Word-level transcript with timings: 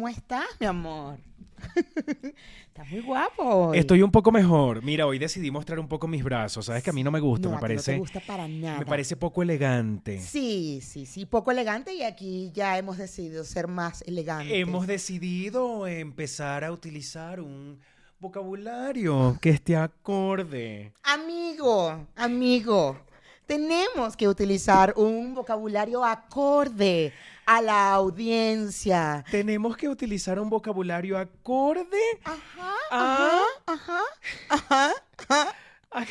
¿cómo 0.00 0.08
estás, 0.08 0.46
mi 0.58 0.64
amor? 0.64 1.18
estás 2.68 2.88
muy 2.90 3.02
guapo. 3.02 3.42
hoy. 3.42 3.78
Estoy 3.78 4.00
un 4.00 4.10
poco 4.10 4.32
mejor. 4.32 4.82
Mira, 4.82 5.04
hoy 5.06 5.18
decidí 5.18 5.50
mostrar 5.50 5.78
un 5.78 5.88
poco 5.88 6.08
mis 6.08 6.24
brazos. 6.24 6.64
Sabes 6.64 6.82
que 6.82 6.88
a 6.88 6.94
mí 6.94 7.04
no 7.04 7.10
me 7.10 7.20
gusta, 7.20 7.50
No, 7.50 7.50
me 7.50 7.56
a 7.56 7.58
ti 7.58 7.62
no 7.64 7.68
te 7.68 7.74
parece, 7.74 7.98
gusta 7.98 8.20
para 8.20 8.48
nada. 8.48 8.78
me 8.78 8.86
parece 8.86 9.16
poco 9.16 9.42
elegante. 9.42 10.18
Sí, 10.18 10.80
sí, 10.82 11.04
sí, 11.04 11.26
poco 11.26 11.50
elegante 11.50 11.92
y 11.92 12.02
aquí 12.02 12.50
ya 12.54 12.78
hemos 12.78 12.96
decidido 12.96 13.44
ser 13.44 13.68
más 13.68 14.00
elegantes. 14.06 14.50
Hemos 14.54 14.86
decidido 14.86 15.86
empezar 15.86 16.64
a 16.64 16.72
utilizar 16.72 17.38
un 17.38 17.78
vocabulario 18.20 19.36
que 19.42 19.50
esté 19.50 19.76
acorde. 19.76 20.94
Amigo, 21.02 22.06
amigo, 22.16 22.96
tenemos 23.44 24.16
que 24.16 24.28
utilizar 24.28 24.94
un 24.96 25.34
vocabulario 25.34 26.02
acorde 26.02 27.12
a 27.56 27.60
la 27.60 27.92
audiencia. 27.94 29.24
Tenemos 29.28 29.76
que 29.76 29.88
utilizar 29.88 30.38
un 30.38 30.48
vocabulario 30.48 31.18
acorde 31.18 31.98
Ajá, 32.22 32.72
a... 32.92 33.42
ajá, 33.66 34.00
ajá, 34.48 34.92
ajá. 35.18 35.54
a- 35.90 36.04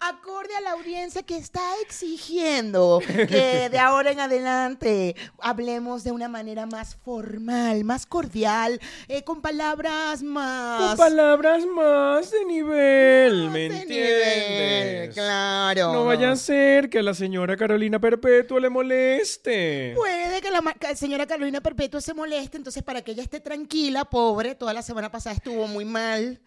Acorde 0.00 0.54
a 0.56 0.60
la 0.60 0.72
audiencia 0.72 1.22
que 1.22 1.36
está 1.36 1.60
exigiendo 1.82 3.00
que 3.06 3.68
de 3.70 3.78
ahora 3.78 4.10
en 4.12 4.20
adelante 4.20 5.16
hablemos 5.40 6.04
de 6.04 6.12
una 6.12 6.28
manera 6.28 6.66
más 6.66 6.96
formal, 6.96 7.84
más 7.84 8.06
cordial, 8.06 8.80
eh, 9.08 9.22
con 9.24 9.40
palabras 9.40 10.22
más... 10.22 10.88
Con 10.88 10.96
palabras 10.98 11.64
más 11.66 12.30
de 12.30 12.44
nivel, 12.44 13.44
más 13.44 13.52
¿me 13.52 13.58
de 13.68 13.80
entiendes? 13.80 14.48
nivel, 14.50 15.10
Claro. 15.14 15.92
No 15.92 16.04
vaya 16.04 16.32
a 16.32 16.36
ser 16.36 16.90
que 16.90 16.98
a 16.98 17.02
la 17.02 17.14
señora 17.14 17.56
Carolina 17.56 17.98
Perpetua 17.98 18.60
le 18.60 18.68
moleste. 18.68 19.92
Puede 19.96 20.40
que 20.40 20.50
la 20.50 20.62
señora 20.96 21.26
Carolina 21.26 21.60
Perpetua 21.60 22.00
se 22.00 22.14
moleste, 22.14 22.56
entonces 22.56 22.82
para 22.82 23.02
que 23.02 23.12
ella 23.12 23.22
esté 23.22 23.40
tranquila, 23.40 24.04
pobre, 24.04 24.54
toda 24.54 24.72
la 24.72 24.82
semana 24.82 25.10
pasada 25.10 25.34
estuvo 25.36 25.66
muy 25.66 25.84
mal, 25.84 26.40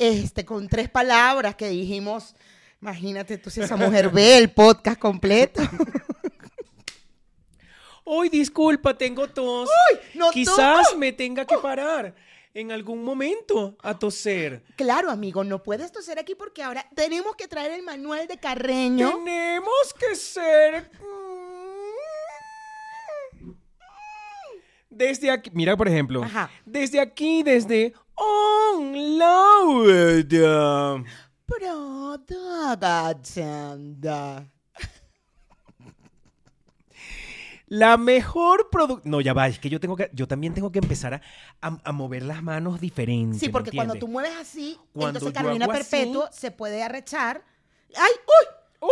este, 0.00 0.44
con 0.46 0.66
tres 0.68 0.88
palabras 0.88 1.54
que 1.54 1.68
dijimos, 1.68 2.34
imagínate 2.80 3.36
tú 3.38 3.50
si 3.50 3.60
esa 3.60 3.76
mujer 3.76 4.08
ve 4.08 4.38
el 4.38 4.50
podcast 4.50 4.98
completo. 4.98 5.62
Hoy 8.04 8.28
disculpa, 8.30 8.96
tengo 8.96 9.28
tos. 9.28 9.68
no 10.14 10.30
Quizás 10.30 10.88
tos. 10.88 10.98
me 10.98 11.12
tenga 11.12 11.44
que 11.44 11.58
parar 11.58 12.14
en 12.54 12.72
algún 12.72 13.04
momento 13.04 13.76
a 13.82 13.96
toser. 13.98 14.64
Claro, 14.74 15.10
amigo, 15.10 15.44
no 15.44 15.62
puedes 15.62 15.92
toser 15.92 16.18
aquí 16.18 16.34
porque 16.34 16.62
ahora 16.62 16.84
tenemos 16.96 17.36
que 17.36 17.46
traer 17.46 17.72
el 17.72 17.82
manual 17.82 18.26
de 18.26 18.38
Carreño. 18.38 19.10
Tenemos 19.22 19.94
que 19.98 20.16
ser. 20.16 20.90
Desde 24.88 25.30
aquí, 25.30 25.50
mira 25.52 25.76
por 25.76 25.86
ejemplo, 25.86 26.24
Ajá. 26.24 26.50
desde 26.64 26.98
aquí, 27.00 27.42
desde 27.44 27.92
On 28.22 29.18
Loud. 29.18 31.04
Propaganda. 33.20 34.46
La 37.68 37.96
mejor 37.96 38.68
producto. 38.68 39.08
No, 39.08 39.20
ya 39.20 39.32
va, 39.32 39.46
es 39.46 39.60
que 39.60 39.68
yo 39.68 39.78
tengo 39.78 39.94
que, 39.96 40.10
yo 40.12 40.26
también 40.26 40.52
tengo 40.54 40.72
que 40.72 40.80
empezar 40.80 41.14
a, 41.14 41.22
a- 41.62 41.78
a 41.84 41.92
mover 41.92 42.24
las 42.24 42.42
manos 42.42 42.80
diferente. 42.80 43.38
Sí, 43.38 43.46
¿me 43.46 43.52
porque 43.52 43.70
cuando 43.70 43.94
tú 43.94 44.08
mueves 44.08 44.32
así, 44.40 44.76
Cuando 44.92 45.18
entonces 45.20 45.32
Carolina 45.40 45.66
hago 45.66 45.72
así- 45.74 45.84
Perpetuo 45.90 46.28
se 46.32 46.50
puede 46.50 46.82
arrechar. 46.82 47.44
¡Ay, 47.96 48.10
uy! 48.26 48.46
¡Oh! 48.80 48.90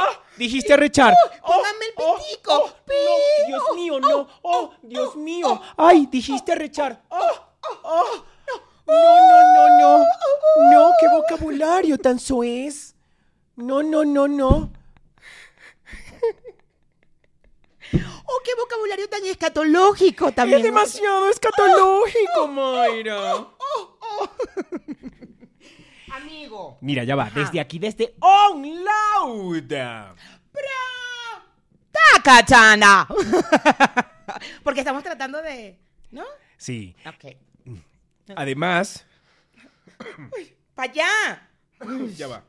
¡Ah! 0.00 0.20
Dijiste 0.36 0.74
arrechar. 0.74 1.14
¡Oh! 1.14 1.46
póngame 1.46 1.86
el 1.86 1.92
¡Oh! 1.96 2.18
pitico, 2.18 2.52
¡Oh! 2.52 2.68
No, 2.86 3.46
Dios 3.46 3.62
mío, 3.76 3.98
no. 4.00 4.28
¡Oh! 4.42 4.72
Dios 4.82 5.16
mío. 5.16 5.60
¡Ay! 5.78 6.06
Dijiste 6.06 6.52
arrechar. 6.52 7.02
¡Oh! 7.08 7.48
¡Oh! 7.84 8.24
No, 8.88 9.28
no, 9.28 9.38
no, 9.54 9.78
no. 9.78 10.06
No, 10.70 10.92
qué 10.98 11.08
vocabulario 11.08 11.98
tan 11.98 12.18
soez. 12.18 12.94
No, 13.56 13.82
no, 13.82 14.04
no, 14.04 14.26
no. 14.26 14.72
¡Oh, 18.30 18.40
qué 18.44 18.54
vocabulario 18.54 19.08
tan 19.08 19.24
escatológico 19.24 20.32
también! 20.32 20.58
Es 20.58 20.64
demasiado 20.64 21.30
escatológico, 21.30 22.48
Mayra. 22.48 23.46
Amigo. 26.12 26.78
Mira, 26.80 27.04
ya 27.04 27.16
va. 27.16 27.30
Desde 27.30 27.60
aquí, 27.60 27.78
desde 27.78 28.14
On 28.20 28.62
Loud. 28.62 29.72
¡Tacachana! 31.90 33.06
Porque 34.62 34.80
estamos 34.80 35.02
tratando 35.02 35.40
de... 35.42 35.78
¿No? 36.10 36.24
Sí. 36.56 36.94
Ok. 37.06 37.36
Además. 38.36 39.06
¡Para 40.74 40.92
allá! 40.92 41.50
Ya 42.16 42.26
va. 42.26 42.44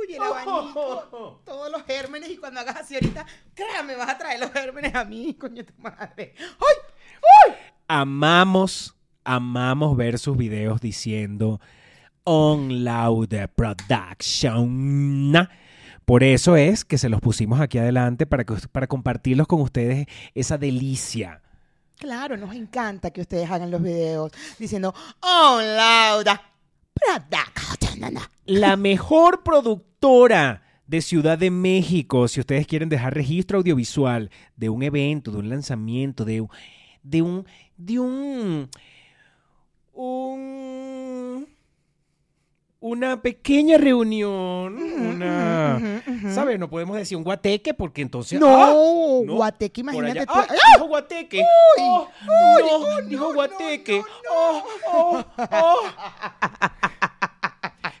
Uy, 0.00 0.14
el 0.14 0.22
abanico. 0.22 1.42
Todos 1.44 1.72
los 1.72 1.82
gérmenes 1.84 2.30
y 2.30 2.36
cuando 2.36 2.60
hagas 2.60 2.76
así 2.76 2.94
ahorita, 2.94 3.26
créame, 3.54 3.96
vas 3.96 4.10
a 4.10 4.18
traer 4.18 4.40
los 4.40 4.52
gérmenes 4.52 4.94
a 4.94 5.04
mí, 5.04 5.34
coño 5.34 5.56
de 5.56 5.64
tu 5.64 5.74
madre. 5.80 6.34
¡Ay! 6.38 7.54
amamos, 7.88 8.94
amamos 9.24 9.96
ver 9.96 10.18
sus 10.18 10.36
videos 10.36 10.80
diciendo 10.80 11.60
On 12.24 12.84
Loud 12.84 13.34
Production. 13.56 15.48
Por 16.04 16.22
eso 16.22 16.56
es 16.56 16.84
que 16.84 16.98
se 16.98 17.08
los 17.08 17.20
pusimos 17.20 17.60
aquí 17.60 17.78
adelante 17.78 18.26
para, 18.26 18.44
que, 18.44 18.54
para 18.70 18.86
compartirlos 18.86 19.46
con 19.46 19.60
ustedes 19.60 20.06
esa 20.34 20.58
delicia. 20.58 21.42
Claro, 21.98 22.36
nos 22.36 22.54
encanta 22.54 23.10
que 23.10 23.20
ustedes 23.20 23.50
hagan 23.50 23.70
los 23.70 23.82
videos 23.82 24.32
diciendo, 24.58 24.94
¡Oh, 25.20 25.60
Lauda! 25.60 26.40
La 28.46 28.76
mejor 28.76 29.42
productora 29.42 30.62
de 30.86 31.02
Ciudad 31.02 31.36
de 31.36 31.50
México, 31.50 32.28
si 32.28 32.40
ustedes 32.40 32.66
quieren 32.66 32.88
dejar 32.88 33.14
registro 33.14 33.58
audiovisual 33.58 34.30
de 34.56 34.68
un 34.68 34.82
evento, 34.82 35.30
de 35.32 35.38
un 35.38 35.48
lanzamiento, 35.50 36.24
de, 36.24 36.46
de 37.02 37.22
un, 37.22 37.46
de 37.76 37.98
un, 37.98 38.70
un- 39.92 41.46
una 42.80 43.20
pequeña 43.20 43.76
reunión, 43.76 44.76
una, 44.76 46.02
¿sabes? 46.32 46.58
No 46.60 46.70
podemos 46.70 46.96
decir 46.96 47.16
un 47.16 47.24
guateque 47.24 47.74
porque 47.74 48.02
entonces... 48.02 48.38
No, 48.38 48.46
¡ah! 48.48 48.72
no, 49.26 49.34
guateque, 49.34 49.80
imagínate 49.80 50.26
tú. 50.26 50.32
¡Ah! 50.32 50.46
¡Ah! 50.48 50.54
Dijo 50.74 50.86
guateque. 50.86 51.44
Oh, 51.78 52.08
no, 52.28 53.02
dijo 53.02 53.34
guateque. 53.34 54.02
Oh, 54.30 54.62
oh, 54.92 55.24
oh. 55.50 55.82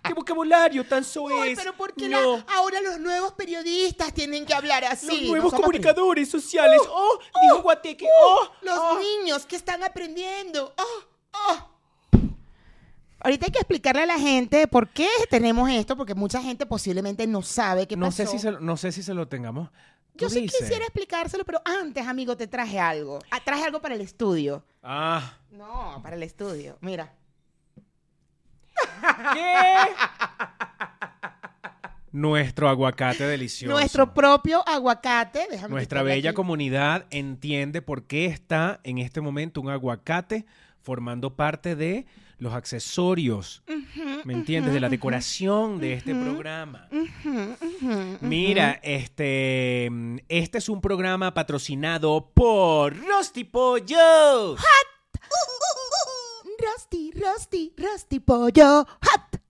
¡Qué 0.04 0.14
vocabulario 0.14 0.84
tan 0.84 1.02
soez! 1.04 1.36
Ay, 1.42 1.56
pero 1.56 1.72
¿por 1.74 1.92
qué 1.94 2.08
la- 2.08 2.20
No. 2.20 2.44
ahora 2.56 2.80
los 2.80 3.00
nuevos 3.00 3.32
periodistas 3.32 4.14
tienen 4.14 4.46
que 4.46 4.54
hablar 4.54 4.84
así? 4.84 5.22
Los 5.22 5.30
nuevos 5.30 5.54
comunicadores 5.54 6.30
sociales. 6.30 6.80
¡Oh! 6.88 7.18
Dijo 7.42 7.62
guateque. 7.62 8.06
¡Oh! 8.22 8.48
Los 8.62 8.78
oh. 8.78 8.98
niños 9.00 9.44
que 9.44 9.56
están 9.56 9.82
aprendiendo. 9.82 10.72
¡Oh! 10.78 11.02
¡Oh! 11.32 11.77
Ahorita 13.20 13.46
hay 13.46 13.52
que 13.52 13.58
explicarle 13.58 14.02
a 14.02 14.06
la 14.06 14.18
gente 14.18 14.68
por 14.68 14.88
qué 14.88 15.08
tenemos 15.30 15.68
esto, 15.70 15.96
porque 15.96 16.14
mucha 16.14 16.40
gente 16.42 16.66
posiblemente 16.66 17.26
no 17.26 17.42
sabe 17.42 17.86
qué 17.86 17.96
No 17.96 18.06
pasó. 18.06 18.16
sé, 18.18 18.26
si 18.26 18.38
se, 18.38 18.52
no 18.52 18.76
sé 18.76 18.92
si 18.92 19.02
se 19.02 19.14
lo 19.14 19.26
tengamos. 19.28 19.70
Yo 20.14 20.28
sí 20.30 20.40
dices. 20.42 20.58
quisiera 20.60 20.84
explicárselo, 20.84 21.44
pero 21.44 21.60
antes, 21.64 22.06
amigo, 22.06 22.36
te 22.36 22.46
traje 22.48 22.78
algo. 22.80 23.18
Ah, 23.30 23.38
traje 23.44 23.64
algo 23.64 23.80
para 23.80 23.94
el 23.94 24.00
estudio. 24.00 24.64
Ah. 24.82 25.36
No, 25.50 26.00
para 26.02 26.16
el 26.16 26.22
estudio. 26.22 26.76
Mira. 26.80 27.12
¿Qué? 29.34 29.74
Nuestro 32.10 32.68
aguacate 32.68 33.24
delicioso. 33.26 33.72
Nuestro 33.72 34.14
propio 34.14 34.66
aguacate. 34.66 35.46
Déjame 35.50 35.74
Nuestra 35.74 36.02
bella 36.02 36.30
aquí. 36.30 36.36
comunidad 36.36 37.06
entiende 37.10 37.82
por 37.82 38.04
qué 38.04 38.26
está 38.26 38.80
en 38.82 38.98
este 38.98 39.20
momento 39.20 39.60
un 39.60 39.68
aguacate 39.68 40.46
formando 40.80 41.36
parte 41.36 41.76
de 41.76 42.06
los 42.38 42.54
accesorios, 42.54 43.62
¿me 44.24 44.32
entiendes? 44.32 44.72
De 44.72 44.80
la 44.80 44.88
decoración 44.88 45.80
de 45.80 45.94
este 45.94 46.14
programa. 46.14 46.88
Mira, 48.20 48.78
este, 48.82 49.90
este 50.28 50.58
es 50.58 50.68
un 50.68 50.80
programa 50.80 51.34
patrocinado 51.34 52.30
por 52.32 52.96
Rusty 52.96 53.44
Pollo. 53.44 54.56
Rusty, 56.60 57.12
Rusty, 57.12 57.74
Rusty 57.76 58.20
Pollo 58.20 58.84
Hot. 58.84 59.40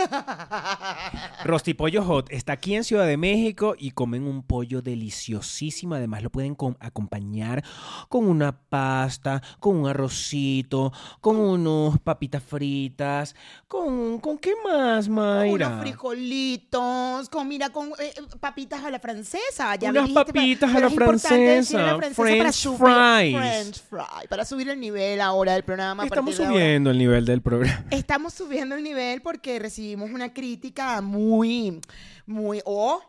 Rostipollo 1.44 2.02
Hot 2.04 2.30
está 2.30 2.52
aquí 2.54 2.74
en 2.74 2.84
Ciudad 2.84 3.06
de 3.06 3.16
México 3.16 3.74
y 3.78 3.90
comen 3.92 4.24
un 4.24 4.42
pollo 4.42 4.82
deliciosísimo. 4.82 5.94
Además, 5.94 6.22
lo 6.22 6.30
pueden 6.30 6.54
com- 6.54 6.74
acompañar 6.80 7.64
con 8.08 8.26
una 8.28 8.52
pasta, 8.52 9.42
con 9.58 9.76
un 9.76 9.88
arrocito, 9.88 10.92
con 11.20 11.36
unos 11.36 11.98
papitas 12.00 12.42
fritas, 12.42 13.34
con. 13.68 14.18
¿Con 14.20 14.38
qué 14.38 14.52
más, 14.64 15.08
Mayra? 15.08 15.68
Unos 15.68 15.80
frijolitos, 15.80 17.28
con, 17.28 17.48
mira, 17.48 17.70
con 17.70 17.88
eh, 17.98 18.12
eh, 18.16 18.22
papitas 18.38 18.84
a 18.84 18.90
la 18.90 18.98
francesa. 18.98 19.74
Ya 19.76 19.90
Unas 19.90 20.02
me 20.04 20.08
dijiste, 20.08 20.24
papitas 20.32 20.74
a 20.74 20.80
la 20.80 20.86
a 20.86 20.90
francesa, 20.90 21.78
para 21.96 22.10
french 22.14 22.54
subir- 22.54 22.78
fries. 22.78 23.36
French 23.36 23.80
fry, 23.88 24.28
para 24.28 24.44
subir 24.44 24.68
el 24.68 24.78
nivel 24.80 25.20
ahora 25.20 25.52
del 25.54 25.64
programa. 25.64 26.02
a 26.02 26.06
Estamos 26.06 26.36
de 26.36 26.44
subiendo 26.46 26.90
el 26.90 26.98
nivel 26.98 27.24
del 27.24 27.40
programa. 27.42 27.84
Estamos 27.90 28.34
subiendo 28.34 28.74
el 28.74 28.82
nivel 28.82 29.22
porque 29.22 29.58
recibimos 29.58 29.89
una 29.94 30.32
crítica 30.32 31.00
muy, 31.00 31.80
muy, 32.26 32.60
o 32.64 33.00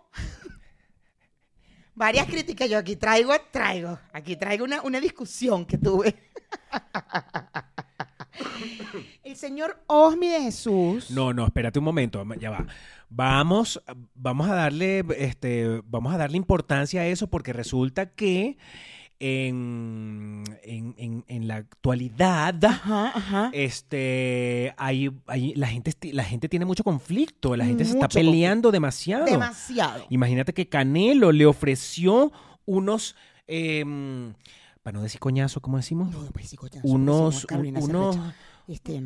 varias 1.95 2.27
críticas. 2.27 2.69
Yo 2.69 2.77
aquí 2.77 2.95
traigo, 2.95 3.33
traigo, 3.51 3.99
aquí 4.13 4.35
traigo 4.35 4.65
una, 4.65 4.81
una 4.81 4.99
discusión 4.99 5.65
que 5.65 5.77
tuve. 5.77 6.15
El 9.23 9.35
señor 9.35 9.81
Osmi 9.87 10.27
de 10.27 10.41
Jesús. 10.41 11.11
No, 11.11 11.33
no, 11.33 11.45
espérate 11.45 11.79
un 11.79 11.85
momento, 11.85 12.25
ya 12.39 12.49
va. 12.49 12.65
Vamos, 13.09 13.81
vamos 14.15 14.49
a 14.49 14.55
darle, 14.55 15.03
este, 15.17 15.81
vamos 15.85 16.13
a 16.13 16.17
darle 16.17 16.37
importancia 16.37 17.01
a 17.01 17.07
eso 17.07 17.27
porque 17.27 17.53
resulta 17.53 18.07
que 18.07 18.57
en, 19.23 20.43
en, 20.63 20.95
en- 20.97 21.23
en 21.27 21.47
la 21.47 21.57
actualidad, 21.57 22.55
Ajá, 22.65 23.11
ajá. 23.15 23.49
este, 23.53 24.73
hay, 24.77 25.11
hay- 25.27 25.53
la 25.55 25.67
gente, 25.67 25.93
la 26.11 26.23
gente 26.23 26.49
tiene 26.49 26.65
mucho 26.65 26.83
conflicto, 26.83 27.55
la 27.55 27.65
gente 27.65 27.85
se 27.85 27.91
está 27.93 28.07
peleando 28.07 28.71
demasiado. 28.71 29.25
Demasiado. 29.25 30.05
Imagínate 30.09 30.53
que 30.53 30.67
Canelo 30.67 31.31
le 31.31 31.45
ofreció 31.45 32.31
unos, 32.65 33.15
em, 33.47 34.33
para 34.81 34.97
no 34.97 35.03
decir 35.03 35.19
coñazo, 35.19 35.61
¿cómo 35.61 35.77
decimos? 35.77 36.11
No, 36.11 36.25
pues, 36.33 36.49
sí, 36.49 36.57
coñazo, 36.57 36.87
unos, 36.87 37.17
decimos, 37.35 37.45
Carolina 37.45 37.79
unos, 37.79 38.15
Cervecha. 38.15 38.35
Este, 38.67 39.01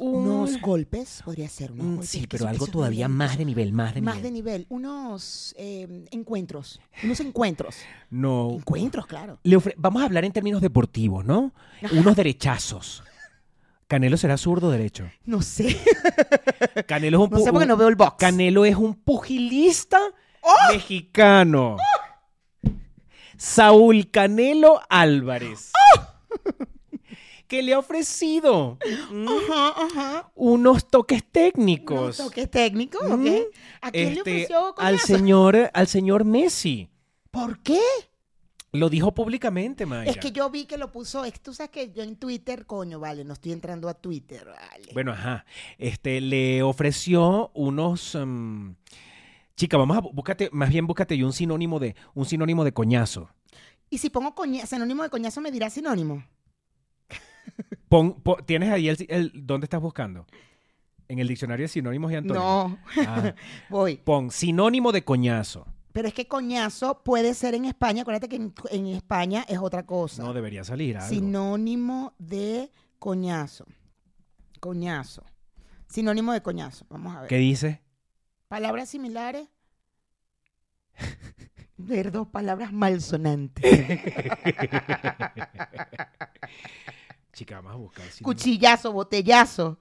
un- 0.00 0.26
unos 0.28 0.60
golpes, 0.60 1.22
podría 1.24 1.48
ser. 1.48 1.72
Unos 1.72 1.84
mm, 1.84 1.90
golpes, 1.96 2.08
sí, 2.08 2.26
pero 2.26 2.48
algo 2.48 2.66
todavía 2.66 3.08
más 3.08 3.36
de 3.38 3.44
nivel, 3.44 3.72
más 3.72 3.94
de 3.94 4.00
más 4.02 4.16
nivel. 4.16 4.22
de 4.22 4.30
nivel, 4.32 4.66
unos 4.70 5.54
eh, 5.58 6.06
encuentros, 6.10 6.80
unos 7.04 7.20
encuentros, 7.20 7.76
No, 8.10 8.52
encuentros, 8.54 9.06
claro. 9.06 9.38
Le 9.42 9.56
ofre- 9.56 9.74
Vamos 9.76 10.02
a 10.02 10.06
hablar 10.06 10.24
en 10.24 10.32
términos 10.32 10.60
deportivos, 10.62 11.24
¿no? 11.24 11.52
Unos 11.92 12.16
derechazos. 12.16 13.02
Canelo 13.86 14.16
será 14.16 14.38
zurdo 14.38 14.70
derecho. 14.70 15.04
No 15.26 15.42
sé, 15.42 15.76
Canelo 16.86 17.18
es 17.18 17.24
un, 17.24 17.30
no 17.30 17.38
sé 17.44 17.50
porque 17.52 17.64
un- 17.64 17.68
no 17.68 17.76
veo 17.76 17.88
el 17.88 17.96
box. 17.96 18.16
Canelo 18.18 18.64
es 18.64 18.74
un 18.76 18.94
pugilista 18.94 19.98
¡Oh! 20.40 20.72
mexicano. 20.72 21.76
Saúl 23.36 24.10
Canelo 24.10 24.80
Álvarez. 24.88 25.72
¡Oh! 25.96 26.00
Que 27.52 27.62
le 27.62 27.74
ha 27.74 27.78
ofrecido 27.78 28.78
mm, 29.10 29.28
Ajá, 29.28 29.84
ajá. 29.84 30.32
unos 30.34 30.88
toques 30.88 31.20
Unos 31.20 31.32
técnicos 31.32 32.16
toques 32.16 32.50
técnicos. 32.50 33.02
Mm, 33.06 33.26
¿A 33.82 33.90
quién 33.90 34.14
le 34.14 34.20
este, 34.20 34.20
ofreció 34.20 34.74
al 34.78 34.98
señor 34.98 35.70
al 35.74 35.86
señor 35.86 36.24
Messi. 36.24 36.88
¿Por 37.30 37.58
qué? 37.58 37.78
Lo 38.72 38.88
dijo 38.88 39.12
públicamente, 39.12 39.84
Maya. 39.84 40.10
Es 40.10 40.16
que 40.16 40.32
yo 40.32 40.48
vi 40.48 40.64
que 40.64 40.78
lo 40.78 40.90
puso, 40.90 41.26
es, 41.26 41.38
tú 41.42 41.52
sabes 41.52 41.70
que 41.70 41.92
yo 41.92 42.02
en 42.02 42.16
Twitter, 42.16 42.64
coño, 42.64 42.98
vale, 42.98 43.22
no 43.22 43.34
estoy 43.34 43.52
entrando 43.52 43.90
a 43.90 43.92
Twitter, 43.92 44.46
vale. 44.46 44.88
Bueno, 44.94 45.12
ajá. 45.12 45.44
Este, 45.76 46.22
le 46.22 46.62
ofreció 46.62 47.50
unos. 47.52 48.14
em, 48.14 48.76
chica, 49.56 49.76
vamos 49.76 49.98
a 49.98 50.00
búscate, 50.00 50.48
más 50.52 50.70
bien 50.70 50.86
búscate 50.86 51.18
yo 51.18 51.26
un 51.26 51.34
sinónimo 51.34 51.78
de, 51.78 51.96
un 52.14 52.24
sinónimo 52.24 52.64
de 52.64 52.72
coñazo. 52.72 53.28
Y 53.90 53.98
si 53.98 54.08
pongo 54.08 54.34
coña, 54.34 54.64
sinónimo 54.64 55.02
de 55.02 55.10
coñazo, 55.10 55.42
¿me 55.42 55.50
dirá 55.50 55.68
sinónimo? 55.68 56.24
Pon, 57.92 58.14
pon- 58.22 58.42
¿Tienes 58.46 58.70
ahí 58.70 58.88
el, 58.88 58.96
el- 59.10 59.30
dónde 59.34 59.66
estás 59.66 59.82
buscando? 59.82 60.24
En 61.08 61.18
el 61.18 61.28
diccionario 61.28 61.64
de 61.64 61.68
sinónimos 61.68 62.10
y 62.10 62.14
antónimos. 62.14 62.70
No, 62.70 62.78
Ah, 63.06 63.34
voy. 63.68 63.96
pon 63.96 64.30
sinónimo 64.30 64.92
de 64.92 65.04
coñazo. 65.04 65.66
Pero 65.92 66.08
es 66.08 66.14
que 66.14 66.26
coñazo 66.26 67.02
puede 67.04 67.34
ser 67.34 67.54
en 67.54 67.66
España, 67.66 68.00
acuérdate 68.00 68.30
que 68.30 68.36
en, 68.36 68.54
en 68.70 68.86
España 68.86 69.44
es 69.46 69.58
otra 69.58 69.84
cosa. 69.84 70.22
No 70.22 70.32
debería 70.32 70.64
salir 70.64 70.96
algo. 70.96 71.10
Sinónimo 71.10 72.14
de 72.18 72.70
coñazo. 72.98 73.66
Coñazo. 74.58 75.22
Sinónimo 75.86 76.32
de 76.32 76.40
coñazo. 76.40 76.86
Vamos 76.88 77.14
a 77.14 77.20
ver. 77.20 77.28
¿Qué 77.28 77.36
dice? 77.36 77.82
Palabras 78.48 78.88
similares. 78.88 79.48
Ver 81.76 82.10
dos 82.12 82.28
palabras 82.28 82.72
malsonantes. 82.72 83.64
Chica, 87.32 87.56
vamos 87.56 87.72
a 87.72 87.76
buscar. 87.76 88.04
sinónimo. 88.06 88.24
Cuchillazo, 88.26 88.92
botellazo. 88.92 89.78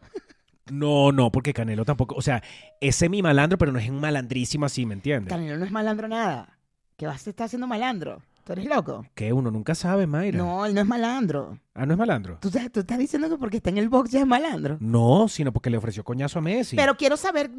No, 0.72 1.12
no, 1.12 1.32
porque 1.32 1.54
Canelo 1.54 1.84
tampoco. 1.86 2.16
O 2.16 2.22
sea, 2.22 2.42
ese 2.80 3.06
es 3.06 3.12
mi 3.12 3.22
malandro, 3.22 3.58
pero 3.58 3.72
no 3.72 3.80
es 3.80 3.90
un 3.90 4.00
malandrísimo 4.00 4.66
así, 4.66 4.86
¿me 4.86 4.94
entiendes? 4.94 5.30
Canelo 5.30 5.58
no 5.58 5.66
es 5.66 5.72
malandro 5.72 6.08
nada. 6.08 6.58
¿Qué 6.98 7.08
vas 7.08 7.26
a 7.26 7.30
estar 7.32 7.46
haciendo 7.46 7.68
malandro? 7.68 8.22
¿Tú 8.44 8.54
eres 8.54 8.66
loco? 8.66 9.06
Que 9.14 9.34
uno 9.34 9.52
nunca 9.52 9.76
sabe, 9.76 10.08
Mayra. 10.08 10.38
No, 10.38 10.66
él 10.66 10.74
no 10.74 10.82
es 10.82 10.88
malandro. 10.88 11.60
Ah, 11.76 11.86
no 11.86 11.94
es 11.94 11.98
malandro. 12.00 12.38
¿Tú, 12.42 12.48
estás- 12.48 12.72
tú 12.72 12.80
estás 12.80 12.98
diciendo 12.98 13.30
que 13.30 13.38
porque 13.38 13.58
está 13.58 13.70
en 13.70 13.78
el 13.80 13.90
box 13.90 14.12
ya 14.12 14.20
es 14.22 14.26
malandro. 14.26 14.78
No, 14.80 15.28
sino 15.28 15.52
porque 15.52 15.70
le 15.70 15.78
ofreció 15.78 16.04
coñazo 16.04 16.40
a 16.40 16.42
Messi. 16.42 16.76
Pero 16.76 16.96
quiero 16.96 17.18
saber, 17.18 17.52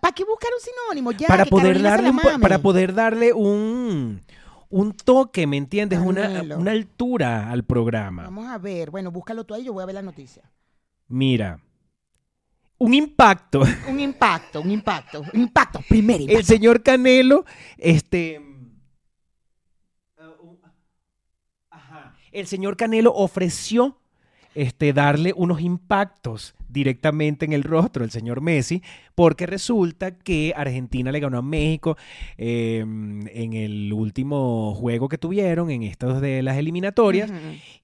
¿para 0.00 0.14
qué 0.14 0.24
buscar 0.24 0.50
un 0.52 0.60
sinónimo? 0.62 1.12
Ya, 1.12 1.28
para 1.28 1.44
que 1.44 1.50
poder 1.50 1.80
darle 1.80 2.10
un 2.10 2.18
para 2.40 2.58
poder 2.58 2.94
darle 2.94 3.32
un 3.32 4.22
un 4.68 4.92
toque, 4.92 5.46
¿me 5.46 5.56
entiendes? 5.56 5.98
Una, 5.98 6.42
una 6.56 6.70
altura 6.70 7.50
al 7.50 7.64
programa. 7.64 8.24
Vamos 8.24 8.48
a 8.48 8.58
ver. 8.58 8.90
Bueno, 8.90 9.10
búscalo 9.10 9.44
tú 9.44 9.54
ahí, 9.54 9.64
yo 9.64 9.72
voy 9.72 9.82
a 9.82 9.86
ver 9.86 9.94
la 9.94 10.02
noticia. 10.02 10.50
Mira, 11.08 11.60
un 12.78 12.94
impacto. 12.94 13.62
Un 13.88 14.00
impacto, 14.00 14.60
un 14.60 14.70
impacto, 14.70 15.22
un 15.32 15.40
impacto, 15.40 15.80
primer 15.88 16.20
impacto. 16.20 16.38
El 16.38 16.44
señor 16.44 16.82
Canelo, 16.82 17.44
este, 17.78 18.42
ah, 20.18 20.34
ajá. 21.70 22.16
el 22.32 22.46
señor 22.46 22.76
Canelo 22.76 23.12
ofreció 23.14 23.98
este, 24.56 24.92
darle 24.92 25.32
unos 25.36 25.60
impactos 25.60 26.54
directamente 26.68 27.44
en 27.44 27.52
el 27.52 27.62
rostro 27.62 28.02
del 28.02 28.10
señor 28.10 28.40
Messi, 28.40 28.82
porque 29.14 29.46
resulta 29.46 30.16
que 30.18 30.52
Argentina 30.56 31.12
le 31.12 31.20
ganó 31.20 31.38
a 31.38 31.42
México 31.42 31.96
eh, 32.38 32.80
en 32.80 33.52
el 33.52 33.92
último 33.92 34.74
juego 34.74 35.08
que 35.08 35.18
tuvieron, 35.18 35.70
en 35.70 35.82
estas 35.82 36.20
de 36.20 36.42
las 36.42 36.56
eliminatorias, 36.56 37.30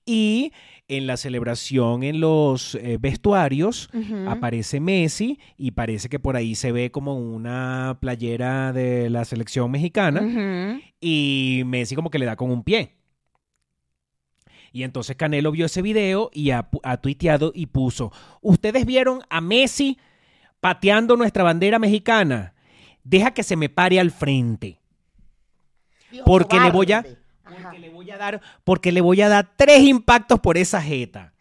y 0.05 0.53
en 0.89 1.07
la 1.07 1.17
celebración 1.17 2.03
en 2.03 2.21
los 2.21 2.75
eh, 2.75 2.99
vestuarios 3.01 3.89
aparece 4.27 4.81
Messi 4.81 5.39
y 5.57 5.71
parece 5.71 6.09
que 6.09 6.19
por 6.19 6.37
ahí 6.37 6.55
se 6.55 6.73
ve 6.73 6.91
como 6.91 7.17
una 7.17 7.99
playera 8.01 8.73
de 8.73 9.09
la 9.09 9.25
selección 9.25 9.71
mexicana 9.71 10.81
y 11.01 11.63
Messi 11.67 11.95
como 11.95 12.11
que 12.11 12.19
le 12.19 12.27
da 12.27 12.37
con 12.37 12.51
un 12.51 12.63
pie. 12.63 13.02
Y 14.73 14.85
entonces 14.85 15.17
Canelo 15.17 15.51
vio 15.53 15.67
ese 15.67 15.83
video 15.83 16.31
y 16.33 16.51
ha, 16.51 16.69
ha 16.83 16.97
tuiteado 16.97 17.53
y 17.55 17.67
puso, 17.67 18.11
ustedes 18.41 18.87
vieron 18.87 19.21
a 19.29 19.41
Messi 19.41 19.99
pateando 20.61 21.17
nuestra 21.17 21.43
bandera 21.45 21.79
mexicana. 21.79 22.55
Deja 23.05 23.33
que 23.33 23.43
se 23.43 23.57
me 23.57 23.69
pare 23.69 24.01
al 24.01 24.11
frente. 24.11 24.79
Dios, 26.11 26.25
Porque 26.25 26.59
le 26.61 26.71
voy 26.71 26.93
a-. 26.93 27.05
Ajá. 27.45 27.57
Porque 27.65 27.79
le 27.81 27.91
voy 27.91 28.11
a 28.11 28.17
dar, 28.17 28.41
porque 28.65 28.93
le 28.93 29.01
voy 29.01 29.21
a 29.21 29.29
dar 29.29 29.53
tres 29.57 29.81
impactos 29.83 30.41
por 30.41 30.57
esa 30.57 30.81
jeta. 30.81 31.33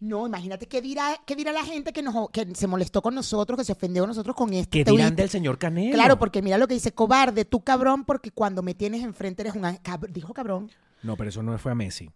No, 0.00 0.26
imagínate 0.26 0.66
qué 0.66 0.80
dirá, 0.82 1.16
qué 1.26 1.36
dirá 1.36 1.52
la 1.52 1.64
gente 1.64 1.92
que, 1.92 2.02
nos, 2.02 2.28
que 2.30 2.54
se 2.54 2.66
molestó 2.66 3.02
con 3.02 3.14
nosotros, 3.14 3.56
que 3.58 3.64
se 3.64 3.72
ofendió 3.72 4.02
con 4.02 4.08
nosotros 4.08 4.34
con 4.34 4.52
este 4.52 4.82
¿Qué 4.82 4.90
dirán 4.90 5.14
del 5.14 5.28
señor 5.28 5.58
Canelo? 5.58 5.92
Claro, 5.94 6.18
porque 6.18 6.42
mira 6.42 6.58
lo 6.58 6.66
que 6.66 6.74
dice, 6.74 6.92
cobarde, 6.92 7.44
tú 7.44 7.60
cabrón, 7.62 8.04
porque 8.04 8.32
cuando 8.32 8.62
me 8.62 8.74
tienes 8.74 9.02
enfrente 9.04 9.42
eres 9.42 9.54
un... 9.54 9.62
Cab- 9.62 10.08
Dijo 10.08 10.32
cabrón. 10.34 10.70
No, 11.04 11.16
pero 11.16 11.30
eso 11.30 11.42
no 11.42 11.56
fue 11.58 11.70
a 11.70 11.74
Messi. 11.76 12.10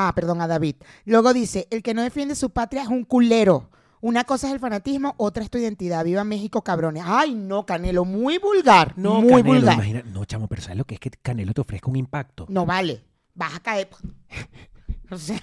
Ah, 0.00 0.12
perdón, 0.14 0.40
a 0.40 0.46
David. 0.46 0.76
Luego 1.06 1.32
dice, 1.32 1.66
el 1.70 1.82
que 1.82 1.92
no 1.94 2.02
defiende 2.02 2.34
su 2.36 2.50
patria 2.50 2.82
es 2.82 2.88
un 2.88 3.04
culero. 3.04 3.68
Una 4.00 4.22
cosa 4.22 4.46
es 4.46 4.52
el 4.52 4.60
fanatismo, 4.60 5.14
otra 5.16 5.42
es 5.42 5.50
tu 5.50 5.58
identidad. 5.58 6.04
Viva 6.04 6.22
México, 6.22 6.62
cabrones. 6.62 7.02
Ay, 7.04 7.34
no, 7.34 7.66
Canelo, 7.66 8.04
muy 8.04 8.38
vulgar. 8.38 8.92
No, 8.96 9.20
muy 9.20 9.42
Canelo, 9.42 9.54
vulgar. 9.54 9.74
imagina- 9.74 10.02
no, 10.06 10.24
chamo, 10.24 10.46
pero 10.46 10.62
¿sabes 10.62 10.78
lo 10.78 10.84
que 10.84 10.94
es 10.94 11.00
que 11.00 11.10
Canelo 11.10 11.52
te 11.52 11.62
ofrezca 11.62 11.90
un 11.90 11.96
impacto? 11.96 12.46
No 12.48 12.64
vale. 12.64 13.02
Vas 13.34 13.56
a 13.56 13.60
caer. 13.60 13.88
O 15.10 15.16
sea, 15.16 15.40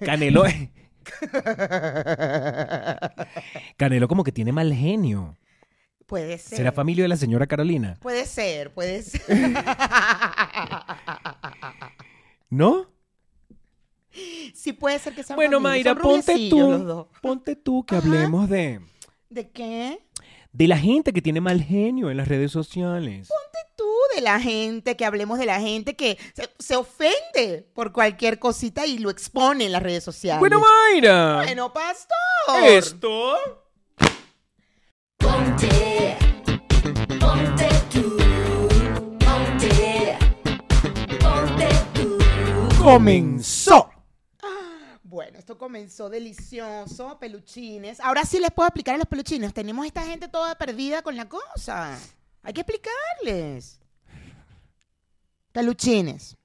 Canelo, 0.00 0.42
Canelo 3.76 4.08
como 4.08 4.24
que 4.24 4.32
tiene 4.32 4.52
mal 4.52 4.72
genio. 4.72 5.36
puede 6.06 6.38
ser. 6.38 6.56
¿Será 6.58 6.72
familia 6.72 7.04
de 7.04 7.08
la 7.08 7.18
señora 7.18 7.46
Carolina? 7.46 7.98
Puede 8.00 8.24
ser, 8.24 8.72
puede 8.72 9.02
ser. 9.02 9.20
¿No? 12.50 12.86
Sí 14.54 14.72
puede 14.72 14.98
ser 14.98 15.14
que 15.14 15.22
sea 15.22 15.36
Bueno, 15.36 15.60
familia. 15.60 15.92
Mayra, 15.94 16.02
Son 16.02 16.02
ponte 16.02 16.48
tú, 16.50 17.08
ponte 17.22 17.56
tú 17.56 17.84
que 17.84 17.96
Ajá. 17.96 18.06
hablemos 18.06 18.48
de, 18.48 18.80
¿De 19.28 19.50
qué? 19.50 19.98
De 20.52 20.68
la 20.68 20.78
gente 20.78 21.12
que 21.12 21.20
tiene 21.20 21.40
mal 21.40 21.60
genio 21.62 22.10
en 22.10 22.16
las 22.16 22.28
redes 22.28 22.52
sociales. 22.52 23.28
Tú, 23.76 23.84
de 24.14 24.20
la 24.20 24.38
gente, 24.38 24.96
que 24.96 25.04
hablemos 25.04 25.36
de 25.40 25.46
la 25.46 25.58
gente 25.60 25.96
que 25.96 26.16
se, 26.32 26.48
se 26.60 26.76
ofende 26.76 27.68
por 27.74 27.90
cualquier 27.92 28.38
cosita 28.38 28.86
y 28.86 28.98
lo 28.98 29.10
expone 29.10 29.64
en 29.66 29.72
las 29.72 29.82
redes 29.82 30.04
sociales. 30.04 30.38
Bueno, 30.38 30.60
Mayra. 30.60 31.42
Bueno, 31.42 31.72
pastor. 31.72 32.62
Esto. 32.62 33.34
Ponte, 35.18 36.16
ponte 37.18 37.68
tú, 37.92 38.16
ponte, 39.18 40.18
ponte 41.18 41.68
tú. 41.94 42.18
Comenzó. 42.80 43.90
Bueno, 45.14 45.38
esto 45.38 45.56
comenzó 45.56 46.10
delicioso, 46.10 47.16
peluchines. 47.20 48.00
Ahora 48.00 48.24
sí 48.24 48.40
les 48.40 48.50
puedo 48.50 48.66
explicar 48.66 48.96
a 48.96 48.98
los 48.98 49.06
peluchines. 49.06 49.54
Tenemos 49.54 49.86
esta 49.86 50.02
gente 50.02 50.26
toda 50.26 50.56
perdida 50.56 51.02
con 51.02 51.14
la 51.14 51.28
cosa. 51.28 51.96
Hay 52.42 52.52
que 52.52 52.62
explicarles. 52.62 53.78
Peluchines. 55.52 56.36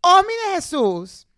Osmi 0.00 0.32
de 0.48 0.54
Jesús 0.56 1.28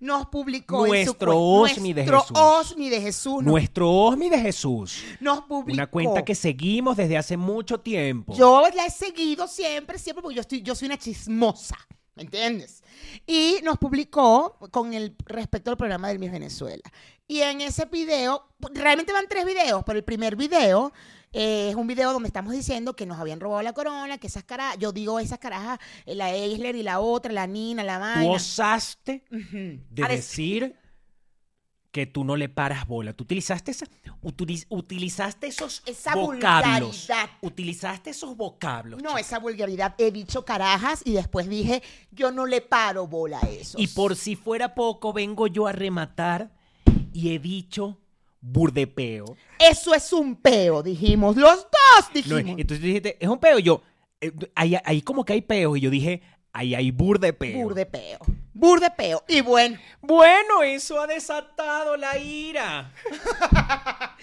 nos 0.00 0.26
publicó 0.26 0.84
en 0.86 1.06
su 1.06 1.12
Nuestro 1.12 1.38
Osmi 1.40 1.92
de 1.92 2.04
nuestro 2.06 2.20
Jesús. 2.22 2.38
Osmi 2.72 2.90
de 2.90 3.00
Jesús 3.00 3.34
nos- 3.34 3.44
Nuestro 3.44 3.88
Osmi 3.92 4.28
de 4.28 4.40
Jesús. 4.40 5.04
nos 5.20 5.42
publicó. 5.42 5.74
Una 5.76 5.86
cuenta 5.86 6.24
que 6.24 6.34
seguimos 6.34 6.96
desde 6.96 7.16
hace 7.16 7.36
mucho 7.36 7.78
tiempo. 7.78 8.34
Yo 8.36 8.64
la 8.74 8.86
he 8.86 8.90
seguido 8.90 9.46
siempre, 9.46 9.96
siempre, 9.96 10.22
porque 10.22 10.34
yo, 10.34 10.40
estoy, 10.40 10.60
yo 10.60 10.74
soy 10.74 10.86
una 10.86 10.98
chismosa, 10.98 11.76
¿me 12.16 12.22
entiendes? 12.22 12.82
Y 13.26 13.60
nos 13.62 13.78
publicó 13.78 14.56
con 14.70 14.94
el 14.94 15.14
respecto 15.26 15.70
al 15.70 15.76
programa 15.76 16.08
del 16.08 16.18
Miss 16.18 16.32
Venezuela. 16.32 16.82
Y 17.28 17.40
en 17.40 17.60
ese 17.60 17.84
video, 17.84 18.48
realmente 18.72 19.12
van 19.12 19.26
tres 19.28 19.44
videos, 19.44 19.82
pero 19.84 19.98
el 19.98 20.04
primer 20.04 20.34
video 20.34 20.92
eh, 21.32 21.70
es 21.70 21.76
un 21.76 21.86
video 21.86 22.12
donde 22.12 22.28
estamos 22.28 22.52
diciendo 22.52 22.96
que 22.96 23.04
nos 23.04 23.18
habían 23.18 23.40
robado 23.40 23.62
la 23.62 23.74
corona, 23.74 24.18
que 24.18 24.28
esas 24.28 24.44
carajas, 24.44 24.78
yo 24.78 24.92
digo 24.92 25.20
esas 25.20 25.38
carajas, 25.38 25.78
eh, 26.06 26.14
la 26.14 26.32
Eisler 26.32 26.74
y 26.76 26.82
la 26.82 27.00
otra, 27.00 27.32
la 27.32 27.46
Nina, 27.46 27.84
la 27.84 28.20
Tú 28.22 28.30
osaste 28.30 29.24
Ujú. 29.30 29.80
de 29.90 30.08
decir 30.08 30.76
que 31.96 32.04
tú 32.06 32.24
no 32.24 32.36
le 32.36 32.50
paras 32.50 32.86
bola. 32.86 33.14
Tú 33.14 33.24
utilizaste 33.24 33.70
esa, 33.70 33.86
utiliz- 34.22 34.66
utilizaste 34.68 35.46
esos 35.46 35.82
Esa 35.86 36.14
vocablos. 36.14 36.26
vulgaridad. 37.06 37.30
Utilizaste 37.40 38.10
esos 38.10 38.36
vocablos. 38.36 39.02
No, 39.02 39.08
chica. 39.10 39.20
esa 39.22 39.38
vulgaridad. 39.38 39.94
He 39.96 40.10
dicho 40.10 40.44
carajas 40.44 41.00
y 41.06 41.12
después 41.12 41.48
dije, 41.48 41.82
yo 42.10 42.30
no 42.32 42.44
le 42.44 42.60
paro 42.60 43.06
bola 43.06 43.38
a 43.42 43.48
eso. 43.48 43.78
Y 43.80 43.86
por 43.88 44.14
si 44.14 44.36
fuera 44.36 44.74
poco, 44.74 45.14
vengo 45.14 45.46
yo 45.46 45.66
a 45.66 45.72
rematar 45.72 46.50
y 47.14 47.30
he 47.34 47.38
dicho 47.38 47.98
burdepeo. 48.42 49.34
Eso 49.58 49.94
es 49.94 50.12
un 50.12 50.36
peo, 50.36 50.82
dijimos. 50.82 51.34
Los 51.36 51.62
dos 51.62 52.26
No, 52.26 52.36
dijimos. 52.36 52.60
entonces 52.60 52.84
dijiste, 52.84 53.16
es 53.18 53.28
un 53.30 53.38
peo. 53.38 53.58
Yo, 53.58 53.80
eh, 54.20 54.32
ahí, 54.54 54.76
ahí 54.84 55.00
como 55.00 55.24
que 55.24 55.32
hay 55.32 55.40
peos. 55.40 55.78
Y 55.78 55.80
yo 55.80 55.88
dije, 55.88 56.20
ahí 56.52 56.74
hay 56.74 56.90
burdepeo. 56.90 57.62
Burde 57.62 57.86
peo. 57.86 58.18
Burde 58.58 58.90
peo. 58.90 59.22
Y 59.28 59.42
bueno, 59.42 59.78
Bueno, 60.00 60.62
eso 60.62 60.98
ha 60.98 61.06
desatado 61.06 61.94
la 61.98 62.16
ira. 62.16 62.90
la 63.10 64.16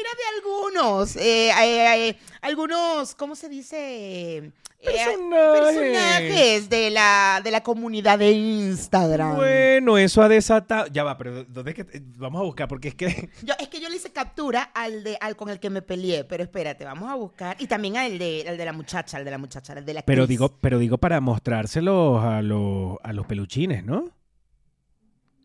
ira 0.00 0.10
de 0.16 0.36
algunos. 0.36 1.16
eh, 1.16 1.50
eh, 1.50 2.08
eh, 2.08 2.18
algunos, 2.44 3.14
¿cómo 3.14 3.34
se 3.34 3.48
dice? 3.48 4.38
Eh, 4.38 4.52
Personajes. 4.84 5.60
personajes 5.60 6.68
de 6.68 6.90
la, 6.90 7.40
de 7.42 7.50
la 7.50 7.62
comunidad 7.62 8.18
de 8.18 8.32
Instagram. 8.32 9.36
Bueno, 9.36 9.96
eso 9.96 10.20
ha 10.20 10.28
desatado. 10.28 10.86
Ya 10.88 11.02
va, 11.04 11.16
pero 11.16 11.44
¿dónde 11.44 11.70
es 11.70 11.76
que 11.76 12.02
vamos 12.18 12.40
a 12.40 12.44
buscar? 12.44 12.68
Porque 12.68 12.88
es 12.88 12.94
que 12.94 13.30
Yo, 13.42 13.54
es 13.58 13.68
que 13.68 13.80
yo 13.80 13.88
le 13.88 13.96
hice 13.96 14.12
captura 14.12 14.62
al 14.74 15.02
de 15.02 15.16
al 15.22 15.36
con 15.36 15.48
el 15.48 15.58
que 15.58 15.70
me 15.70 15.80
peleé, 15.80 16.24
pero 16.24 16.42
espérate, 16.42 16.84
vamos 16.84 17.10
a 17.10 17.14
buscar. 17.14 17.56
Y 17.58 17.66
también 17.66 17.96
al 17.96 18.18
de, 18.18 18.44
al 18.46 18.58
de 18.58 18.64
la 18.66 18.72
muchacha, 18.74 19.16
al 19.16 19.24
de 19.24 19.30
la 19.30 19.38
muchacha, 19.38 19.72
al 19.72 19.86
de 19.86 19.94
la 19.94 20.02
Pero 20.02 20.24
actriz. 20.24 20.38
digo, 20.38 20.58
pero 20.60 20.78
digo 20.78 20.98
para 20.98 21.18
mostrárselos 21.22 22.22
a 22.22 22.42
los, 22.42 22.98
a 23.02 23.12
los 23.14 23.24
peluchines, 23.26 23.84
¿no? 23.86 24.10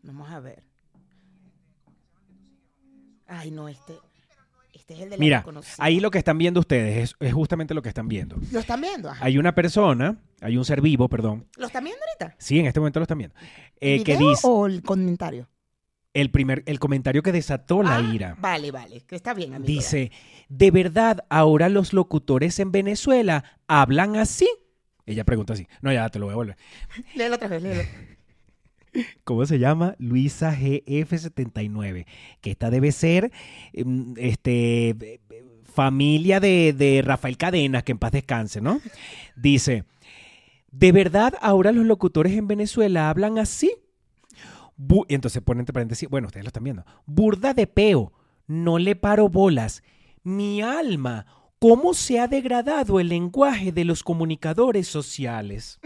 Vamos 0.02 0.30
a 0.30 0.40
ver. 0.40 0.62
Ay, 3.26 3.50
no, 3.52 3.68
este. 3.68 3.94
Este 4.90 4.94
es 4.94 5.00
el 5.04 5.10
de 5.10 5.16
la 5.16 5.20
Mira, 5.20 5.44
ahí 5.78 6.00
lo 6.00 6.10
que 6.10 6.18
están 6.18 6.36
viendo 6.36 6.58
ustedes 6.58 6.96
es, 6.96 7.16
es 7.20 7.32
justamente 7.32 7.74
lo 7.74 7.82
que 7.82 7.88
están 7.90 8.08
viendo. 8.08 8.36
¿Lo 8.50 8.58
están 8.58 8.80
viendo? 8.80 9.08
Ajá. 9.08 9.24
Hay 9.24 9.38
una 9.38 9.54
persona, 9.54 10.16
hay 10.40 10.56
un 10.56 10.64
ser 10.64 10.80
vivo, 10.80 11.08
perdón. 11.08 11.46
¿Lo 11.56 11.66
están 11.66 11.84
viendo 11.84 12.00
ahorita? 12.08 12.36
Sí, 12.38 12.58
en 12.58 12.66
este 12.66 12.80
momento 12.80 12.98
lo 12.98 13.04
están 13.04 13.18
viendo. 13.18 13.36
eh, 13.80 13.94
¿El 13.96 14.04
que 14.04 14.16
video 14.16 14.30
dice 14.30 14.42
o 14.48 14.66
el 14.66 14.82
comentario? 14.82 15.48
el 16.12 16.32
primer, 16.32 16.64
el 16.66 16.80
comentario 16.80 17.22
que 17.22 17.30
desató 17.30 17.84
la 17.84 17.98
Ah, 17.98 18.00
ira. 18.12 18.36
Vale, 18.40 18.72
vale, 18.72 19.02
que 19.02 19.14
está 19.14 19.32
bien, 19.32 19.54
amigo. 19.54 19.68
Dice, 19.68 20.10
¿de 20.48 20.72
verdad 20.72 21.24
ahora 21.28 21.68
los 21.68 21.92
locutores 21.92 22.58
en 22.58 22.72
Venezuela 22.72 23.44
hablan 23.68 24.16
así? 24.16 24.48
Ella 25.06 25.22
pregunta 25.24 25.52
así. 25.52 25.68
No, 25.82 25.92
ya 25.92 26.08
te 26.08 26.18
lo 26.18 26.26
voy 26.26 26.32
a 26.32 26.36
volver. 26.36 26.56
Léelo 27.14 27.36
otra 27.36 27.46
vez, 27.46 27.62
léelo. 27.62 27.82
¿Cómo 29.24 29.46
se 29.46 29.58
llama? 29.58 29.94
Luisa 29.98 30.54
GF79. 30.56 32.06
Que 32.40 32.50
esta 32.50 32.70
debe 32.70 32.92
ser 32.92 33.30
em, 33.72 34.14
este, 34.16 35.20
familia 35.64 36.40
de, 36.40 36.72
de 36.72 37.02
Rafael 37.02 37.36
Cadenas, 37.36 37.82
que 37.84 37.92
en 37.92 37.98
paz 37.98 38.12
descanse, 38.12 38.60
¿no? 38.60 38.80
Dice, 39.36 39.84
¿de 40.72 40.92
verdad 40.92 41.34
ahora 41.40 41.72
los 41.72 41.86
locutores 41.86 42.32
en 42.32 42.48
Venezuela 42.48 43.08
hablan 43.10 43.38
así? 43.38 43.72
Bu- 44.76 45.06
y 45.08 45.14
entonces 45.14 45.42
pone 45.42 45.60
entre 45.60 45.72
paréntesis, 45.72 46.08
bueno, 46.08 46.26
ustedes 46.28 46.44
lo 46.44 46.48
están 46.48 46.64
viendo. 46.64 46.84
Burda 47.06 47.54
de 47.54 47.66
peo, 47.66 48.12
no 48.46 48.78
le 48.78 48.96
paro 48.96 49.28
bolas. 49.28 49.82
Mi 50.22 50.60
alma, 50.62 51.26
¿cómo 51.58 51.94
se 51.94 52.18
ha 52.18 52.26
degradado 52.26 52.98
el 52.98 53.08
lenguaje 53.08 53.72
de 53.72 53.84
los 53.84 54.02
comunicadores 54.02 54.88
sociales? 54.88 55.78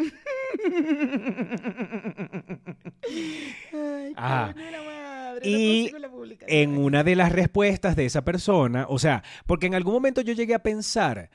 Ay, 3.72 4.14
la 4.14 4.82
madre, 4.82 5.40
Ah. 5.40 5.40
Y 5.42 5.90
no 5.92 5.98
la 5.98 6.10
en 6.46 6.78
una 6.78 7.02
de 7.04 7.16
las 7.16 7.32
respuestas 7.32 7.96
de 7.96 8.06
esa 8.06 8.24
persona, 8.24 8.86
o 8.88 8.98
sea, 8.98 9.22
porque 9.46 9.66
en 9.66 9.74
algún 9.74 9.94
momento 9.94 10.20
yo 10.20 10.32
llegué 10.32 10.54
a 10.54 10.62
pensar 10.62 11.30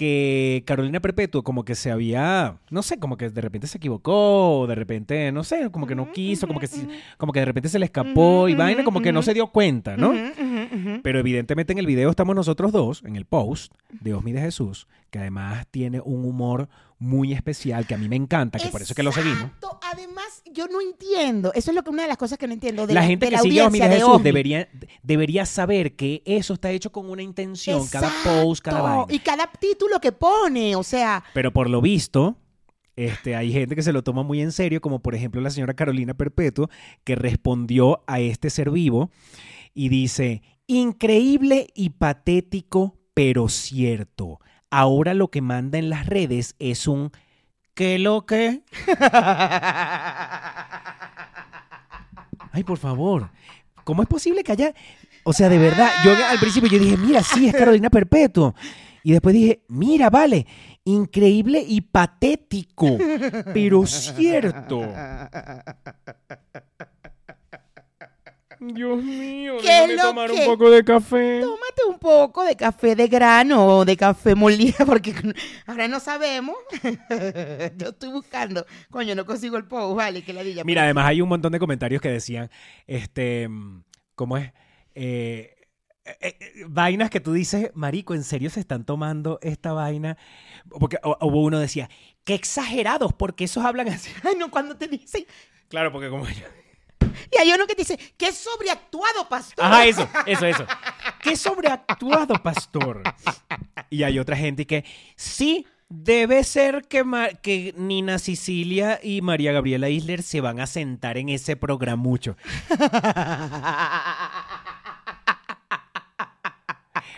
que 0.00 0.62
Carolina 0.66 1.00
Perpetuo 1.00 1.42
como 1.42 1.62
que 1.64 1.74
se 1.74 1.90
había, 1.90 2.56
no 2.70 2.82
sé, 2.82 2.98
como 2.98 3.18
que 3.18 3.28
de 3.28 3.40
repente 3.42 3.66
se 3.66 3.76
equivocó, 3.76 4.60
o 4.60 4.66
de 4.66 4.74
repente, 4.74 5.30
no 5.30 5.44
sé, 5.44 5.70
como 5.70 5.86
que 5.86 5.94
no 5.94 6.10
quiso, 6.10 6.46
como 6.46 6.58
que, 6.58 6.68
como 7.18 7.32
que 7.34 7.40
de 7.40 7.44
repente 7.44 7.68
se 7.68 7.78
le 7.78 7.84
escapó 7.84 8.48
y 8.48 8.54
vaina, 8.54 8.82
como 8.82 9.02
que 9.02 9.12
no 9.12 9.20
se 9.20 9.34
dio 9.34 9.48
cuenta, 9.48 9.98
¿no? 9.98 10.14
Pero 11.02 11.18
evidentemente 11.18 11.74
en 11.74 11.78
el 11.78 11.86
video 11.86 12.08
estamos 12.08 12.34
nosotros 12.34 12.72
dos, 12.72 13.02
en 13.04 13.16
el 13.16 13.26
post 13.26 13.74
de 13.90 14.14
Osmi 14.14 14.32
de 14.32 14.40
Jesús, 14.40 14.86
que 15.10 15.18
además 15.18 15.66
tiene 15.70 16.00
un 16.00 16.24
humor 16.24 16.70
muy 17.00 17.32
especial, 17.32 17.86
que 17.86 17.94
a 17.94 17.98
mí 17.98 18.08
me 18.08 18.16
encanta, 18.16 18.58
que 18.58 18.68
por 18.68 18.82
eso 18.82 18.92
es 18.92 18.94
que 18.94 19.02
lo 19.02 19.10
seguimos. 19.10 19.44
Exacto. 19.44 19.80
Además, 19.90 20.42
yo 20.52 20.68
no 20.68 20.82
entiendo. 20.82 21.50
Eso 21.54 21.70
es 21.70 21.74
lo 21.74 21.82
que 21.82 21.88
una 21.88 22.02
de 22.02 22.08
las 22.08 22.18
cosas 22.18 22.36
que 22.38 22.46
no 22.46 22.52
entiendo. 22.52 22.86
De 22.86 22.92
la 22.92 23.00
la, 23.00 23.06
gente 23.06 23.26
de 23.26 23.30
que 23.30 23.36
la 23.36 23.42
sigue 23.42 23.62
a 23.62 23.70
de 23.70 23.96
Jesús 23.96 24.22
debería, 24.22 24.68
debería 25.02 25.46
saber 25.46 25.96
que 25.96 26.22
eso 26.26 26.52
está 26.52 26.70
hecho 26.70 26.92
con 26.92 27.08
una 27.08 27.22
intención, 27.22 27.88
cada 27.88 28.12
post, 28.22 28.62
cada 28.62 28.80
Exacto. 28.80 28.98
vaina. 28.98 29.14
Y 29.14 29.18
cada 29.20 29.50
título 29.50 29.98
que 29.98 30.12
pone, 30.12 30.76
o 30.76 30.82
sea, 30.82 31.24
Pero 31.32 31.52
por 31.54 31.70
lo 31.70 31.80
visto, 31.80 32.36
este, 32.96 33.34
hay 33.34 33.50
gente 33.50 33.74
que 33.74 33.82
se 33.82 33.94
lo 33.94 34.04
toma 34.04 34.22
muy 34.22 34.42
en 34.42 34.52
serio, 34.52 34.82
como 34.82 35.00
por 35.00 35.14
ejemplo 35.14 35.40
la 35.40 35.48
señora 35.48 35.72
Carolina 35.72 36.12
Perpetuo, 36.12 36.68
que 37.02 37.14
respondió 37.14 38.04
a 38.06 38.20
este 38.20 38.50
ser 38.50 38.70
vivo 38.70 39.10
y 39.72 39.88
dice, 39.88 40.42
increíble 40.66 41.68
y 41.74 41.90
patético, 41.90 42.98
pero 43.14 43.48
cierto. 43.48 44.38
Ahora 44.70 45.14
lo 45.14 45.28
que 45.28 45.42
manda 45.42 45.78
en 45.78 45.90
las 45.90 46.06
redes 46.06 46.54
es 46.58 46.86
un 46.86 47.10
¿qué 47.74 47.98
lo 47.98 48.24
que? 48.26 48.62
Ay, 52.52 52.64
por 52.64 52.78
favor. 52.78 53.30
¿Cómo 53.84 54.02
es 54.02 54.08
posible 54.08 54.42
que 54.44 54.52
haya... 54.52 54.74
O 55.24 55.32
sea, 55.32 55.48
de 55.48 55.58
verdad, 55.58 55.90
yo 56.04 56.12
al 56.12 56.38
principio 56.38 56.68
yo 56.68 56.78
dije, 56.78 56.96
mira, 56.96 57.22
sí, 57.22 57.48
es 57.48 57.54
Carolina 57.54 57.90
Perpetuo. 57.90 58.54
Y 59.02 59.12
después 59.12 59.34
dije, 59.34 59.62
mira, 59.68 60.10
vale, 60.10 60.46
increíble 60.84 61.64
y 61.66 61.80
patético, 61.80 62.98
pero 63.52 63.86
cierto. 63.86 64.80
Dios 68.74 69.02
mío, 69.02 69.56
¿Qué 69.60 69.68
déjame 69.68 69.96
lo 69.96 70.02
tomar 70.02 70.30
que? 70.30 70.40
un 70.40 70.46
poco 70.46 70.70
de 70.70 70.84
café. 70.84 71.40
tómate 71.40 71.82
un 71.88 71.98
poco 71.98 72.44
de 72.44 72.56
café 72.56 72.94
de 72.96 73.08
grano 73.08 73.66
o 73.66 73.84
de 73.84 73.96
café 73.96 74.34
molido, 74.34 74.76
porque 74.86 75.14
ahora 75.66 75.88
no 75.88 76.00
sabemos. 76.00 76.56
yo 77.76 77.88
estoy 77.88 78.10
buscando. 78.10 78.66
Coño, 78.90 79.14
no 79.14 79.24
consigo 79.26 79.56
el 79.56 79.64
post, 79.66 79.96
vale, 79.96 80.22
que 80.22 80.32
la 80.32 80.42
diga. 80.42 80.64
Mira, 80.64 80.84
además 80.84 81.06
hay 81.06 81.20
un 81.20 81.28
montón 81.28 81.52
de 81.52 81.58
comentarios 81.58 82.00
que 82.00 82.10
decían, 82.10 82.50
este, 82.86 83.48
mm, 83.48 83.82
¿cómo 84.14 84.36
es? 84.36 84.52
Eh, 84.94 85.54
eh, 86.04 86.36
eh, 86.40 86.64
vainas 86.68 87.10
que 87.10 87.20
tú 87.20 87.32
dices, 87.32 87.70
marico, 87.74 88.14
¿en 88.14 88.24
serio 88.24 88.50
se 88.50 88.60
están 88.60 88.84
tomando 88.84 89.38
esta 89.42 89.72
vaina? 89.72 90.16
Porque 90.68 90.98
hubo 91.02 91.42
uno 91.42 91.58
decía, 91.58 91.88
qué 92.24 92.34
exagerados, 92.34 93.12
porque 93.12 93.44
esos 93.44 93.64
hablan 93.64 93.88
así. 93.88 94.10
Ay, 94.24 94.34
no, 94.38 94.50
cuando 94.50 94.76
te 94.76 94.88
dicen. 94.88 95.24
Claro, 95.68 95.92
porque 95.92 96.08
como 96.08 96.26
yo... 96.28 96.46
Y 97.32 97.38
hay 97.40 97.52
uno 97.52 97.66
que 97.66 97.74
dice, 97.74 97.98
qué 98.16 98.32
sobreactuado, 98.32 99.28
pastor. 99.28 99.64
Ajá, 99.64 99.86
eso, 99.86 100.08
eso, 100.26 100.46
eso. 100.46 100.66
qué 101.22 101.36
sobreactuado, 101.36 102.34
pastor. 102.42 103.02
Y 103.88 104.02
hay 104.02 104.18
otra 104.18 104.36
gente 104.36 104.66
que 104.66 104.84
sí. 105.16 105.66
Debe 105.92 106.44
ser 106.44 106.86
que, 106.86 107.02
Ma- 107.02 107.30
que 107.30 107.74
Nina 107.76 108.20
Sicilia 108.20 109.00
y 109.02 109.22
María 109.22 109.50
Gabriela 109.50 109.88
Isler 109.88 110.22
se 110.22 110.40
van 110.40 110.60
a 110.60 110.68
sentar 110.68 111.18
en 111.18 111.28
ese 111.30 111.56
programucho. 111.56 112.36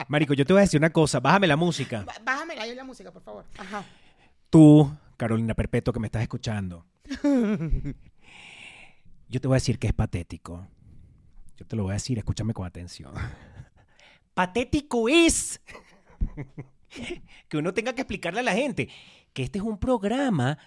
Marico, 0.09 0.35
yo 0.35 0.45
te 0.45 0.53
voy 0.53 0.61
a 0.61 0.63
decir 0.63 0.79
una 0.81 0.91
cosa. 0.91 1.21
Bájame 1.21 1.47
la 1.47 1.57
música. 1.57 2.05
Bá- 2.05 2.23
Bájame 2.25 2.57
la, 2.57 2.67
la 2.67 2.85
música, 2.85 3.11
por 3.11 3.23
favor. 3.23 3.45
Ajá. 3.59 3.85
Tú, 4.51 4.91
Carolina 5.17 5.55
Perpetuo, 5.55 5.93
que 5.93 6.01
me 6.01 6.07
estás 6.07 6.23
escuchando. 6.23 6.85
Yo 9.33 9.41
te 9.41 9.49
voy 9.49 9.55
a 9.55 9.57
decir 9.57 9.79
que 9.79 9.87
es 9.87 9.95
patético. 9.95 10.69
Yo 11.57 11.67
te 11.67 11.75
lo 11.75 11.85
voy 11.85 11.93
a 11.93 11.95
decir, 11.95 12.19
escúchame 12.19 12.53
con 12.53 12.67
atención. 12.67 13.15
Patético 14.35 15.09
es 15.09 15.59
que 17.49 17.57
uno 17.57 17.73
tenga 17.73 17.95
que 17.95 18.03
explicarle 18.03 18.41
a 18.41 18.43
la 18.43 18.53
gente 18.53 18.91
que 19.33 19.43
este 19.45 19.59
es 19.59 19.65
un 19.65 19.79
programa 19.79 20.59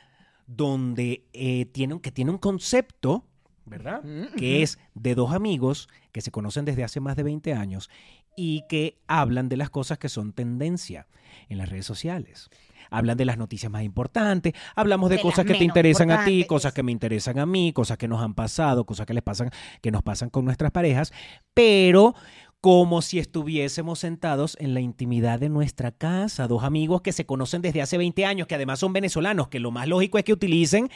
donde 0.48 1.27
eh, 1.34 1.65
tiene, 1.67 2.01
que 2.01 2.12
tiene 2.12 2.31
un 2.31 2.39
concepto, 2.39 3.27
¿verdad? 3.65 4.01
Que 4.36 4.63
es 4.63 4.79
de 4.95 5.13
dos 5.13 5.31
amigos 5.31 5.88
que 6.12 6.22
se 6.22 6.31
conocen 6.31 6.65
desde 6.65 6.84
hace 6.84 7.00
más 7.00 7.15
de 7.15 7.22
20 7.22 7.53
años 7.53 7.91
y 8.36 8.63
que 8.67 8.98
hablan 9.05 9.48
de 9.48 9.57
las 9.57 9.69
cosas 9.69 10.00
que 10.00 10.10
son 10.10 10.34
tendencia 10.34 11.05
en 11.50 11.60
las 11.60 11.69
redes 11.69 11.86
sociales. 11.86 12.50
Hablan 12.97 13.17
de 13.17 13.25
las 13.25 13.37
noticias 13.37 13.71
más 13.71 13.83
importantes, 13.83 14.53
hablamos 14.75 15.09
de, 15.09 15.17
De 15.17 15.21
cosas 15.21 15.45
que 15.45 15.55
te 15.55 15.63
interesan 15.63 16.11
a 16.11 16.25
ti, 16.25 16.45
cosas 16.45 16.73
que 16.73 16.83
me 16.83 16.91
interesan 16.91 17.39
a 17.39 17.45
mí, 17.45 17.73
cosas 17.73 17.97
que 17.97 18.07
nos 18.07 18.21
han 18.21 18.33
pasado, 18.33 18.85
cosas 18.85 19.05
que 19.05 19.13
les 19.13 19.23
pasan, 19.23 19.49
que 19.81 19.91
nos 19.91 20.01
pasan 20.03 20.29
con 20.29 20.45
nuestras 20.45 20.71
parejas, 20.71 21.13
pero 21.53 22.15
como 22.61 23.03
si 23.03 23.19
estuviésemos 23.19 23.99
sentados 23.99 24.57
en 24.59 24.73
la 24.73 24.79
intimidad 24.79 25.39
de 25.39 25.49
nuestra 25.49 25.91
casa, 25.91 26.47
dos 26.47 26.63
amigos 26.63 27.01
que 27.01 27.11
se 27.11 27.25
conocen 27.25 27.61
desde 27.61 27.81
hace 27.81 27.97
20 27.97 28.25
años, 28.25 28.47
que 28.47 28.55
además 28.55 28.79
son 28.79 28.91
venezolanos, 28.91 29.49
que 29.49 29.59
lo 29.59 29.69
más 29.69 29.87
lógico 29.87 30.17
es 30.17 30.23
que 30.23 30.33
utilicen 30.33 30.89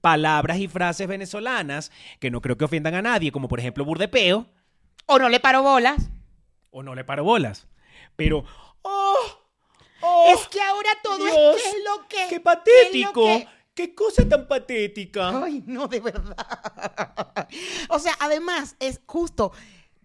palabras 0.00 0.58
y 0.58 0.68
frases 0.68 1.08
venezolanas 1.08 1.90
que 2.20 2.30
no 2.30 2.40
creo 2.40 2.56
que 2.56 2.64
ofendan 2.64 2.94
a 2.94 3.02
nadie, 3.02 3.32
como 3.32 3.48
por 3.48 3.58
ejemplo 3.58 3.84
burdepeo, 3.84 4.46
O 5.06 5.18
no 5.18 5.28
le 5.28 5.40
paro 5.40 5.62
bolas. 5.62 6.10
o 6.70 6.82
no 6.84 6.94
le 6.94 7.02
paro 7.02 7.24
bolas. 7.24 7.66
Pero. 8.14 8.44
¡Oh! 10.06 10.34
es 10.34 10.48
que 10.48 10.60
ahora 10.60 10.90
todo 11.02 11.24
Dios, 11.24 11.56
es 11.56 11.62
qué 11.62 11.68
es 11.68 11.84
lo 11.84 12.08
que. 12.08 12.16
¡Qué 12.16 12.28
qué 12.28 12.34
es 12.36 12.38
lo 12.38 12.42
patético! 12.44 13.24
que- 13.24 13.48
¡Qué 13.74 13.94
cosa 13.94 14.26
tan 14.26 14.48
patética! 14.48 15.42
Ay, 15.44 15.62
no, 15.66 15.86
de 15.86 16.00
verdad. 16.00 16.34
O 17.90 17.98
sea, 17.98 18.14
además, 18.20 18.74
es 18.80 19.00
justo. 19.06 19.52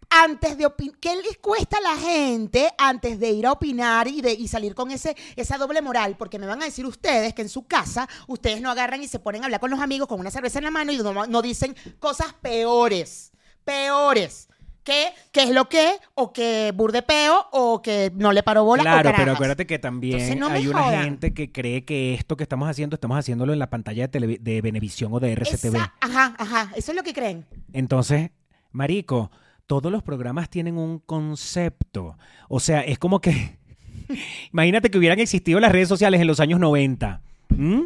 Antes 0.10 0.58
de 0.58 0.66
opinar, 0.66 0.98
¿qué 1.00 1.16
les 1.16 1.38
cuesta 1.38 1.78
a 1.78 1.82
la 1.82 1.96
gente 1.96 2.70
antes 2.78 3.18
de 3.18 3.30
ir 3.30 3.46
a 3.46 3.54
opinar 3.54 4.10
y, 4.10 4.20
de, 4.20 4.34
y 4.34 4.50
salir 4.50 4.76
con 4.76 4.92
ese, 4.92 5.16
esa 5.38 5.58
doble 5.58 5.82
moral? 5.82 6.18
Porque 6.18 6.38
me 6.38 6.48
van 6.48 6.62
a 6.62 6.66
decir 6.66 6.86
ustedes 6.86 7.34
que 7.34 7.44
en 7.44 7.48
su 7.50 7.66
casa 7.66 8.10
ustedes 8.28 8.60
no 8.60 8.70
agarran 8.70 9.02
y 9.02 9.08
se 9.08 9.20
ponen 9.20 9.42
a 9.44 9.46
hablar 9.46 9.62
con 9.62 9.72
los 9.72 9.80
amigos 9.80 10.10
con 10.10 10.20
una 10.20 10.32
cerveza 10.32 10.60
en 10.60 10.66
la 10.66 10.72
mano 10.72 10.92
y 10.92 10.98
no, 10.98 11.26
no 11.28 11.42
dicen 11.42 11.74
cosas 12.00 12.34
peores, 12.42 13.32
peores. 13.64 14.50
Que, 14.84 15.10
que 15.32 15.44
es 15.44 15.52
lo 15.52 15.70
que, 15.70 15.92
o 16.16 16.34
que 16.34 16.72
burdepeo, 16.76 17.48
o 17.52 17.82
que 17.84 18.12
no 18.16 18.32
le 18.32 18.42
paro 18.42 18.64
bola. 18.64 18.82
o 18.82 18.84
Claro, 18.86 19.12
pero 19.16 19.32
acuérdate 19.34 19.68
que 19.68 19.78
también 19.78 20.40
no 20.40 20.48
hay 20.48 20.68
una 20.68 20.82
jodan. 20.84 21.04
gente 21.04 21.34
que 21.36 21.52
cree 21.52 21.86
que 21.86 22.16
esto 22.16 22.36
que 22.36 22.42
estamos 22.44 22.68
haciendo, 22.68 22.96
estamos 22.96 23.18
haciéndolo 23.20 23.54
en 23.54 23.60
la 23.60 23.70
pantalla 23.70 24.08
de, 24.08 24.20
televi- 24.20 24.40
de 24.40 24.60
Venevisión 24.62 25.14
o 25.14 25.20
de 25.20 25.34
RCTV. 25.34 25.76
Esa- 25.76 25.94
ajá, 26.02 26.36
ajá, 26.40 26.72
eso 26.76 26.92
es 26.92 26.96
lo 26.96 27.04
que 27.04 27.14
creen. 27.14 27.46
Entonces, 27.74 28.32
Marico, 28.72 29.30
todos 29.68 29.92
los 29.92 30.02
programas 30.02 30.50
tienen 30.50 30.78
un 30.78 30.98
concepto. 31.00 32.18
O 32.50 32.60
sea, 32.60 32.82
es 32.82 32.98
como 32.98 33.22
que. 33.22 33.60
Imagínate 34.52 34.90
que 34.90 34.98
hubieran 34.98 35.20
existido 35.20 35.60
las 35.60 35.72
redes 35.72 35.88
sociales 35.90 36.20
en 36.22 36.28
los 36.28 36.40
años 36.40 36.60
90. 36.60 37.22
¿Mm? 37.50 37.82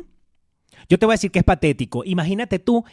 Yo 0.88 1.00
te 1.00 1.06
voy 1.06 1.14
a 1.14 1.16
decir 1.16 1.32
que 1.32 1.40
es 1.40 1.46
patético. 1.46 2.04
Imagínate 2.06 2.60
tú 2.60 2.84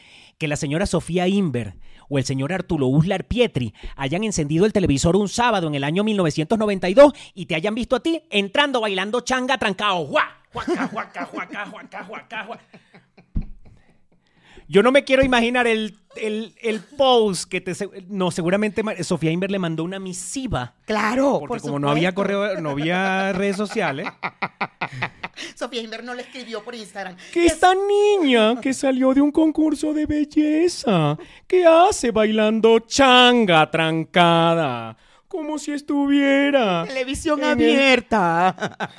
que 0.42 0.48
la 0.48 0.56
señora 0.56 0.86
Sofía 0.86 1.28
Inver 1.28 1.76
o 2.08 2.18
el 2.18 2.24
señor 2.24 2.52
Arturo 2.52 2.88
Uslar 2.88 3.28
Pietri 3.28 3.74
hayan 3.94 4.24
encendido 4.24 4.66
el 4.66 4.72
televisor 4.72 5.14
un 5.14 5.28
sábado 5.28 5.68
en 5.68 5.76
el 5.76 5.84
año 5.84 6.02
1992 6.02 7.12
y 7.32 7.46
te 7.46 7.54
hayan 7.54 7.76
visto 7.76 7.94
a 7.94 8.00
ti 8.00 8.24
entrando 8.28 8.80
bailando 8.80 9.20
changa 9.20 9.56
trancado. 9.56 9.98
¡Guau! 10.00 10.26
Juaca, 10.52 10.88
juaca, 10.88 11.24
juaca, 11.26 11.66
juaca, 11.66 12.04
juaca, 12.04 12.44
juaca. 12.44 12.64
Yo 14.66 14.82
no 14.82 14.90
me 14.90 15.04
quiero 15.04 15.24
imaginar 15.24 15.68
el, 15.68 15.96
el, 16.16 16.56
el 16.60 16.80
post 16.80 17.48
que 17.48 17.60
te... 17.60 17.72
No, 18.08 18.32
seguramente 18.32 18.82
Sofía 19.04 19.30
Inver 19.30 19.52
le 19.52 19.60
mandó 19.60 19.84
una 19.84 20.00
misiva. 20.00 20.74
Claro, 20.86 21.36
Porque 21.38 21.46
por 21.46 21.60
como 21.60 21.78
no 21.78 21.88
había 21.88 22.16
correo, 22.16 22.60
no 22.60 22.70
había 22.70 23.32
redes 23.32 23.56
sociales. 23.56 24.08
Sofía 25.56 25.80
Inver 25.82 26.04
no 26.04 26.14
le 26.14 26.22
escribió 26.22 26.62
por 26.62 26.74
Instagram. 26.74 27.16
Que 27.32 27.46
esta 27.46 27.74
niña 27.74 28.60
que 28.60 28.74
salió 28.74 29.14
de 29.14 29.20
un 29.20 29.32
concurso 29.32 29.92
de 29.94 30.06
belleza, 30.06 31.16
que 31.46 31.66
hace 31.66 32.10
bailando 32.10 32.78
changa 32.80 33.70
trancada, 33.70 34.96
como 35.28 35.58
si 35.58 35.72
estuviera. 35.72 36.84
Televisión 36.86 37.38
en 37.40 37.44
el- 37.44 37.50
abierta. 37.52 38.76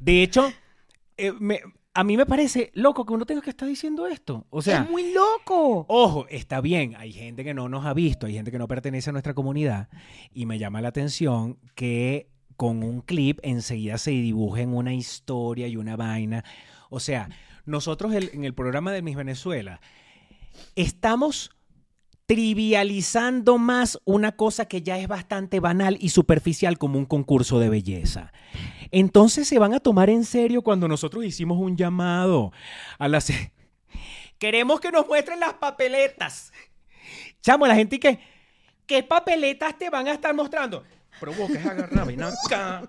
De 0.00 0.22
hecho, 0.22 0.50
eh, 1.16 1.32
me- 1.38 1.60
a 1.94 2.04
mí 2.04 2.16
me 2.16 2.26
parece 2.26 2.70
loco 2.74 3.04
que 3.04 3.12
uno 3.12 3.26
tenga 3.26 3.40
que 3.42 3.50
estar 3.50 3.68
diciendo 3.68 4.06
esto. 4.06 4.46
O 4.50 4.62
sea, 4.62 4.82
es 4.82 4.90
muy 4.90 5.12
loco. 5.12 5.84
Ojo, 5.88 6.26
está 6.28 6.60
bien, 6.60 6.94
hay 6.96 7.12
gente 7.12 7.42
que 7.42 7.54
no 7.54 7.68
nos 7.68 7.84
ha 7.84 7.94
visto, 7.94 8.26
hay 8.26 8.34
gente 8.34 8.52
que 8.52 8.58
no 8.58 8.68
pertenece 8.68 9.10
a 9.10 9.12
nuestra 9.12 9.34
comunidad 9.34 9.88
y 10.32 10.46
me 10.46 10.58
llama 10.58 10.80
la 10.80 10.88
atención 10.88 11.58
que 11.74 12.28
con 12.58 12.82
un 12.82 13.02
clip 13.02 13.38
enseguida 13.44 13.98
se 13.98 14.10
dibujen 14.10 14.74
una 14.74 14.92
historia 14.92 15.68
y 15.68 15.76
una 15.76 15.94
vaina. 15.96 16.44
O 16.90 16.98
sea, 16.98 17.28
nosotros 17.64 18.12
en 18.12 18.44
el 18.44 18.52
programa 18.52 18.90
de 18.90 19.00
Miss 19.00 19.14
Venezuela 19.14 19.80
estamos 20.74 21.52
trivializando 22.26 23.58
más 23.58 24.00
una 24.04 24.32
cosa 24.32 24.66
que 24.66 24.82
ya 24.82 24.98
es 24.98 25.06
bastante 25.06 25.60
banal 25.60 25.98
y 26.00 26.08
superficial 26.08 26.78
como 26.78 26.98
un 26.98 27.06
concurso 27.06 27.60
de 27.60 27.68
belleza. 27.68 28.32
Entonces 28.90 29.46
se 29.46 29.60
van 29.60 29.72
a 29.72 29.78
tomar 29.78 30.10
en 30.10 30.24
serio 30.24 30.62
cuando 30.62 30.88
nosotros 30.88 31.24
hicimos 31.24 31.58
un 31.58 31.76
llamado 31.76 32.50
a 32.98 33.06
las... 33.06 33.32
Queremos 34.38 34.80
que 34.80 34.90
nos 34.90 35.06
muestren 35.06 35.38
las 35.38 35.54
papeletas. 35.54 36.52
Chamo, 37.40 37.68
la 37.68 37.76
gente 37.76 38.00
que... 38.00 38.18
¿Qué 38.84 39.04
papeletas 39.04 39.78
te 39.78 39.90
van 39.90 40.08
a 40.08 40.12
estar 40.12 40.34
mostrando? 40.34 40.82
Provoca, 41.20 41.54
es 41.58 41.66
agarrar, 41.66 42.06
ven 42.06 42.22
acá. 42.22 42.82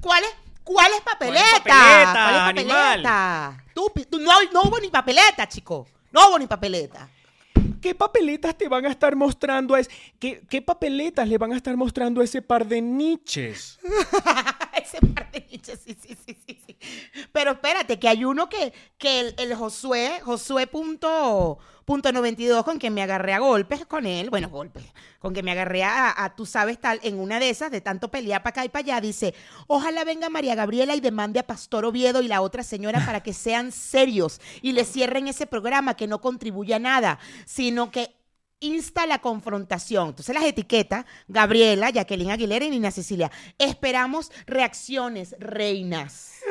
¿Cuál 0.00 0.24
es, 0.24 0.30
cuál 0.64 0.92
es 0.92 1.00
papeleta? 1.02 1.44
papeleta, 1.58 2.12
¿Cuál 2.12 2.34
es 2.34 2.40
animal? 2.40 3.02
papeleta? 3.02 3.64
Tú, 3.74 3.92
pi- 3.94 4.04
tú- 4.06 4.18
no, 4.18 4.32
no 4.52 4.62
hubo 4.62 4.78
ni 4.80 4.88
papeleta, 4.88 5.46
chico. 5.48 5.86
No 6.12 6.28
hubo 6.28 6.38
ni 6.38 6.46
papeleta. 6.46 7.08
¿Qué 7.80 7.94
papeletas 7.94 8.56
te 8.56 8.68
van 8.68 8.84
a 8.86 8.90
estar 8.90 9.14
mostrando 9.16 9.74
a 9.74 9.80
es- 9.80 9.88
¿Qué, 10.18 10.42
qué 10.48 10.60
papeletas 10.62 11.26
le 11.28 11.38
van 11.38 11.52
a 11.52 11.56
estar 11.56 11.76
mostrando 11.76 12.20
a 12.20 12.24
ese 12.24 12.42
par 12.42 12.66
de 12.66 12.80
niches? 12.82 13.78
Ese 14.74 14.98
par 15.14 15.30
de 15.30 15.46
niches, 15.50 15.80
sí, 15.84 15.96
sí, 16.00 16.16
sí, 16.26 16.36
sí, 16.46 16.60
sí. 16.66 16.69
Pero 17.32 17.52
espérate, 17.52 17.98
que 17.98 18.08
hay 18.08 18.24
uno 18.24 18.48
que, 18.48 18.72
que 18.98 19.34
el, 19.36 19.54
Josué, 19.54 20.20
Josué 20.24 20.66
punto, 20.66 21.58
punto 21.84 22.12
92, 22.12 22.64
con 22.64 22.78
que 22.78 22.90
me 22.90 23.02
agarré 23.02 23.34
a 23.34 23.38
golpes 23.38 23.84
con 23.86 24.06
él, 24.06 24.30
bueno, 24.30 24.48
golpes, 24.48 24.84
con 25.18 25.34
que 25.34 25.42
me 25.42 25.52
agarré 25.52 25.84
a, 25.84 26.24
a, 26.24 26.34
tú 26.34 26.46
sabes, 26.46 26.80
tal, 26.80 27.00
en 27.02 27.18
una 27.18 27.38
de 27.38 27.50
esas, 27.50 27.70
de 27.70 27.80
tanto 27.80 28.10
pelear 28.10 28.42
para 28.42 28.50
acá 28.50 28.64
y 28.64 28.68
para 28.68 28.84
allá, 28.84 29.00
dice, 29.00 29.34
ojalá 29.66 30.04
venga 30.04 30.30
María 30.30 30.54
Gabriela 30.54 30.94
y 30.94 31.00
demande 31.00 31.40
a 31.40 31.46
Pastor 31.46 31.84
Oviedo 31.84 32.22
y 32.22 32.28
la 32.28 32.40
otra 32.40 32.62
señora 32.62 33.04
para 33.04 33.22
que 33.22 33.32
sean 33.32 33.72
serios 33.72 34.40
y 34.62 34.72
le 34.72 34.84
cierren 34.84 35.28
ese 35.28 35.46
programa 35.46 35.94
que 35.94 36.06
no 36.06 36.20
contribuye 36.20 36.74
a 36.74 36.78
nada, 36.78 37.18
sino 37.44 37.90
que 37.90 38.19
insta 38.60 39.06
la 39.06 39.20
confrontación. 39.20 40.08
Entonces 40.08 40.34
las 40.34 40.44
etiquetas, 40.44 41.04
Gabriela, 41.28 41.90
Jacqueline 41.90 42.30
Aguilera 42.30 42.64
y 42.64 42.70
Nina 42.70 42.90
Cecilia. 42.90 43.30
Esperamos 43.58 44.30
reacciones, 44.46 45.34
reinas. 45.38 46.28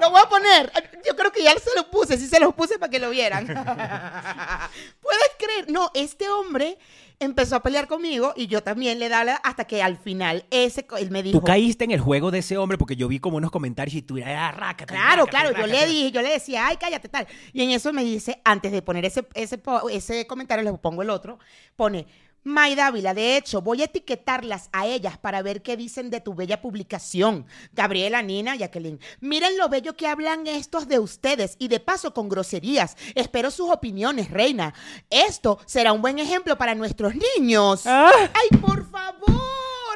Lo 0.00 0.10
voy 0.10 0.20
a 0.22 0.28
poner. 0.28 0.72
Yo 1.06 1.14
creo 1.16 1.32
que 1.32 1.42
ya 1.42 1.52
se 1.58 1.74
lo 1.74 1.90
puse, 1.90 2.16
sí 2.18 2.26
se 2.26 2.40
los 2.40 2.54
puse 2.54 2.78
para 2.78 2.90
que 2.90 2.98
lo 2.98 3.10
vieran. 3.10 3.46
¿Puedes 5.00 5.30
creer? 5.38 5.70
No, 5.70 5.90
este 5.94 6.28
hombre 6.28 6.78
empezó 7.24 7.56
a 7.56 7.62
pelear 7.62 7.86
conmigo 7.86 8.32
y 8.36 8.46
yo 8.46 8.62
también 8.62 8.98
le 8.98 9.08
daba 9.08 9.34
hasta 9.36 9.64
que 9.64 9.82
al 9.82 9.96
final 9.96 10.44
ese 10.50 10.86
él 10.98 11.10
me 11.10 11.22
dijo. 11.22 11.38
Tú 11.38 11.44
caíste 11.44 11.84
en 11.84 11.90
el 11.90 12.00
juego 12.00 12.30
de 12.30 12.38
ese 12.38 12.56
hombre 12.56 12.78
porque 12.78 12.96
yo 12.96 13.08
vi 13.08 13.18
como 13.18 13.36
unos 13.36 13.50
comentarios 13.50 13.94
y 13.94 14.02
tú 14.02 14.16
eras 14.18 14.56
raca. 14.56 14.86
Claro, 14.86 15.26
claro, 15.26 15.50
yo 15.56 15.66
le 15.66 15.86
dije, 15.86 16.10
yo 16.10 16.22
le 16.22 16.30
decía, 16.30 16.66
ay, 16.66 16.76
cállate, 16.76 17.08
tal. 17.08 17.26
Y 17.52 17.62
en 17.62 17.70
eso 17.70 17.92
me 17.92 18.04
dice, 18.04 18.40
antes 18.44 18.72
de 18.72 18.82
poner 18.82 19.04
ese, 19.04 19.26
ese, 19.34 19.60
ese 19.90 20.26
comentario, 20.26 20.64
le 20.64 20.78
pongo 20.78 21.02
el 21.02 21.10
otro, 21.10 21.38
pone, 21.76 22.06
May 22.44 22.74
Dávila, 22.74 23.14
de 23.14 23.36
hecho, 23.36 23.62
voy 23.62 23.80
a 23.80 23.86
etiquetarlas 23.86 24.68
a 24.72 24.86
ellas 24.86 25.16
para 25.16 25.42
ver 25.42 25.62
qué 25.62 25.76
dicen 25.76 26.10
de 26.10 26.20
tu 26.20 26.34
bella 26.34 26.60
publicación. 26.60 27.46
Gabriela, 27.72 28.22
Nina, 28.22 28.54
Jacqueline. 28.54 29.00
Miren 29.20 29.56
lo 29.56 29.70
bello 29.70 29.96
que 29.96 30.06
hablan 30.06 30.46
estos 30.46 30.86
de 30.86 30.98
ustedes 30.98 31.56
y 31.58 31.68
de 31.68 31.80
paso 31.80 32.12
con 32.12 32.28
groserías. 32.28 32.96
Espero 33.14 33.50
sus 33.50 33.70
opiniones, 33.70 34.30
reina. 34.30 34.74
Esto 35.08 35.58
será 35.64 35.94
un 35.94 36.02
buen 36.02 36.18
ejemplo 36.18 36.58
para 36.58 36.74
nuestros 36.74 37.14
niños. 37.14 37.86
Ah. 37.86 38.10
¡Ay, 38.34 38.58
por 38.58 38.88
favor! 38.90 39.44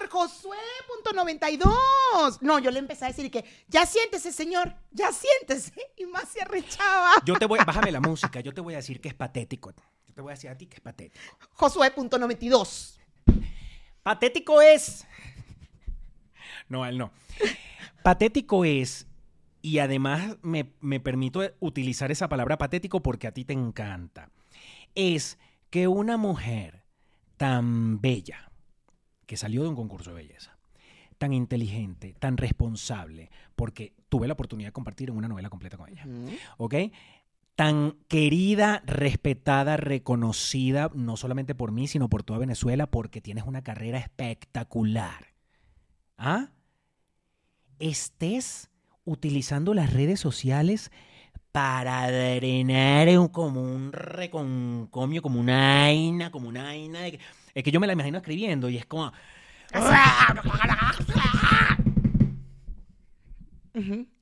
Josué.92. 0.09 2.39
No, 2.41 2.59
yo 2.59 2.71
le 2.71 2.79
empecé 2.79 3.05
a 3.05 3.09
decir 3.09 3.31
que 3.31 3.45
ya 3.69 3.85
siéntese, 3.87 4.33
señor, 4.33 4.75
ya 4.91 5.13
siéntese. 5.13 5.73
Y 5.99 6.07
más 6.07 6.29
se 6.29 6.41
arrechaba. 6.41 7.15
Yo 7.25 7.35
te 7.35 7.47
voy, 7.47 7.59
bájame 7.67 7.91
la 7.91 8.01
música, 8.01 8.39
yo 8.41 8.55
te 8.55 8.61
voy 8.61 8.75
a 8.75 8.77
decir 8.79 9.01
que 9.01 9.09
es 9.09 9.15
patético. 9.15 9.75
Te 10.19 10.23
voy 10.23 10.33
a 10.33 10.35
decir 10.35 10.51
a 10.51 10.59
ti 10.59 10.67
que 10.67 10.75
es 10.75 10.81
patético. 10.81 11.25
Josué.92. 11.53 12.99
Patético 14.03 14.61
es. 14.61 15.07
No, 16.69 16.85
él 16.85 16.99
no. 16.99 17.13
Patético 18.03 18.65
es, 18.65 19.07
y 19.63 19.79
además 19.79 20.37
me, 20.43 20.73
me 20.81 20.99
permito 20.99 21.41
utilizar 21.61 22.11
esa 22.11 22.29
palabra 22.29 22.59
patético 22.59 23.01
porque 23.01 23.29
a 23.29 23.33
ti 23.33 23.45
te 23.45 23.53
encanta, 23.53 24.31
es 24.97 25.39
que 25.71 25.87
una 25.87 26.17
mujer 26.17 26.83
tan 27.37 28.01
bella, 28.01 28.51
que 29.25 29.37
salió 29.37 29.63
de 29.63 29.69
un 29.69 29.77
concurso 29.77 30.11
de 30.11 30.17
belleza, 30.17 30.59
tan 31.17 31.33
inteligente, 31.33 32.15
tan 32.19 32.37
responsable, 32.37 33.31
porque 33.55 33.95
tuve 34.09 34.27
la 34.27 34.35
oportunidad 34.35 34.69
de 34.69 34.73
compartir 34.73 35.11
en 35.11 35.17
una 35.17 35.29
novela 35.29 35.49
completa 35.49 35.77
con 35.77 35.89
ella, 35.89 36.05
¿ok? 36.57 36.75
Tan 37.59 37.97
querida, 38.07 38.85
respetada, 38.87 39.77
reconocida, 39.77 40.93
no 40.95 41.17
solamente 41.17 41.57
por 41.57 41.73
mí, 41.73 41.89
sino 41.89 42.09
por 42.09 42.23
toda 42.23 42.39
Venezuela, 42.39 42.87
porque 42.87 43.21
tienes 43.21 43.43
una 43.49 43.63
carrera 43.65 43.99
espectacular. 43.99 45.35
¿Ah? 46.17 46.51
Estés 47.81 48.71
utilizando 49.05 49.75
las 49.75 49.93
redes 49.93 50.21
sociales 50.21 50.93
para 51.51 52.09
drenar 52.09 53.09
como 53.33 53.61
un 53.61 53.91
reconcomio, 53.91 55.21
como 55.21 55.41
una 55.41 55.83
aina, 55.87 56.31
como 56.31 56.49
una 56.49 56.69
aina. 56.69 57.01
de 57.01 57.11
que- 57.13 57.21
es 57.55 57.65
que 57.65 57.73
yo 57.73 57.81
me 57.81 57.89
la 57.89 57.95
imagino 57.95 58.19
escribiendo 58.19 58.69
y 58.69 58.77
es 58.77 58.87
como... 58.87 59.13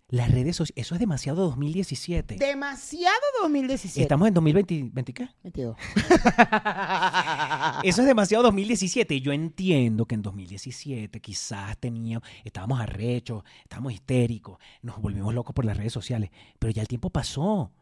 Las 0.08 0.30
redes 0.30 0.54
sociales, 0.54 0.86
eso 0.86 0.94
es 0.94 1.00
demasiado 1.00 1.42
2017. 1.46 2.36
Demasiado 2.36 3.16
2017. 3.42 4.02
Estamos 4.02 4.28
en 4.28 4.34
2020, 4.34 4.74
¿20 4.92 5.12
qué? 5.12 5.28
22. 5.42 5.76
Eso 7.82 8.02
es 8.02 8.06
demasiado 8.06 8.44
2017. 8.44 9.16
Y 9.16 9.20
yo 9.20 9.32
entiendo 9.32 10.06
que 10.06 10.14
en 10.14 10.22
2017 10.22 11.20
quizás 11.20 11.76
teníamos, 11.78 12.28
estábamos 12.44 12.80
arrechos, 12.80 13.42
estábamos 13.64 13.94
histéricos, 13.94 14.58
nos 14.80 15.00
volvimos 15.00 15.34
locos 15.34 15.52
por 15.52 15.64
las 15.64 15.76
redes 15.76 15.92
sociales. 15.92 16.30
Pero 16.60 16.72
ya 16.72 16.82
el 16.82 16.88
tiempo 16.88 17.10
pasó. 17.10 17.72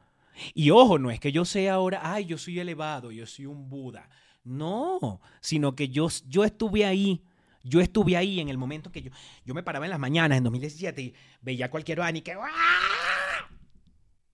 Y 0.55 0.71
ojo, 0.71 0.99
no 0.99 1.11
es 1.11 1.21
que 1.21 1.31
yo 1.31 1.45
sea 1.45 1.75
ahora, 1.75 2.01
ay, 2.03 2.25
yo 2.25 2.39
soy 2.39 2.59
elevado, 2.59 3.13
yo 3.13 3.27
soy 3.27 3.45
un 3.45 3.69
Buda. 3.69 4.09
No, 4.45 5.21
sino 5.43 5.77
que 5.77 5.91
yo, 5.91 6.09
yo 6.27 6.45
estuve 6.45 6.87
ahí. 6.87 7.23
Yo 7.65 7.81
estuve 7.81 8.17
ahí 8.17 8.41
en 8.41 8.49
el 8.51 8.59
momento 8.59 8.93
que 8.93 9.01
yo, 9.03 9.11
yo 9.45 9.55
me 9.55 9.63
paraba 9.63 9.87
en 9.87 9.91
las 9.91 9.99
mañanas 9.99 10.39
en 10.39 10.45
2017 10.45 11.01
y 11.03 11.15
veía 11.41 11.67
a 11.67 11.71
cualquier 11.71 12.01
Ani 12.03 12.21
que 12.21 12.33
¡ah! 12.35 13.49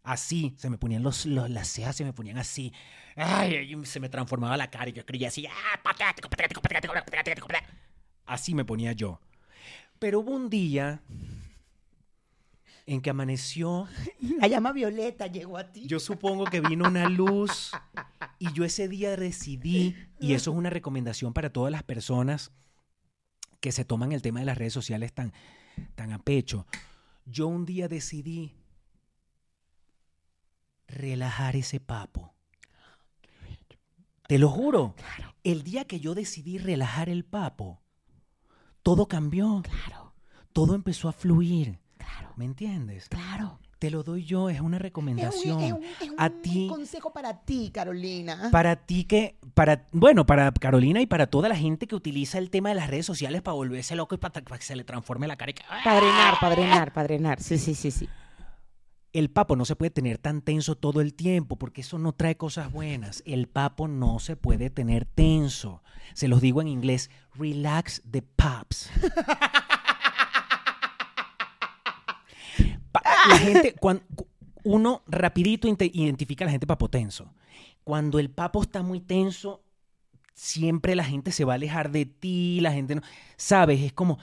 Así, 0.03 0.55
se 0.59 0.69
me 0.69 0.79
ponían 0.79 1.03
los, 1.03 1.27
los- 1.27 1.49
las 1.49 1.69
cejas, 1.69 1.95
se 1.95 2.05
me 2.05 2.13
ponían 2.13 2.39
así. 2.39 2.73
Ay, 3.17 3.77
se 3.85 4.01
me 4.01 4.09
transformaba 4.09 4.57
la 4.57 4.71
cara 4.71 4.89
y 4.89 4.93
yo 4.93 5.01
escribía 5.01 5.29
así. 5.29 5.47
"Ah, 5.47 5.81
patético, 5.83 6.29
patético, 6.29 6.61
patético, 6.61 6.93
patético, 6.95 7.47
patético". 7.47 7.75
Así 8.27 8.55
me 8.55 8.65
ponía 8.65 8.93
yo. 8.93 9.21
Pero 9.99 10.21
hubo 10.21 10.33
un 10.33 10.49
día 10.51 11.01
en 12.87 13.01
que 13.03 13.11
amaneció, 13.11 13.87
La 14.41 14.49
llama 14.49 14.73
violeta 14.73 15.27
llegó 15.29 15.59
a 15.59 15.71
ti. 15.71 15.87
yo 15.87 16.01
supongo 16.01 16.47
que 16.47 16.61
vino 16.61 16.89
una 16.89 17.09
luz 17.09 17.71
y 18.39 18.53
yo 18.53 18.65
ese 18.65 18.89
día 18.89 19.17
decidí, 19.17 19.95
y 20.19 20.33
eso 20.33 20.51
es 20.51 20.57
una 20.57 20.71
recomendación 20.71 21.33
para 21.33 21.53
todas 21.53 21.71
las 21.71 21.83
personas 21.85 22.51
que 23.61 23.73
se 23.73 23.85
toman 23.85 24.13
el 24.13 24.23
tema 24.23 24.41
de 24.41 24.47
las 24.47 24.59
redes 24.59 24.73
sociales 24.73 25.13
tan, 25.13 25.33
tan 25.95 26.13
a 26.13 26.19
pecho. 26.19 26.67
Yo 27.27 27.47
un 27.47 27.65
día 27.67 27.89
decidí 27.89 28.55
relajar 30.89 31.57
ese 31.57 31.81
papo. 31.81 32.35
Te 34.27 34.39
lo 34.39 34.49
juro. 34.49 34.95
El 35.43 35.63
día 35.63 35.85
que 35.87 36.01
yo 36.01 36.15
decidí 36.15 36.59
relajar 36.59 37.09
el 37.09 37.25
papo, 37.25 37.83
todo 38.83 39.07
cambió. 39.09 39.63
Claro, 39.63 40.15
Todo 40.53 40.75
empezó 40.75 41.09
a 41.09 41.13
fluir. 41.13 41.79
claro, 41.99 42.33
¿Me 42.37 42.45
entiendes? 42.45 43.09
claro. 43.09 43.61
Te 43.81 43.91
lo 43.91 44.03
doy 44.03 44.25
yo, 44.27 44.51
es 44.51 44.61
una 44.61 44.77
Es 44.77 44.81
un, 44.81 44.83
recomendación. 44.83 45.61
es 45.63 45.73
un- 45.73 45.83
es 45.83 46.11
a 46.19 46.27
un 46.27 46.43
ti, 46.43 46.67
consejo 46.69 47.15
para 47.15 47.41
ti, 47.47 47.71
Carolina. 47.73 48.51
para 48.53 48.77
ti 48.77 49.05
que, 49.05 49.39
para, 49.55 49.87
bueno, 49.93 50.27
para 50.27 50.53
Carolina 50.53 51.01
y 51.01 51.07
para 51.07 51.27
toda 51.29 51.49
la 51.49 51.57
gente 51.57 51.87
que 51.87 51.95
utiliza 51.95 52.37
el 52.37 52.51
tema 52.51 52.69
de 52.69 52.75
las 52.75 52.91
redes 52.91 53.07
sociales 53.07 53.41
para 53.41 53.55
volverse 53.55 53.97
loco 53.97 54.15
y 54.15 54.19
para, 54.19 54.35
para 54.45 54.59
que 54.59 54.65
se 54.65 54.77
le 54.77 54.85
transforme 54.85 55.27
la 55.27 55.37
cara 55.37 55.53
y 55.53 55.55
que, 55.55 55.63
¡ah! 55.71 55.81
Padrenar, 55.83 56.35
padrenar, 56.39 56.93
padrenar. 56.93 57.41
Sí, 57.43 57.57
sí, 57.57 57.75
sí, 57.75 57.91
sí. 57.91 58.07
El 59.15 59.31
papo 59.31 59.57
no 59.57 59.65
se 59.65 59.75
puede 59.77 59.91
tener 59.91 60.19
tan 60.19 60.43
tenso 60.43 60.75
todo 60.77 61.01
el 61.01 61.15
tiempo 61.15 61.57
porque 61.57 61.81
eso 61.81 61.99
no 61.99 62.13
trae 62.13 62.37
cosas 62.37 62.71
buenas. 62.71 63.23
El 63.25 63.49
papo 63.49 63.89
no 63.89 64.19
se 64.19 64.37
puede 64.37 64.69
tener 64.69 65.07
tenso. 65.07 65.83
Se 66.13 66.29
los 66.29 66.43
digo 66.43 66.61
en 66.61 66.69
inglés, 66.69 67.11
relax 67.35 68.03
the 68.09 68.21
paps. 68.21 68.91
Pa- 72.61 72.80
La 73.29 73.39
gente, 73.39 73.75
cuando, 73.75 74.03
uno 74.65 75.03
rapidito 75.07 75.69
identifica 75.69 76.45
a 76.45 76.47
la 76.47 76.53
gente 76.53 76.67
papotenso. 76.67 77.33
Cuando 77.85 78.19
el 78.19 78.31
papo 78.31 78.63
está 78.63 78.83
muy 78.83 79.01
tenso, 79.01 79.63
siempre 80.35 80.95
la 80.95 81.05
gente 81.05 81.33
se 81.33 81.45
va 81.45 81.55
a 81.55 81.57
alejar 81.57 81.91
de 81.91 82.07
ti, 82.07 82.61
la 82.61 82.73
gente 82.73 82.95
no, 82.95 83.03
sabes, 83.37 83.81
es 83.81 83.93
como 83.93 84.19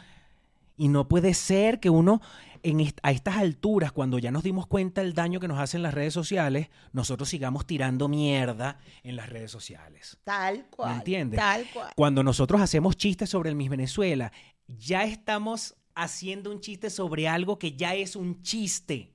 y 0.78 0.90
no 0.90 1.08
puede 1.08 1.34
ser 1.34 1.80
que 1.80 1.90
uno 1.90 2.22
en 2.64 2.80
est- 2.82 3.00
a 3.02 3.12
estas 3.12 3.38
alturas, 3.38 3.92
cuando 3.92 4.20
ya 4.20 4.30
nos 4.32 4.44
dimos 4.44 4.68
cuenta 4.68 5.02
del 5.02 5.14
daño 5.14 5.40
que 5.40 5.48
nos 5.48 5.60
hacen 5.60 5.82
las 5.82 5.94
redes 5.94 6.14
sociales, 6.14 6.70
nosotros 6.92 7.30
sigamos 7.30 7.66
tirando 7.66 8.08
mierda 8.08 8.80
en 9.04 9.16
las 9.16 9.30
redes 9.30 9.50
sociales. 9.52 10.18
Tal 10.24 10.66
cual. 10.70 10.92
¿Me 10.92 10.98
entiendes? 10.98 11.40
Tal 11.40 11.66
cual. 11.74 11.92
Cuando 11.96 12.24
nosotros 12.24 12.62
hacemos 12.62 12.96
chistes 12.96 13.30
sobre 13.30 13.50
el 13.50 13.56
Miss 13.56 13.70
Venezuela, 13.70 14.32
ya 14.68 15.04
estamos 15.04 15.76
haciendo 15.98 16.52
un 16.52 16.62
chiste 16.62 16.90
sobre 16.90 17.28
algo 17.28 17.58
que 17.58 17.74
ya 17.76 17.96
es 17.96 18.16
un 18.16 18.42
chiste. 18.44 19.12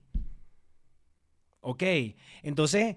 ¿Ok? 1.61 1.83
Entonces, 2.43 2.97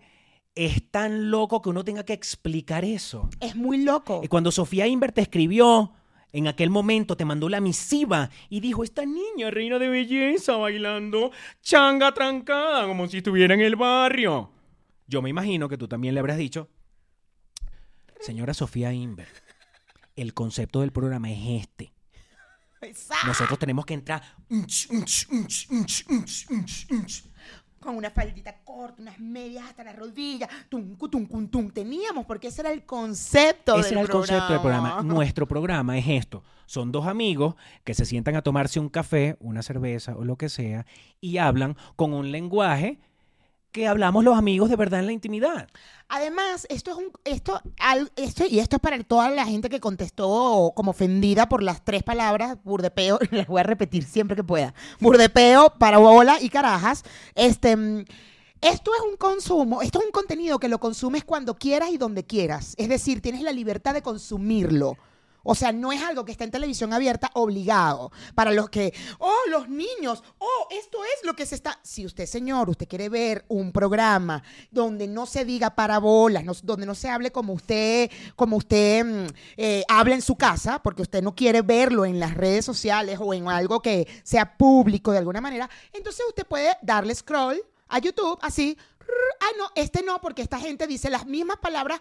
es 0.56 0.90
tan 0.90 1.30
loco 1.30 1.62
que 1.62 1.70
uno 1.70 1.84
tenga 1.84 2.04
que 2.04 2.14
explicar 2.14 2.84
eso. 2.84 3.30
Es 3.40 3.56
muy 3.56 3.84
loco. 3.84 4.22
Y 4.24 4.28
cuando 4.28 4.52
Sofía 4.52 4.88
Inver 4.88 5.12
te 5.12 5.22
escribió, 5.22 5.94
en 6.32 6.48
aquel 6.48 6.70
momento 6.70 7.16
te 7.16 7.26
mandó 7.26 7.48
la 7.48 7.62
misiva 7.62 8.32
y 8.50 8.60
dijo, 8.60 8.84
esta 8.84 9.06
niña, 9.06 9.52
reina 9.52 9.78
de 9.78 9.88
belleza, 9.88 10.56
bailando 10.56 11.32
changa 11.62 12.14
trancada, 12.14 12.88
como 12.88 13.08
si 13.08 13.18
estuviera 13.18 13.54
en 13.54 13.62
el 13.62 13.76
barrio. 13.76 14.52
Yo 15.08 15.22
me 15.22 15.30
imagino 15.30 15.70
que 15.70 15.78
tú 15.78 15.88
también 15.88 16.16
le 16.16 16.20
habrás 16.20 16.38
dicho, 16.38 16.70
señora 18.20 18.56
Sofía 18.56 18.92
Inver, 18.92 19.28
el 20.16 20.34
concepto 20.34 20.82
del 20.82 20.92
programa 20.92 21.32
es 21.32 21.62
este. 21.62 21.95
Nosotros 23.26 23.60
tenemos 23.60 23.86
que 23.86 23.94
entrar 23.94 24.22
unch, 24.50 24.88
unch, 24.90 25.28
unch. 26.92 27.24
Con 27.80 27.98
una 27.98 28.10
faldita 28.10 28.64
corta, 28.64 29.02
unas 29.02 29.20
medias 29.20 29.66
hasta 29.66 29.84
la 29.84 29.94
rodilla. 29.94 30.50
Tum, 30.70 30.98
tum, 30.98 31.48
tum. 31.48 31.70
Teníamos, 31.70 32.26
porque 32.26 32.48
ese 32.48 32.62
era 32.62 32.72
el 32.72 32.84
concepto 32.84 33.76
Ese 33.76 33.90
del 33.90 33.94
era 33.94 34.02
el 34.02 34.10
concepto 34.10 34.54
del 34.54 34.62
programa. 34.62 35.04
Nuestro 35.04 35.48
programa 35.48 35.98
es 35.98 36.08
esto. 36.08 36.44
Son 36.66 36.92
dos 36.92 37.06
amigos 37.06 37.56
que 37.84 37.94
se 37.94 38.06
sientan 38.06 38.36
a 38.36 38.42
tomarse 38.42 38.80
un 38.80 38.90
café, 38.90 39.38
una 39.40 39.62
cerveza 39.62 40.16
o 40.16 40.26
lo 40.26 40.36
que 40.36 40.50
sea, 40.50 40.88
y 41.22 41.38
hablan 41.38 41.78
con 41.96 42.14
un 42.14 42.32
lenguaje 42.32 43.00
que 43.76 43.88
hablamos 43.90 44.24
los 44.24 44.38
amigos 44.38 44.70
de 44.70 44.78
verdad 44.78 45.02
en 45.02 45.06
la 45.06 45.12
intimidad. 45.12 45.68
Además, 46.08 46.66
esto 46.70 46.92
es 46.92 46.98
un, 46.98 47.12
esto, 47.26 47.62
esto, 48.16 48.46
y 48.50 48.60
esto 48.60 48.78
es 48.78 48.82
para 48.82 48.98
toda 49.04 49.30
la 49.32 49.46
gente 49.46 49.68
que 49.68 49.82
contestó 49.82 50.72
como 50.74 50.92
ofendida 50.92 51.50
por 51.50 51.62
las 51.62 51.84
tres 51.84 52.02
palabras, 52.02 52.58
burdepeo, 52.64 53.20
las 53.32 53.48
voy 53.48 53.60
a 53.60 53.64
repetir 53.64 54.06
siempre 54.06 54.38
que 54.38 54.46
pueda. 54.46 54.74
Burdepeo, 55.02 55.74
parabola 55.78 56.38
y 56.40 56.48
carajas. 56.48 57.04
Este, 57.36 57.76
mm, 57.76 58.06
esto 58.62 58.92
es 58.96 59.02
un 59.12 59.18
consumo, 59.18 59.82
esto 59.82 60.00
es 60.00 60.06
un 60.06 60.12
contenido 60.12 60.58
que 60.58 60.70
lo 60.70 60.80
consumes 60.80 61.26
cuando 61.26 61.56
quieras 61.56 61.90
y 61.92 61.98
donde 61.98 62.24
quieras. 62.24 62.76
Es 62.78 62.88
decir, 62.88 63.22
tienes 63.22 63.42
la 63.42 63.52
libertad 63.52 63.94
de 63.94 64.02
consumirlo. 64.02 64.96
O 65.48 65.54
sea, 65.54 65.72
no 65.72 65.92
es 65.92 66.02
algo 66.02 66.26
que 66.26 66.32
está 66.32 66.44
en 66.44 66.52
televisión 66.52 66.92
abierta 66.92 67.30
obligado. 67.34 68.12
Para 68.34 68.52
los 68.52 68.70
que, 68.70 68.94
oh, 69.20 69.42
los 69.50 69.70
niños, 69.70 70.24
oh, 70.40 70.68
esto 70.72 70.98
es 71.04 71.26
lo 71.26 71.36
que 71.36 71.46
se 71.46 71.56
está. 71.56 71.80
Si 71.84 72.06
usted, 72.06 72.26
señor, 72.26 72.70
usted 72.70 72.88
quiere 72.88 73.10
ver 73.10 73.46
un 73.48 73.72
programa 73.72 74.44
donde 74.72 75.08
no 75.08 75.28
se 75.28 75.46
diga 75.46 75.76
parabolas, 75.76 76.44
donde 76.64 76.88
no 76.88 76.96
se 76.96 77.10
hable 77.10 77.32
como 77.32 77.54
usted, 77.54 78.10
como 78.36 78.58
usted 78.58 79.06
mm, 79.06 79.28
eh, 79.58 79.84
habla 79.88 80.16
en 80.16 80.24
su 80.24 80.36
casa, 80.36 80.82
porque 80.82 81.04
usted 81.04 81.22
no 81.22 81.36
quiere 81.36 81.62
verlo 81.62 82.06
en 82.06 82.20
las 82.20 82.34
redes 82.34 82.66
sociales 82.66 83.20
o 83.22 83.34
en 83.34 83.48
algo 83.48 83.82
que 83.82 84.08
sea 84.24 84.58
público 84.58 85.12
de 85.12 85.20
alguna 85.20 85.42
manera, 85.42 85.70
entonces 85.94 86.26
usted 86.28 86.46
puede 86.48 86.76
darle 86.82 87.14
scroll 87.14 87.62
a 87.88 88.00
YouTube 88.00 88.40
así. 88.42 88.78
Ah, 89.46 89.52
no, 89.60 89.70
este 89.76 90.02
no, 90.02 90.20
porque 90.22 90.42
esta 90.42 90.60
gente 90.60 90.88
dice 90.88 91.08
las 91.12 91.28
mismas 91.28 91.58
palabras 91.58 92.00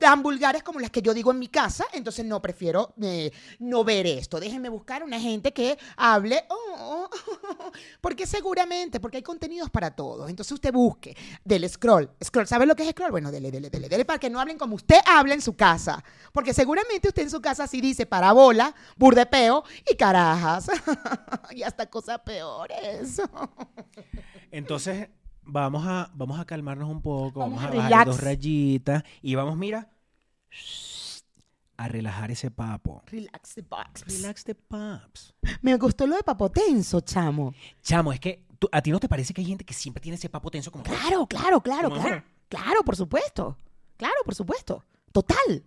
tan 0.00 0.24
vulgares 0.24 0.64
como 0.64 0.80
las 0.80 0.90
que 0.90 1.02
yo 1.02 1.14
digo 1.14 1.30
en 1.30 1.38
mi 1.38 1.46
casa, 1.46 1.84
entonces 1.92 2.24
no 2.24 2.42
prefiero 2.42 2.94
eh, 3.00 3.30
no 3.60 3.84
ver 3.84 4.08
esto. 4.08 4.40
Déjenme 4.40 4.68
buscar 4.68 5.04
una 5.04 5.20
gente 5.20 5.52
que 5.52 5.78
hable, 5.96 6.44
oh, 6.48 7.08
porque 8.00 8.26
seguramente, 8.26 8.98
porque 8.98 9.18
hay 9.18 9.22
contenidos 9.22 9.70
para 9.70 9.92
todos. 9.92 10.28
Entonces 10.28 10.50
usted 10.50 10.72
busque, 10.72 11.16
del 11.44 11.68
scroll. 11.68 12.10
Scroll, 12.24 12.48
¿sabe 12.48 12.66
lo 12.66 12.74
que 12.74 12.82
es 12.82 12.90
scroll? 12.90 13.12
Bueno, 13.12 13.30
dele, 13.30 13.52
dele, 13.52 13.70
dele, 13.70 13.88
dele, 13.88 14.04
para 14.04 14.18
que 14.18 14.28
no 14.28 14.40
hablen 14.40 14.58
como 14.58 14.74
usted 14.74 14.98
habla 15.06 15.34
en 15.34 15.42
su 15.42 15.54
casa. 15.54 16.02
Porque 16.32 16.52
seguramente 16.52 17.06
usted 17.06 17.22
en 17.22 17.30
su 17.30 17.40
casa 17.40 17.68
sí 17.68 17.80
dice 17.80 18.04
parabola, 18.04 18.74
burdepeo 18.96 19.62
y 19.88 19.94
carajas. 19.94 20.66
y 21.52 21.62
hasta 21.62 21.86
cosas 21.88 22.18
peores. 22.20 23.22
Entonces, 24.50 25.08
vamos 25.50 25.86
a, 25.86 26.10
vamos 26.14 26.38
a 26.40 26.44
calmarnos 26.44 26.88
un 26.88 27.02
poco, 27.02 27.40
Vamos 27.40 27.56
vamos, 27.56 27.64
a 27.64 27.66
a 27.72 27.76
bajar 27.76 27.90
relax. 27.90 28.06
dos 28.06 28.20
rayitas 28.20 29.02
y 29.22 29.34
vamos, 29.34 29.56
mira, 29.56 29.90
a 31.76 31.88
relajar 31.88 32.30
ese 32.30 32.50
papo. 32.50 33.02
Relax 33.06 33.54
the 33.54 33.62
box. 33.62 34.04
Relax 34.06 34.44
the 34.44 34.54
paps. 34.54 35.34
Me 35.62 35.76
gustó 35.76 36.06
lo 36.06 36.16
de 36.16 36.22
papotenso, 36.22 37.00
chamo. 37.00 37.54
Chamo, 37.82 38.12
es 38.12 38.20
que 38.20 38.44
tú- 38.58 38.68
a 38.70 38.82
ti 38.82 38.90
no 38.90 39.00
te 39.00 39.08
parece 39.08 39.32
que 39.32 39.40
hay 39.40 39.46
gente 39.46 39.64
que 39.64 39.72
siempre 39.74 40.00
tiene 40.02 40.16
ese 40.16 40.28
papo 40.28 40.50
tenso 40.50 40.70
como 40.70 40.84
que- 40.84 40.90
Claro, 40.90 41.26
claro, 41.26 41.60
claro, 41.62 41.88
¿Cómo? 41.88 42.00
claro. 42.00 42.22
Claro, 42.48 42.82
por 42.84 42.96
supuesto. 42.96 43.56
Claro, 43.96 44.14
por 44.24 44.34
supuesto. 44.34 44.84
Total. 45.12 45.64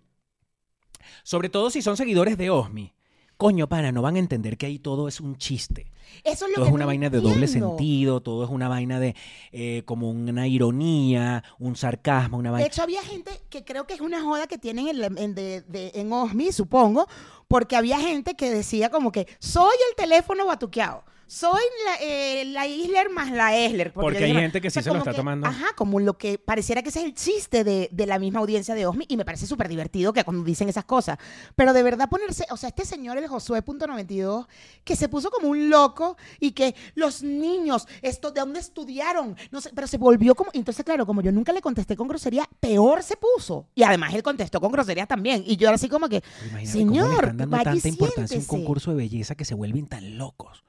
Sobre 1.22 1.48
todo 1.48 1.70
si 1.70 1.82
son 1.82 1.96
seguidores 1.96 2.36
de 2.38 2.50
Osmi. 2.50 2.92
Coño, 3.36 3.68
pana, 3.68 3.90
no 3.92 4.00
van 4.02 4.16
a 4.16 4.20
entender 4.20 4.56
que 4.56 4.66
ahí 4.66 4.78
todo 4.78 5.08
es 5.08 5.20
un 5.20 5.36
chiste. 5.36 5.86
Eso 6.22 6.44
es 6.46 6.50
lo 6.52 6.54
Todo 6.56 6.64
que 6.66 6.68
es 6.68 6.74
una 6.74 6.84
no 6.84 6.86
vaina 6.88 7.10
de 7.10 7.20
doble 7.20 7.48
sentido, 7.48 8.20
todo 8.20 8.44
es 8.44 8.50
una 8.50 8.68
vaina 8.68 9.00
de 9.00 9.16
eh, 9.52 9.82
como 9.86 10.10
una 10.10 10.46
ironía, 10.46 11.42
un 11.58 11.74
sarcasmo, 11.76 12.38
una 12.38 12.50
De 12.50 12.52
vaina. 12.52 12.66
hecho, 12.68 12.82
había 12.82 13.02
gente 13.02 13.30
que 13.50 13.64
creo 13.64 13.86
que 13.86 13.94
es 13.94 14.00
una 14.00 14.22
joda 14.22 14.46
que 14.46 14.58
tienen 14.58 14.86
en, 14.88 15.18
en, 15.18 15.34
de- 15.34 15.62
de- 15.62 15.92
en 15.94 16.12
OSMI, 16.12 16.52
supongo, 16.52 17.08
porque 17.48 17.74
había 17.76 17.98
gente 17.98 18.34
que 18.34 18.50
decía 18.50 18.90
como 18.90 19.10
que 19.12 19.26
soy 19.40 19.74
el 19.90 19.96
teléfono 19.96 20.46
batuqueado. 20.46 21.04
Soy 21.26 21.62
la, 21.86 21.96
eh, 22.06 22.44
la 22.46 22.66
Isler 22.66 23.10
más 23.10 23.30
la 23.30 23.56
Esler. 23.56 23.92
Porque 23.92 24.18
yo 24.18 24.24
hay 24.24 24.30
digo, 24.30 24.40
gente 24.40 24.60
que 24.60 24.70
sí 24.70 24.82
se 24.82 24.90
lo 24.90 24.98
está 24.98 25.14
tomando. 25.14 25.46
Ajá, 25.46 25.68
como 25.76 26.00
lo 26.00 26.18
que 26.18 26.38
pareciera 26.38 26.82
que 26.82 26.90
ese 26.90 27.00
es 27.00 27.04
el 27.06 27.14
chiste 27.14 27.64
de, 27.64 27.88
de 27.90 28.06
la 28.06 28.18
misma 28.18 28.40
audiencia 28.40 28.74
de 28.74 28.86
OSMI 28.86 29.06
y 29.08 29.16
me 29.16 29.24
parece 29.24 29.46
súper 29.46 29.68
divertido 29.68 30.12
que 30.12 30.24
cuando 30.24 30.44
dicen 30.44 30.68
esas 30.68 30.84
cosas. 30.84 31.18
Pero 31.56 31.72
de 31.72 31.82
verdad 31.82 32.08
ponerse, 32.08 32.46
o 32.50 32.56
sea, 32.56 32.68
este 32.68 32.84
señor, 32.84 33.18
el 33.18 33.26
Josué.92, 33.26 34.46
que 34.84 34.96
se 34.96 35.08
puso 35.08 35.30
como 35.30 35.48
un 35.48 35.70
loco 35.70 36.16
y 36.40 36.52
que 36.52 36.74
los 36.94 37.22
niños, 37.22 37.86
esto, 38.02 38.30
¿de 38.30 38.40
dónde 38.40 38.60
estudiaron? 38.60 39.36
No 39.50 39.60
sé, 39.60 39.70
pero 39.74 39.86
se 39.86 39.98
volvió 39.98 40.34
como, 40.34 40.50
entonces 40.52 40.84
claro, 40.84 41.06
como 41.06 41.22
yo 41.22 41.32
nunca 41.32 41.52
le 41.52 41.60
contesté 41.60 41.96
con 41.96 42.08
grosería, 42.08 42.48
peor 42.60 43.02
se 43.02 43.16
puso. 43.16 43.68
Y 43.74 43.82
además 43.82 44.14
él 44.14 44.22
contestó 44.22 44.60
con 44.60 44.72
groserías 44.72 45.08
también. 45.08 45.42
Y 45.46 45.56
yo 45.56 45.70
así 45.70 45.88
como 45.88 46.08
que, 46.08 46.22
Imagínate 46.48 46.50
cómo 46.50 46.58
le 46.58 46.66
señor, 46.66 47.14
están 47.24 47.36
dando 47.36 47.56
vaya 47.56 47.70
tanta 47.72 47.88
importancia 47.88 48.36
a 48.36 48.40
un 48.40 48.46
concurso 48.46 48.90
de 48.90 48.96
belleza 48.96 49.34
que 49.34 49.44
se 49.44 49.54
vuelven 49.54 49.86
tan 49.86 50.18
locos. 50.18 50.62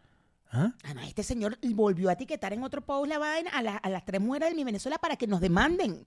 ¿Ah? 0.55 0.73
Además, 0.83 1.07
este 1.09 1.23
señor 1.23 1.57
volvió 1.73 2.09
a 2.09 2.13
etiquetar 2.13 2.53
en 2.53 2.63
otro 2.63 2.81
post 2.81 3.09
la 3.09 3.17
vaina 3.19 3.49
a, 3.51 3.61
la- 3.61 3.75
a 3.77 3.89
las 3.89 4.05
tres 4.05 4.21
mujeres 4.21 4.49
de 4.49 4.55
mi 4.55 4.63
Venezuela 4.63 4.97
para 4.97 5.17
que 5.17 5.27
nos 5.27 5.41
demanden. 5.41 6.05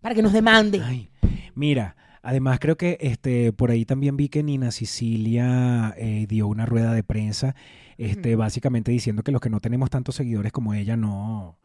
Para 0.00 0.14
que 0.14 0.22
nos 0.22 0.32
demanden. 0.32 0.80
Ay, 0.82 1.10
mira, 1.54 1.96
además 2.22 2.58
creo 2.60 2.76
que 2.76 2.96
este 3.00 3.52
por 3.52 3.70
ahí 3.72 3.84
también 3.84 4.16
vi 4.16 4.28
que 4.28 4.44
Nina 4.44 4.70
Sicilia 4.70 5.94
eh, 5.96 6.26
dio 6.28 6.46
una 6.46 6.64
rueda 6.66 6.92
de 6.94 7.02
prensa, 7.02 7.56
este, 7.96 8.36
básicamente 8.36 8.92
diciendo 8.92 9.22
que 9.24 9.32
los 9.32 9.40
que 9.40 9.50
no 9.50 9.58
tenemos 9.60 9.90
tantos 9.90 10.14
seguidores 10.14 10.52
como 10.52 10.74
ella 10.74 10.96
no, 10.96 11.58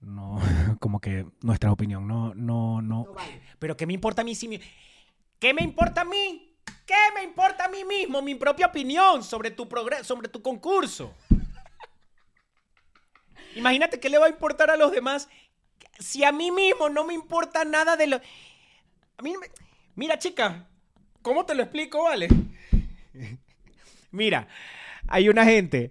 no, 0.00 0.38
como 0.80 1.00
que 1.00 1.26
nuestra 1.42 1.72
opinión 1.72 2.06
no, 2.06 2.32
no, 2.34 2.80
no. 2.82 3.06
Pero 3.58 3.76
qué 3.76 3.86
me 3.86 3.92
importa 3.94 4.22
a 4.22 4.24
mí 4.24 4.34
si 4.36 4.46
mi- 4.48 4.60
¿Qué 5.40 5.52
me 5.52 5.62
importa 5.62 6.02
a 6.02 6.04
mí? 6.04 6.52
¿Qué 6.86 6.94
me 7.14 7.24
importa 7.24 7.64
a 7.64 7.68
mí 7.68 7.78
mismo? 7.84 8.22
Mi 8.22 8.34
propia 8.34 8.66
opinión 8.66 9.22
sobre 9.24 9.50
tu 9.50 9.68
progreso, 9.68 10.04
sobre 10.04 10.28
tu 10.28 10.40
concurso. 10.42 11.12
Imagínate 13.56 14.00
qué 14.00 14.08
le 14.08 14.18
va 14.18 14.26
a 14.26 14.30
importar 14.30 14.70
a 14.70 14.76
los 14.76 14.92
demás 14.92 15.28
si 15.98 16.24
a 16.24 16.32
mí 16.32 16.50
mismo 16.50 16.88
no 16.88 17.04
me 17.04 17.14
importa 17.14 17.64
nada 17.64 17.96
de 17.96 18.06
lo... 18.08 18.16
A 19.16 19.22
mí 19.22 19.34
me- 19.40 19.50
Mira, 19.94 20.18
chica, 20.18 20.66
¿cómo 21.22 21.46
te 21.46 21.54
lo 21.54 21.62
explico, 21.62 22.02
vale? 22.04 22.28
Mira, 24.10 24.48
hay 25.08 25.28
una 25.28 25.44
gente, 25.44 25.90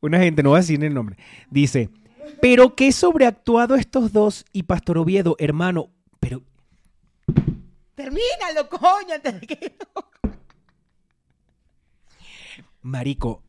una 0.00 0.18
gente, 0.18 0.42
no 0.42 0.50
voy 0.50 0.58
a 0.58 0.60
decir 0.60 0.82
el 0.84 0.94
nombre, 0.94 1.16
dice, 1.50 1.88
pero 2.40 2.74
qué 2.74 2.90
sobreactuado 2.92 3.74
estos 3.76 4.12
dos 4.12 4.44
y 4.52 4.64
Pastor 4.64 4.98
Oviedo, 4.98 5.36
hermano, 5.38 5.90
pero 6.20 6.42
Termínalo, 7.94 8.68
coño, 8.68 9.14
antes 9.14 9.40
de 9.40 9.46
que... 9.46 9.76
Marico. 12.82 13.42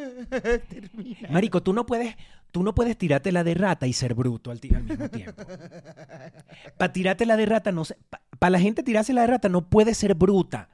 Marico, 1.30 1.62
tú 1.62 1.72
no 1.72 1.86
puedes, 1.86 2.16
tú 2.50 2.62
no 2.62 2.74
puedes 2.74 2.96
tirarte 2.96 3.32
la 3.32 3.44
de 3.44 3.54
rata 3.54 3.86
y 3.86 3.92
ser 3.92 4.14
bruto 4.14 4.50
al, 4.50 4.60
mismo 4.62 5.08
tiempo. 5.08 5.42
Para 6.76 6.92
tirarte 6.92 7.26
la 7.26 7.36
de 7.36 7.46
rata, 7.46 7.72
no 7.72 7.82
para 8.38 8.50
la 8.50 8.60
gente 8.60 8.82
tirarse 8.82 9.12
la 9.12 9.22
de 9.22 9.26
rata 9.26 9.48
no 9.48 9.68
puede 9.68 9.94
ser 9.94 10.14
bruta. 10.14 10.68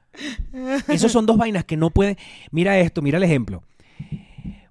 Esos 0.87 1.11
son 1.11 1.25
dos 1.25 1.37
vainas 1.37 1.65
que 1.65 1.77
no 1.77 1.89
pueden. 1.89 2.17
Mira 2.51 2.77
esto, 2.79 3.01
mira 3.01 3.17
el 3.17 3.23
ejemplo. 3.23 3.63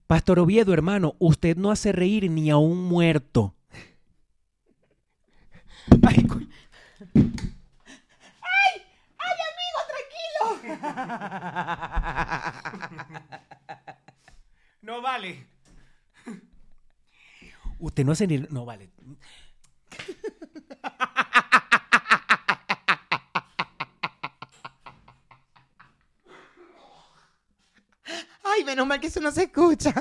Pastor 0.07 0.38
Oviedo, 0.38 0.73
hermano, 0.73 1.14
usted 1.19 1.57
no 1.57 1.71
hace 1.71 1.92
reír 1.92 2.31
ni 2.31 2.51
a 2.51 2.57
un 2.57 2.85
muerto. 2.85 3.55
Ay, 6.03 6.25
cu- 6.25 6.47
No 14.87 15.03
vale. 15.03 15.49
Usted 17.81 18.05
no 18.05 18.12
hace 18.12 18.29
ni... 18.29 18.38
No 18.38 18.64
vale. 18.64 18.88
Ay, 28.44 28.64
menos 28.64 28.87
mal 28.87 29.01
que 29.01 29.09
eso 29.09 29.18
no 29.20 29.33
se 29.33 29.42
escucha. 29.42 29.92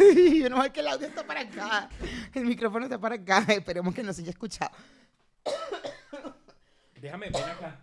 Uy, 0.00 0.40
menos 0.42 0.58
mal 0.58 0.72
que 0.72 0.80
el 0.80 0.88
audio 0.88 1.06
está 1.06 1.24
para 1.24 1.42
acá. 1.42 1.88
El 2.34 2.44
micrófono 2.44 2.86
está 2.86 2.98
para 2.98 3.14
acá. 3.14 3.44
Esperemos 3.46 3.94
que 3.94 4.02
no 4.02 4.12
se 4.12 4.22
haya 4.22 4.30
escuchado. 4.30 4.72
Déjame, 6.96 7.30
ven 7.30 7.44
acá. 7.44 7.80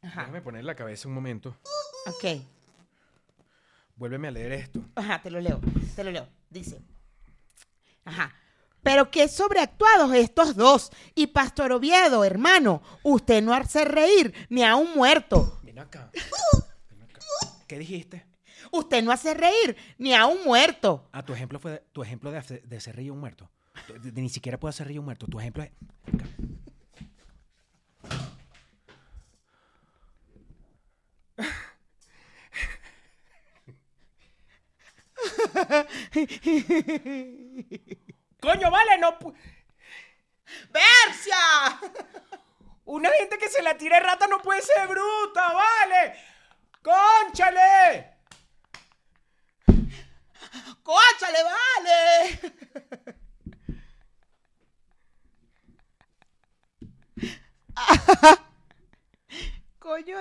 Déjame 0.00 0.40
poner 0.40 0.64
la 0.64 0.74
cabeza 0.74 1.08
un 1.08 1.14
momento. 1.14 1.54
Ok. 2.06 2.53
Vuélveme 3.96 4.28
a 4.28 4.30
leer 4.30 4.52
esto. 4.52 4.80
Ajá, 4.96 5.20
te 5.22 5.30
lo 5.30 5.40
leo. 5.40 5.60
Te 5.94 6.04
lo 6.04 6.10
leo. 6.10 6.28
Dice. 6.50 6.80
Ajá. 8.04 8.34
Pero 8.82 9.10
qué 9.10 9.28
sobreactuados 9.28 10.12
estos 10.14 10.54
dos. 10.56 10.90
Y 11.14 11.28
Pastor 11.28 11.72
Oviedo, 11.72 12.22
hermano, 12.24 12.82
usted 13.02 13.42
no 13.42 13.54
hace 13.54 13.84
reír 13.84 14.34
ni 14.50 14.62
a 14.62 14.76
un 14.76 14.94
muerto. 14.94 15.60
Ven 15.62 15.78
acá. 15.78 16.10
Ven 16.90 17.02
acá. 17.02 17.20
¿Qué 17.66 17.78
dijiste? 17.78 18.26
Usted 18.72 19.02
no 19.02 19.12
hace 19.12 19.32
reír 19.34 19.76
ni 19.98 20.12
a 20.14 20.26
un 20.26 20.44
muerto. 20.44 21.08
Ah, 21.12 21.22
tu 21.24 21.32
ejemplo 21.32 21.58
fue 21.58 21.82
tu 21.92 22.02
ejemplo 22.02 22.30
de, 22.30 22.38
hacer- 22.38 22.62
de 22.62 22.76
hacer 22.76 22.96
reír 22.96 23.10
a 23.10 23.12
un 23.14 23.20
muerto. 23.20 23.48
De- 24.02 24.10
de- 24.10 24.20
ni 24.22 24.28
siquiera 24.28 24.58
puedo 24.58 24.70
hacer 24.70 24.86
reír 24.86 24.98
a 24.98 25.00
un 25.00 25.06
muerto. 25.06 25.26
Tu 25.26 25.38
ejemplo 25.40 25.62
es. 25.62 25.70
ven 26.06 26.20
acá. 26.20 26.28
Coño, 38.40 38.70
vale, 38.70 38.98
no. 38.98 39.16
¡Bercia! 40.70 41.80
Una 42.84 43.10
gente 43.10 43.38
que 43.38 43.48
se 43.48 43.62
la 43.62 43.76
tire 43.76 43.98
rata 44.00 44.26
no 44.26 44.40
puede 44.40 44.60
ser 44.62 44.86
bruta, 44.88 45.52
vale. 45.52 46.14
¡Cónchale! 46.82 48.18
¡Cóchale, 50.82 51.38
vale! 51.42 52.40
Coño 59.78 60.18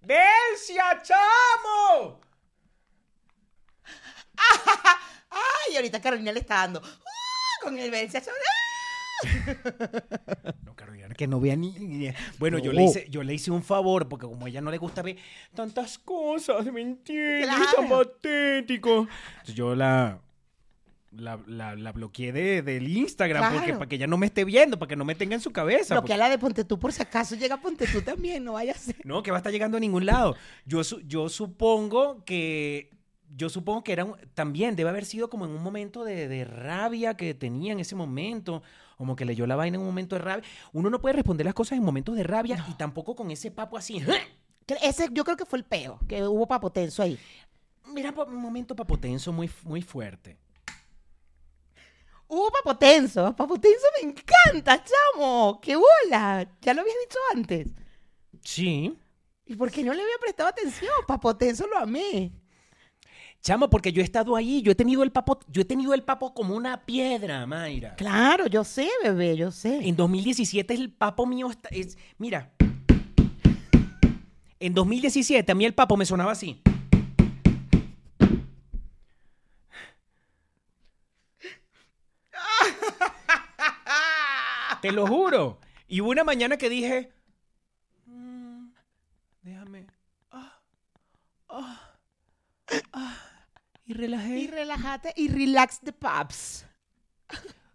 ¡Belcia, 0.00 1.00
chamo! 1.02 2.20
Ay, 5.30 5.76
ahorita 5.76 6.00
Carolina 6.00 6.32
le 6.32 6.40
está 6.40 6.54
dando. 6.56 6.80
¡uh! 6.80 7.62
con 7.62 7.78
el 7.78 7.90
Belcia. 7.90 8.22
No, 10.64 10.74
Carolina, 10.74 11.08
que 11.16 11.28
no 11.28 11.38
vea 11.40 11.54
ni... 11.54 11.70
ni- 11.78 12.12
Bueno, 12.38 12.58
yo, 12.58 12.72
le 12.72 12.82
No. 12.82 12.88
hice, 12.90 13.06
yo 13.08 13.22
le 13.22 13.34
hice 13.34 13.50
un 13.52 13.62
favor, 13.62 14.08
porque 14.08 14.26
como 14.26 14.46
a 14.46 14.48
ella 14.48 14.60
no 14.60 14.70
le 14.72 14.78
gusta 14.78 15.00
ver 15.02 15.16
tantas 15.54 15.98
cosas, 15.98 16.64
¿me 16.66 16.80
entiendes? 16.80 17.46
Claro. 17.46 17.62
Es 17.64 17.74
tan 17.76 17.88
patético. 17.88 19.06
Entonces 19.30 19.54
yo 19.54 19.74
la... 19.76 20.18
La, 21.14 21.38
la- 21.46 21.76
la 21.76 21.92
bloqueé 21.92 22.32
de, 22.32 22.62
del 22.62 22.88
Instagram 22.88 23.52
porque 23.52 23.72
para 23.74 23.86
que 23.86 23.96
ella 23.96 24.06
no 24.06 24.16
me 24.16 24.26
esté 24.26 24.44
viendo, 24.46 24.78
para 24.78 24.88
que 24.88 24.96
no 24.96 25.04
me 25.04 25.14
tenga 25.14 25.34
en 25.34 25.40
su 25.42 25.52
cabeza. 25.52 25.94
Lo 25.94 26.04
que 26.04 26.14
a 26.14 26.16
la 26.16 26.30
de 26.30 26.38
Ponte 26.38 26.64
tú, 26.64 26.78
por 26.78 26.92
si 26.92 27.02
acaso 27.02 27.34
llega 27.34 27.60
Ponte 27.60 27.86
tú 27.86 28.00
también, 28.00 28.42
no 28.44 28.54
vaya 28.54 28.72
a 28.72 28.76
ser. 28.76 28.96
No, 29.04 29.22
que 29.22 29.30
va 29.30 29.36
a 29.36 29.40
estar 29.40 29.52
llegando 29.52 29.76
a 29.76 29.80
ningún 29.80 30.06
lado. 30.06 30.36
Yo, 30.64 30.82
su- 30.84 31.00
yo 31.02 31.28
supongo 31.28 32.24
que. 32.24 32.90
Yo 33.34 33.48
supongo 33.48 33.82
que 33.82 33.92
era 33.92 34.04
un- 34.04 34.16
también 34.34 34.76
debe 34.76 34.90
haber 34.90 35.04
sido 35.06 35.28
como 35.30 35.44
en 35.46 35.52
un 35.52 35.62
momento 35.62 36.04
de, 36.04 36.28
de 36.28 36.44
rabia 36.44 37.14
que 37.14 37.32
tenía 37.34 37.72
en 37.72 37.80
ese 37.80 37.94
momento, 37.94 38.62
como 38.98 39.16
que 39.16 39.24
leyó 39.24 39.46
la 39.46 39.56
vaina 39.56 39.76
en 39.76 39.80
un 39.80 39.86
momento 39.86 40.16
de 40.16 40.22
rabia. 40.22 40.44
Uno 40.72 40.90
no 40.90 41.00
puede 41.00 41.14
responder 41.14 41.44
las 41.46 41.54
cosas 41.54 41.78
en 41.78 41.84
momentos 41.84 42.14
de 42.16 42.24
rabia 42.24 42.62
y 42.70 42.74
tampoco 42.74 43.14
con 43.16 43.30
ese 43.30 43.50
papo 43.50 43.76
así. 43.78 44.00
Que 44.66 44.76
Ese 44.82 45.08
yo 45.12 45.24
creo 45.24 45.36
que 45.36 45.44
fue 45.46 45.58
el 45.58 45.64
peo, 45.64 45.98
que 46.08 46.22
hubo 46.24 46.46
papotenso 46.46 47.02
ahí. 47.02 47.18
Mira, 47.92 48.14
un 48.26 48.36
momento 48.36 48.76
papotenso 48.76 49.32
muy, 49.32 49.50
muy 49.64 49.82
fuerte. 49.82 50.36
Hubo 52.34 52.50
papotenso. 52.50 53.36
Papotenso 53.36 53.84
me 54.00 54.08
encanta, 54.08 54.82
chamo. 54.82 55.60
¡Qué 55.60 55.76
bola! 55.76 56.48
Ya 56.62 56.72
lo 56.72 56.80
habías 56.80 56.96
dicho 57.06 57.18
antes. 57.34 57.68
Sí. 58.42 58.98
¿Y 59.44 59.54
por 59.54 59.70
qué 59.70 59.84
no 59.84 59.92
le 59.92 60.00
había 60.00 60.16
prestado 60.18 60.48
atención? 60.48 60.94
Papotenso 61.06 61.66
lo 61.66 61.76
amé. 61.76 62.32
Chamo, 63.42 63.68
porque 63.68 63.92
yo 63.92 64.00
he 64.00 64.04
estado 64.04 64.34
ahí, 64.34 64.62
yo 64.62 64.72
he 64.72 64.74
tenido 64.74 65.02
el 65.02 65.12
papo, 65.12 65.40
yo 65.48 65.60
he 65.60 65.66
tenido 65.66 65.92
el 65.92 66.04
papo 66.04 66.32
como 66.32 66.56
una 66.56 66.86
piedra, 66.86 67.44
Mayra. 67.44 67.96
Claro, 67.96 68.46
yo 68.46 68.64
sé, 68.64 68.88
bebé, 69.02 69.36
yo 69.36 69.50
sé. 69.50 69.86
En 69.86 69.94
2017 69.94 70.72
el 70.72 70.90
papo 70.90 71.26
mío 71.26 71.50
está, 71.50 71.68
es, 71.68 71.98
mira. 72.16 72.54
En 74.58 74.72
2017 74.72 75.52
a 75.52 75.54
mí 75.54 75.66
el 75.66 75.74
papo 75.74 75.98
me 75.98 76.06
sonaba 76.06 76.32
así. 76.32 76.62
Te 84.82 84.90
lo 84.90 85.06
juro. 85.06 85.60
Y 85.86 86.00
hubo 86.00 86.10
una 86.10 86.24
mañana 86.24 86.56
que 86.56 86.68
dije, 86.68 87.12
"Mm, 88.04 88.70
déjame. 89.42 89.86
ah, 90.32 90.60
ah, 91.48 91.98
ah", 92.92 93.16
y 93.84 93.92
relajé. 93.94 94.38
Y 94.40 94.46
relájate 94.48 95.12
y 95.16 95.28
relax 95.28 95.78
the 95.84 95.92
paps. 95.92 96.66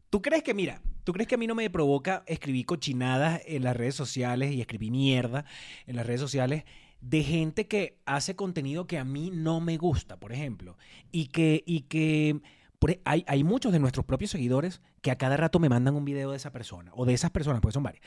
¿Tú 0.10 0.22
crees 0.22 0.43
que, 0.43 0.54
mira, 0.54 0.82
tú 1.06 1.13
crees 1.13 1.30
que 1.30 1.36
a 1.36 1.38
mí 1.38 1.48
no 1.48 1.56
me 1.56 1.70
provoca 1.70 2.24
escribir 2.28 2.65
cochinadas 2.65 3.41
en 3.46 3.63
las 3.63 3.78
redes 3.78 3.96
sociales 3.96 4.52
y 4.52 4.60
escribir 4.60 4.91
mierda 4.91 5.46
en 5.86 5.96
las 5.96 6.06
redes 6.06 6.20
sociales 6.20 6.65
de 7.00 7.24
gente 7.24 7.67
que 7.67 8.02
hace 8.06 8.36
contenido 8.36 8.86
que 8.86 8.98
a 8.98 9.06
mí 9.06 9.32
no 9.34 9.62
me 9.62 9.78
gusta, 9.78 10.20
por 10.20 10.34
ejemplo? 10.34 10.78
Y 11.12 11.28
que, 11.28 11.63
y 11.65 11.82
que 11.84 12.41
hay, 13.06 13.24
hay 13.28 13.44
muchos 13.44 13.72
de 13.72 13.80
nuestros 13.80 14.06
propios 14.06 14.32
seguidores 14.32 14.82
que 15.02 15.10
a 15.12 15.18
cada 15.18 15.36
rato 15.38 15.60
me 15.60 15.70
mandan 15.70 15.96
un 15.96 16.06
video 16.06 16.32
de 16.32 16.38
esa 16.38 16.52
persona, 16.52 16.92
o 16.94 17.06
de 17.06 17.13
esas 17.13 17.32
personas, 17.32 17.60
porque 17.62 17.74
son 17.74 17.84
varias. 17.84 18.04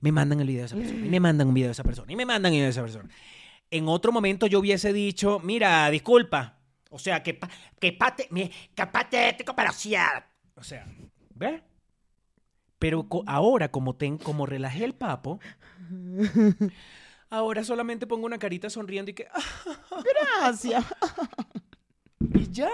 Me 0.00 0.12
mandan 0.12 0.40
el 0.40 0.46
video 0.46 0.62
de 0.62 0.66
esa 0.66 0.76
persona, 0.76 1.04
y 1.06 1.08
me 1.10 1.20
mandan 1.20 1.48
un 1.48 1.54
video 1.54 1.68
de 1.68 1.72
esa 1.72 1.82
persona, 1.84 2.12
y 2.12 2.16
me 2.16 2.24
mandan 2.26 2.52
el 2.52 2.58
video 2.58 2.66
de 2.66 2.70
esa 2.70 2.82
persona. 2.82 3.08
En 3.70 3.88
otro 3.88 4.12
momento 4.12 4.46
yo 4.46 4.60
hubiese 4.60 4.92
dicho, 4.92 5.40
mira, 5.42 5.90
disculpa. 5.90 6.58
O 6.90 6.98
sea, 6.98 7.22
que, 7.22 7.34
pa- 7.34 7.48
que, 7.80 7.92
pate, 7.92 8.28
que 8.74 8.86
patético, 8.86 9.56
pero 9.56 9.72
sí. 9.72 9.94
ah". 9.96 10.24
O 10.54 10.62
sea, 10.62 10.86
¿ves? 11.34 11.62
Pero 12.78 13.08
co- 13.08 13.24
ahora, 13.26 13.70
como, 13.70 13.96
ten, 13.96 14.18
como 14.18 14.44
relajé 14.44 14.84
el 14.84 14.94
papo, 14.94 15.40
ahora 17.30 17.64
solamente 17.64 18.06
pongo 18.06 18.26
una 18.26 18.38
carita 18.38 18.68
sonriendo 18.70 19.10
y 19.10 19.14
que, 19.14 19.26
Gracias. 20.40 20.84
y 22.34 22.50
ya. 22.50 22.68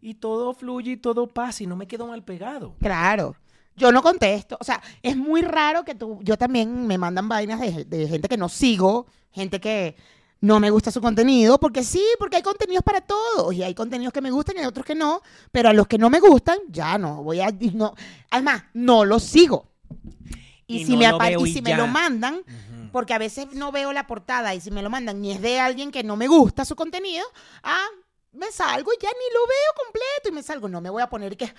Y 0.00 0.14
todo 0.14 0.54
fluye 0.54 0.92
y 0.92 0.96
todo 0.96 1.26
pasa 1.26 1.62
y 1.62 1.66
no 1.66 1.76
me 1.76 1.86
quedo 1.86 2.06
mal 2.06 2.22
pegado. 2.22 2.74
Claro. 2.80 3.34
Yo 3.76 3.92
no 3.92 4.02
contesto. 4.02 4.56
O 4.60 4.64
sea, 4.64 4.82
es 5.02 5.16
muy 5.16 5.42
raro 5.42 5.84
que 5.84 5.94
tú. 5.94 6.18
Yo 6.22 6.38
también 6.38 6.86
me 6.86 6.96
mandan 6.96 7.28
vainas 7.28 7.60
de, 7.60 7.84
de 7.84 8.08
gente 8.08 8.28
que 8.28 8.36
no 8.36 8.48
sigo, 8.48 9.06
gente 9.30 9.60
que 9.60 9.96
no 10.40 10.60
me 10.60 10.70
gusta 10.70 10.90
su 10.90 11.00
contenido, 11.00 11.58
porque 11.58 11.82
sí, 11.82 12.04
porque 12.18 12.36
hay 12.36 12.42
contenidos 12.42 12.84
para 12.84 13.00
todos. 13.00 13.54
Y 13.54 13.62
hay 13.62 13.74
contenidos 13.74 14.12
que 14.12 14.20
me 14.20 14.30
gustan 14.30 14.56
y 14.56 14.60
hay 14.60 14.66
otros 14.66 14.86
que 14.86 14.94
no. 14.94 15.22
Pero 15.52 15.68
a 15.68 15.72
los 15.72 15.86
que 15.86 15.98
no 15.98 16.10
me 16.10 16.20
gustan, 16.20 16.58
ya 16.68 16.98
no. 16.98 17.22
Voy 17.22 17.40
a. 17.40 17.48
y 17.58 17.70
No. 17.70 17.94
Además, 18.30 18.64
no 18.74 19.04
los 19.04 19.22
sigo. 19.22 19.70
Y, 20.66 20.78
Y 20.78 20.84
si, 20.84 20.92
no 20.92 21.18
me, 21.18 21.32
lo 21.32 21.46
y 21.46 21.50
y 21.50 21.52
si 21.52 21.62
me 21.62 21.76
lo 21.76 21.86
mandan, 21.86 22.42
porque 22.92 23.14
a 23.14 23.18
veces 23.18 23.52
no 23.52 23.70
veo 23.70 23.92
la 23.92 24.06
portada 24.06 24.54
y 24.54 24.60
si 24.60 24.70
me 24.70 24.82
lo 24.82 24.90
mandan 24.90 25.20
ni 25.20 25.32
es 25.32 25.40
de 25.40 25.60
alguien 25.60 25.92
que 25.92 26.02
no 26.02 26.16
me 26.16 26.26
gusta 26.26 26.64
su 26.64 26.74
contenido, 26.74 27.24
ah, 27.62 27.86
me 28.36 28.50
salgo 28.52 28.92
y 28.92 29.02
ya 29.02 29.08
ni 29.08 29.34
lo 29.34 29.46
veo 29.46 29.84
completo 29.84 30.28
y 30.28 30.32
me 30.32 30.42
salgo. 30.42 30.68
No 30.68 30.80
me 30.80 30.90
voy 30.90 31.02
a 31.02 31.08
poner 31.08 31.36
que, 31.36 31.52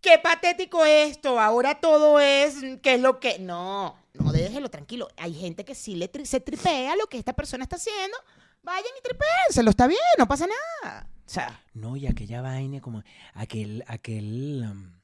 qué 0.00 0.18
patético 0.18 0.84
esto, 0.84 1.40
ahora 1.40 1.80
todo 1.80 2.20
es, 2.20 2.56
qué 2.82 2.94
es 2.94 3.00
lo 3.00 3.20
que... 3.20 3.38
No, 3.38 3.96
no, 4.14 4.32
déjelo 4.32 4.70
tranquilo. 4.70 5.08
Hay 5.16 5.34
gente 5.34 5.64
que 5.64 5.74
sí 5.74 5.94
le 5.94 6.10
se 6.24 6.40
tripea 6.40 6.96
lo 6.96 7.06
que 7.06 7.18
esta 7.18 7.32
persona 7.32 7.64
está 7.64 7.76
haciendo. 7.76 8.16
Vayan 8.62 8.92
y 8.98 9.02
tripéenselo, 9.02 9.70
está 9.70 9.86
bien, 9.86 10.00
no 10.18 10.26
pasa 10.26 10.46
nada. 10.82 11.08
O 11.26 11.30
sea, 11.30 11.62
No, 11.74 11.96
y 11.96 12.06
aquella 12.06 12.42
vaina 12.42 12.80
como 12.80 13.02
aquel, 13.34 13.84
aquel... 13.86 14.66
um, 14.70 14.98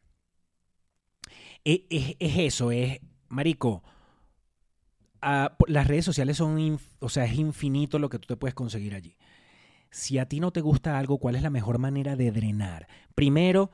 e- 1.64 1.86
es, 1.90 2.16
es 2.18 2.38
eso, 2.38 2.70
es, 2.70 3.00
marico, 3.28 3.82
ah, 5.22 5.56
las 5.66 5.86
redes 5.86 6.04
sociales 6.04 6.36
son, 6.36 6.78
o 6.98 7.08
sea, 7.08 7.24
es 7.24 7.34
infinito 7.34 7.98
lo 7.98 8.08
que 8.08 8.18
tú 8.18 8.26
te 8.26 8.36
puedes 8.36 8.54
conseguir 8.54 8.94
allí. 8.94 9.16
Si 9.94 10.18
a 10.18 10.26
ti 10.26 10.40
no 10.40 10.50
te 10.50 10.60
gusta 10.60 10.98
algo, 10.98 11.18
¿cuál 11.18 11.36
es 11.36 11.42
la 11.42 11.50
mejor 11.50 11.78
manera 11.78 12.16
de 12.16 12.32
drenar? 12.32 12.88
Primero, 13.14 13.70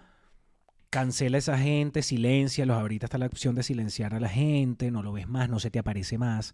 cancela 0.90 1.38
a 1.38 1.38
esa 1.38 1.56
gente, 1.56 2.02
silencialos. 2.02 2.76
Ahorita 2.76 3.06
está 3.06 3.16
la 3.16 3.24
opción 3.24 3.54
de 3.54 3.62
silenciar 3.62 4.12
a 4.12 4.20
la 4.20 4.28
gente, 4.28 4.90
no 4.90 5.02
lo 5.02 5.12
ves 5.12 5.26
más, 5.26 5.48
no 5.48 5.58
se 5.60 5.70
te 5.70 5.78
aparece 5.78 6.18
más. 6.18 6.52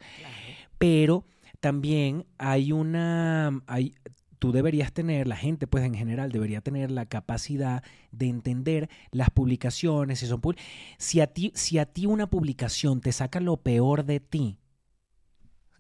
Pero 0.79 1.27
también 1.59 2.27
hay 2.39 2.71
una, 2.71 3.61
hay, 3.67 3.97
tú 4.39 4.53
deberías 4.53 4.93
tener, 4.93 5.27
la 5.27 5.35
gente 5.37 5.67
pues 5.67 5.85
en 5.85 5.95
general 5.95 6.31
debería 6.31 6.61
tener 6.61 6.93
la 6.93 7.07
capacidad 7.07 7.83
de 8.13 8.29
entender 8.29 8.89
las 9.11 9.31
publicaciones, 9.31 10.21
si 10.21 10.29
son 10.29 10.41
pub- 10.41 10.55
si 10.97 11.21
a 11.21 11.27
ti, 11.27 11.51
si 11.57 11.79
a 11.79 11.87
ti 11.87 12.07
una 12.07 12.31
publicación 12.31 13.01
te 13.01 13.11
saca 13.11 13.41
lo 13.41 13.57
peor 13.57 14.05
de 14.05 14.21
ti, 14.21 14.59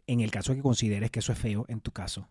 en 0.09 0.19
el 0.19 0.33
caso 0.33 0.57
que 0.57 0.61
consideres 0.63 1.13
que 1.13 1.21
eso 1.21 1.31
es 1.31 1.39
feo, 1.39 1.67
en 1.69 1.81
tu 1.81 1.93
caso, 1.93 2.29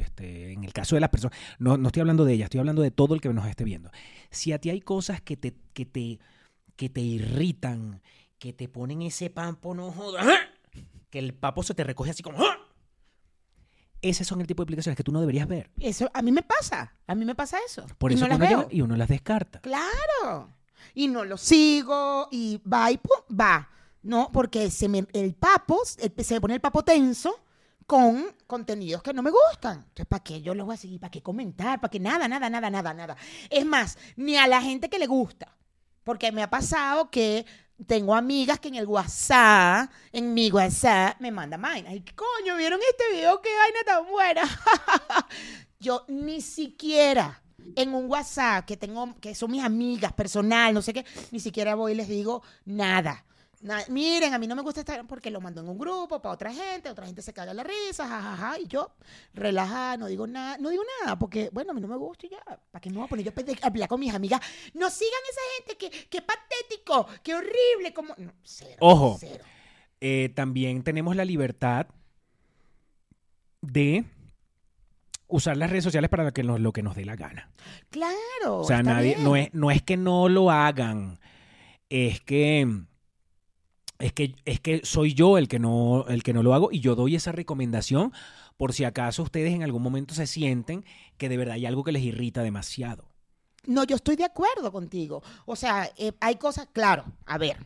este, 0.00 0.52
en 0.52 0.64
el 0.64 0.72
caso 0.72 0.96
de 0.96 1.00
las 1.00 1.10
personas, 1.10 1.38
no, 1.58 1.76
no 1.76 1.88
estoy 1.88 2.00
hablando 2.00 2.24
de 2.24 2.34
ella, 2.34 2.44
estoy 2.44 2.60
hablando 2.60 2.82
de 2.82 2.90
todo 2.90 3.14
el 3.14 3.20
que 3.20 3.32
nos 3.32 3.46
esté 3.46 3.64
viendo. 3.64 3.90
Si 4.30 4.52
a 4.52 4.58
ti 4.60 4.70
hay 4.70 4.80
cosas 4.80 5.20
que 5.20 5.36
te, 5.36 5.54
que 5.72 5.84
te, 5.86 6.18
que 6.76 6.88
te 6.88 7.00
irritan, 7.00 8.00
que 8.38 8.52
te 8.52 8.68
ponen 8.68 9.02
ese 9.02 9.30
pampo, 9.30 9.74
no 9.74 9.90
jodas, 9.92 10.26
¡ah! 10.26 10.80
que 11.10 11.18
el 11.18 11.34
papo 11.34 11.62
se 11.62 11.74
te 11.74 11.84
recoge 11.84 12.10
así 12.10 12.22
como... 12.22 12.38
¡ah! 12.42 12.56
Ese 14.00 14.24
son 14.24 14.40
el 14.40 14.46
tipo 14.46 14.62
de 14.62 14.66
publicaciones 14.66 14.96
que 14.96 15.02
tú 15.02 15.10
no 15.10 15.18
deberías 15.20 15.48
ver. 15.48 15.70
eso 15.80 16.08
a 16.14 16.22
mí 16.22 16.30
me 16.30 16.42
pasa, 16.42 16.92
a 17.06 17.14
mí 17.16 17.24
me 17.24 17.34
pasa 17.34 17.58
eso. 17.66 17.84
Por 17.98 18.12
y 18.12 18.14
eso 18.14 18.24
no 18.24 18.28
las 18.28 18.38
veo. 18.38 18.48
llega- 18.60 18.68
y 18.72 18.80
uno 18.80 18.96
las 18.96 19.08
descarta. 19.08 19.60
Claro. 19.60 20.50
Y 20.94 21.08
no 21.08 21.24
lo 21.24 21.36
sigo 21.36 22.28
y 22.30 22.60
va 22.62 22.92
y 22.92 22.98
pum, 22.98 23.36
va. 23.36 23.68
No, 24.02 24.30
porque 24.32 24.70
se 24.70 24.88
me, 24.88 25.04
el 25.12 25.34
papo, 25.34 25.82
el- 25.98 26.24
se 26.24 26.34
me 26.34 26.40
pone 26.40 26.54
el 26.54 26.60
papo 26.60 26.84
tenso 26.84 27.40
con 27.88 28.36
contenidos 28.46 29.02
que 29.02 29.14
no 29.14 29.22
me 29.22 29.30
gustan. 29.30 29.78
Entonces, 29.78 30.06
¿para 30.06 30.22
qué 30.22 30.42
yo 30.42 30.54
los 30.54 30.66
voy 30.66 30.74
a 30.74 30.76
seguir? 30.76 31.00
¿Para 31.00 31.10
qué 31.10 31.22
comentar? 31.22 31.80
¿Para 31.80 31.90
qué 31.90 31.98
nada, 31.98 32.28
nada, 32.28 32.50
nada, 32.50 32.68
nada, 32.68 32.92
nada? 32.92 33.16
Es 33.48 33.64
más, 33.64 33.96
ni 34.14 34.36
a 34.36 34.46
la 34.46 34.60
gente 34.60 34.90
que 34.90 34.98
le 34.98 35.06
gusta. 35.06 35.56
Porque 36.04 36.30
me 36.30 36.42
ha 36.42 36.50
pasado 36.50 37.10
que 37.10 37.46
tengo 37.86 38.14
amigas 38.14 38.60
que 38.60 38.68
en 38.68 38.74
el 38.74 38.86
WhatsApp, 38.86 39.90
en 40.12 40.34
mi 40.34 40.50
WhatsApp, 40.50 41.18
me 41.18 41.30
mandan 41.30 41.62
vaina. 41.62 41.88
Ay, 41.88 42.02
¿qué 42.02 42.14
coño? 42.14 42.58
¿Vieron 42.58 42.78
este 42.90 43.04
video? 43.10 43.40
¡Qué 43.40 43.48
vaina 43.56 43.78
tan 43.86 44.06
buena! 44.10 44.42
yo 45.80 46.04
ni 46.08 46.42
siquiera 46.42 47.42
en 47.74 47.94
un 47.94 48.04
WhatsApp 48.10 48.66
que 48.66 48.76
tengo, 48.76 49.18
que 49.18 49.34
son 49.34 49.50
mis 49.50 49.64
amigas, 49.64 50.12
personal, 50.12 50.74
no 50.74 50.82
sé 50.82 50.92
qué, 50.92 51.06
ni 51.30 51.40
siquiera 51.40 51.74
voy 51.74 51.92
y 51.92 51.94
les 51.94 52.08
digo 52.08 52.42
nada. 52.66 53.24
Na- 53.60 53.84
Miren, 53.88 54.32
a 54.34 54.38
mí 54.38 54.46
no 54.46 54.54
me 54.54 54.62
gusta 54.62 54.80
estar 54.80 55.04
porque 55.06 55.30
lo 55.30 55.40
mando 55.40 55.60
en 55.60 55.68
un 55.68 55.76
grupo 55.78 56.22
para 56.22 56.34
otra 56.34 56.52
gente, 56.52 56.88
otra 56.90 57.06
gente 57.06 57.22
se 57.22 57.32
caga 57.32 57.52
la 57.52 57.64
risa, 57.64 58.06
jajaja, 58.06 58.58
y 58.60 58.66
yo 58.68 58.92
relajada, 59.34 59.96
no 59.96 60.06
digo 60.06 60.26
nada, 60.28 60.56
no 60.58 60.70
digo 60.70 60.84
nada, 61.02 61.18
porque 61.18 61.50
bueno, 61.52 61.72
a 61.72 61.74
mí 61.74 61.80
no 61.80 61.88
me 61.88 61.96
gusta 61.96 62.26
y 62.26 62.30
ya, 62.30 62.38
¿para 62.70 62.80
qué 62.80 62.88
me 62.90 62.96
voy 62.96 63.06
a 63.06 63.08
poner 63.08 63.24
yo 63.24 63.32
a 63.62 63.66
hablar 63.66 63.88
con 63.88 63.98
mis 63.98 64.14
amigas? 64.14 64.40
No 64.74 64.88
sigan 64.90 65.20
esa 65.30 65.40
gente, 65.56 65.76
que, 65.76 66.08
que 66.08 66.22
patético, 66.22 67.08
qué 67.22 67.34
horrible, 67.34 67.92
como, 67.94 68.14
no, 68.18 68.32
cero, 68.44 68.76
Ojo. 68.80 69.16
cero. 69.18 69.44
eh, 70.00 70.30
también 70.36 70.84
tenemos 70.84 71.16
la 71.16 71.24
libertad 71.24 71.86
de 73.60 74.04
usar 75.26 75.56
las 75.56 75.68
redes 75.70 75.84
sociales 75.84 76.08
para 76.08 76.24
lo 76.24 76.32
que 76.32 76.42
nos, 76.42 76.60
lo 76.60 76.72
que 76.72 76.82
nos 76.82 76.94
dé 76.94 77.04
la 77.04 77.16
gana. 77.16 77.50
Claro. 77.90 78.58
O 78.60 78.64
sea, 78.64 78.82
nadie, 78.82 79.14
bien. 79.14 79.24
no 79.24 79.36
es, 79.36 79.52
no 79.52 79.70
es 79.70 79.82
que 79.82 79.96
no 79.96 80.28
lo 80.28 80.50
hagan, 80.50 81.18
es 81.90 82.20
que 82.20 82.84
es 83.98 84.12
que 84.12 84.34
es 84.44 84.60
que 84.60 84.80
soy 84.84 85.14
yo 85.14 85.38
el 85.38 85.48
que 85.48 85.58
no 85.58 86.06
el 86.08 86.22
que 86.22 86.32
no 86.32 86.42
lo 86.42 86.54
hago 86.54 86.68
y 86.70 86.80
yo 86.80 86.94
doy 86.94 87.16
esa 87.16 87.32
recomendación 87.32 88.12
por 88.56 88.72
si 88.72 88.84
acaso 88.84 89.22
ustedes 89.22 89.52
en 89.54 89.62
algún 89.62 89.82
momento 89.82 90.14
se 90.14 90.26
sienten 90.26 90.84
que 91.16 91.28
de 91.28 91.36
verdad 91.36 91.54
hay 91.54 91.66
algo 91.66 91.84
que 91.84 91.92
les 91.92 92.02
irrita 92.02 92.42
demasiado. 92.42 93.04
No, 93.66 93.84
yo 93.84 93.96
estoy 93.96 94.16
de 94.16 94.24
acuerdo 94.24 94.72
contigo. 94.72 95.22
O 95.46 95.54
sea, 95.56 95.90
eh, 95.96 96.12
hay 96.20 96.36
cosas, 96.36 96.68
claro, 96.72 97.04
a 97.26 97.38
ver, 97.38 97.56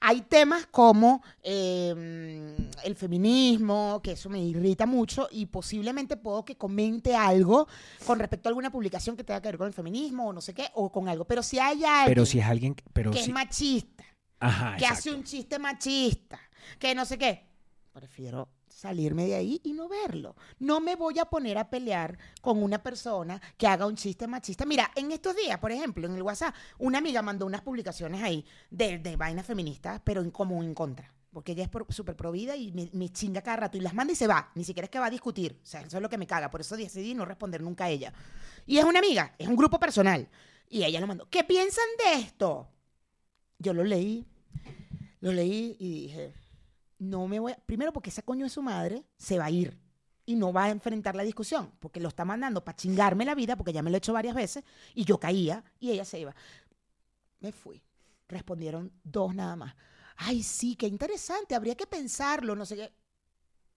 hay 0.00 0.20
temas 0.22 0.66
como 0.66 1.22
eh, 1.42 2.54
el 2.84 2.94
feminismo, 2.96 4.00
que 4.02 4.12
eso 4.12 4.28
me 4.30 4.40
irrita 4.42 4.86
mucho 4.86 5.28
y 5.30 5.46
posiblemente 5.46 6.16
puedo 6.16 6.44
que 6.44 6.56
comente 6.56 7.14
algo 7.16 7.66
con 8.06 8.18
respecto 8.18 8.48
a 8.48 8.50
alguna 8.50 8.70
publicación 8.70 9.16
que 9.16 9.24
tenga 9.24 9.40
que 9.40 9.48
ver 9.48 9.58
con 9.58 9.66
el 9.66 9.72
feminismo 9.74 10.28
o 10.28 10.32
no 10.32 10.40
sé 10.40 10.54
qué, 10.54 10.66
o 10.74 10.90
con 10.92 11.08
algo. 11.08 11.24
Pero 11.24 11.42
si 11.42 11.58
hay 11.58 11.84
alguien 11.84 12.04
Pero 12.06 12.26
si 12.26 12.38
es 12.38 12.46
alguien 12.46 12.76
pero 12.92 13.10
que 13.10 13.18
si- 13.18 13.24
es 13.24 13.30
machista, 13.34 14.04
ajá, 14.42 14.76
que 14.76 14.86
hace 14.86 15.08
exacto. 15.08 15.18
un 15.18 15.24
chiste 15.24 15.58
machista, 15.58 16.40
que 16.78 16.94
no 16.94 17.04
sé 17.04 17.18
qué, 17.18 17.46
prefiero 17.92 18.48
salirme 18.82 19.26
de 19.26 19.34
ahí 19.36 19.60
y 19.62 19.72
no 19.72 19.88
verlo. 19.88 20.34
No 20.58 20.80
me 20.80 20.96
voy 20.96 21.18
a 21.18 21.26
poner 21.26 21.56
a 21.56 21.70
pelear 21.70 22.18
con 22.40 22.62
una 22.62 22.82
persona 22.82 23.40
que 23.56 23.66
haga 23.66 23.86
un 23.86 23.94
chiste 23.94 24.26
machista. 24.26 24.66
Mira, 24.66 24.90
en 24.96 25.12
estos 25.12 25.36
días, 25.36 25.58
por 25.58 25.70
ejemplo, 25.70 26.06
en 26.06 26.14
el 26.14 26.22
WhatsApp, 26.22 26.54
una 26.78 26.98
amiga 26.98 27.22
mandó 27.22 27.46
unas 27.46 27.62
publicaciones 27.62 28.22
ahí 28.22 28.44
de, 28.70 28.98
de 28.98 29.16
vainas 29.16 29.46
feministas, 29.46 30.00
pero 30.02 30.20
en, 30.20 30.30
como 30.30 30.60
en 30.62 30.74
contra. 30.74 31.12
Porque 31.32 31.52
ella 31.52 31.64
es 31.64 31.94
súper 31.94 32.16
provida 32.16 32.56
y 32.56 32.72
me, 32.72 32.90
me 32.92 33.08
chinga 33.08 33.40
cada 33.40 33.56
rato 33.56 33.78
y 33.78 33.80
las 33.80 33.94
manda 33.94 34.12
y 34.12 34.16
se 34.16 34.26
va. 34.26 34.50
Ni 34.54 34.64
siquiera 34.64 34.84
es 34.84 34.90
que 34.90 34.98
va 34.98 35.06
a 35.06 35.10
discutir. 35.10 35.58
O 35.62 35.66
sea, 35.66 35.80
eso 35.80 35.96
es 35.96 36.02
lo 36.02 36.10
que 36.10 36.18
me 36.18 36.26
caga. 36.26 36.50
Por 36.50 36.60
eso 36.60 36.76
decidí 36.76 37.14
no 37.14 37.24
responder 37.24 37.62
nunca 37.62 37.84
a 37.84 37.88
ella. 37.88 38.12
Y 38.66 38.78
es 38.78 38.84
una 38.84 38.98
amiga, 38.98 39.34
es 39.38 39.48
un 39.48 39.56
grupo 39.56 39.78
personal. 39.78 40.28
Y 40.68 40.84
ella 40.84 41.00
lo 41.00 41.06
mandó. 41.06 41.28
¿Qué 41.30 41.44
piensan 41.44 41.86
de 42.04 42.20
esto? 42.20 42.68
Yo 43.62 43.72
lo 43.72 43.84
leí, 43.84 44.26
lo 45.20 45.32
leí 45.32 45.76
y 45.78 46.02
dije, 46.02 46.34
no 46.98 47.28
me 47.28 47.38
voy. 47.38 47.54
Primero 47.64 47.92
porque 47.92 48.10
esa 48.10 48.22
coño 48.22 48.44
de 48.44 48.50
su 48.50 48.60
madre 48.60 49.04
se 49.16 49.38
va 49.38 49.44
a 49.44 49.50
ir 49.50 49.78
y 50.26 50.34
no 50.34 50.52
va 50.52 50.64
a 50.64 50.70
enfrentar 50.70 51.14
la 51.14 51.22
discusión, 51.22 51.70
porque 51.78 52.00
lo 52.00 52.08
está 52.08 52.24
mandando 52.24 52.64
para 52.64 52.76
chingarme 52.76 53.24
la 53.24 53.36
vida, 53.36 53.56
porque 53.56 53.72
ya 53.72 53.82
me 53.82 53.90
lo 53.90 53.96
he 53.96 53.98
hecho 53.98 54.12
varias 54.12 54.34
veces, 54.34 54.64
y 54.94 55.04
yo 55.04 55.18
caía 55.18 55.64
y 55.78 55.90
ella 55.90 56.04
se 56.04 56.18
iba. 56.18 56.34
Me 57.38 57.52
fui. 57.52 57.80
Respondieron 58.28 58.92
dos 59.04 59.34
nada 59.34 59.54
más. 59.54 59.74
Ay, 60.16 60.42
sí, 60.42 60.74
qué 60.74 60.88
interesante, 60.88 61.54
habría 61.54 61.76
que 61.76 61.86
pensarlo, 61.86 62.56
no 62.56 62.66
sé 62.66 62.76
qué. 62.76 62.92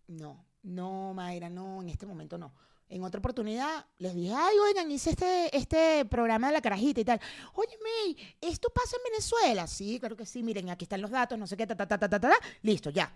No, 0.07 0.45
no, 0.63 1.13
Mayra, 1.13 1.49
no, 1.49 1.81
en 1.81 1.89
este 1.89 2.07
momento 2.07 2.37
no. 2.39 2.53
En 2.87 3.03
otra 3.03 3.17
oportunidad 3.19 3.85
les 3.97 4.13
dije, 4.13 4.33
ay, 4.35 4.55
oigan, 4.59 4.91
hice 4.91 5.09
este, 5.09 5.55
este 5.57 6.05
programa 6.05 6.47
de 6.47 6.53
la 6.53 6.61
carajita 6.61 7.01
y 7.01 7.05
tal. 7.05 7.19
Oye, 7.55 7.75
May, 7.81 8.15
¿esto 8.41 8.69
pasa 8.73 8.95
en 8.97 9.11
Venezuela? 9.11 9.65
Sí, 9.67 9.99
claro 9.99 10.15
que 10.15 10.25
sí, 10.25 10.43
miren, 10.43 10.69
aquí 10.69 10.85
están 10.85 11.01
los 11.01 11.09
datos, 11.09 11.37
no 11.39 11.47
sé 11.47 11.57
qué, 11.57 11.65
ta, 11.65 11.75
ta, 11.75 11.87
ta, 11.87 11.97
ta, 11.97 12.07
ta, 12.07 12.19
ta. 12.19 12.31
Listo, 12.61 12.91
ya. 12.91 13.11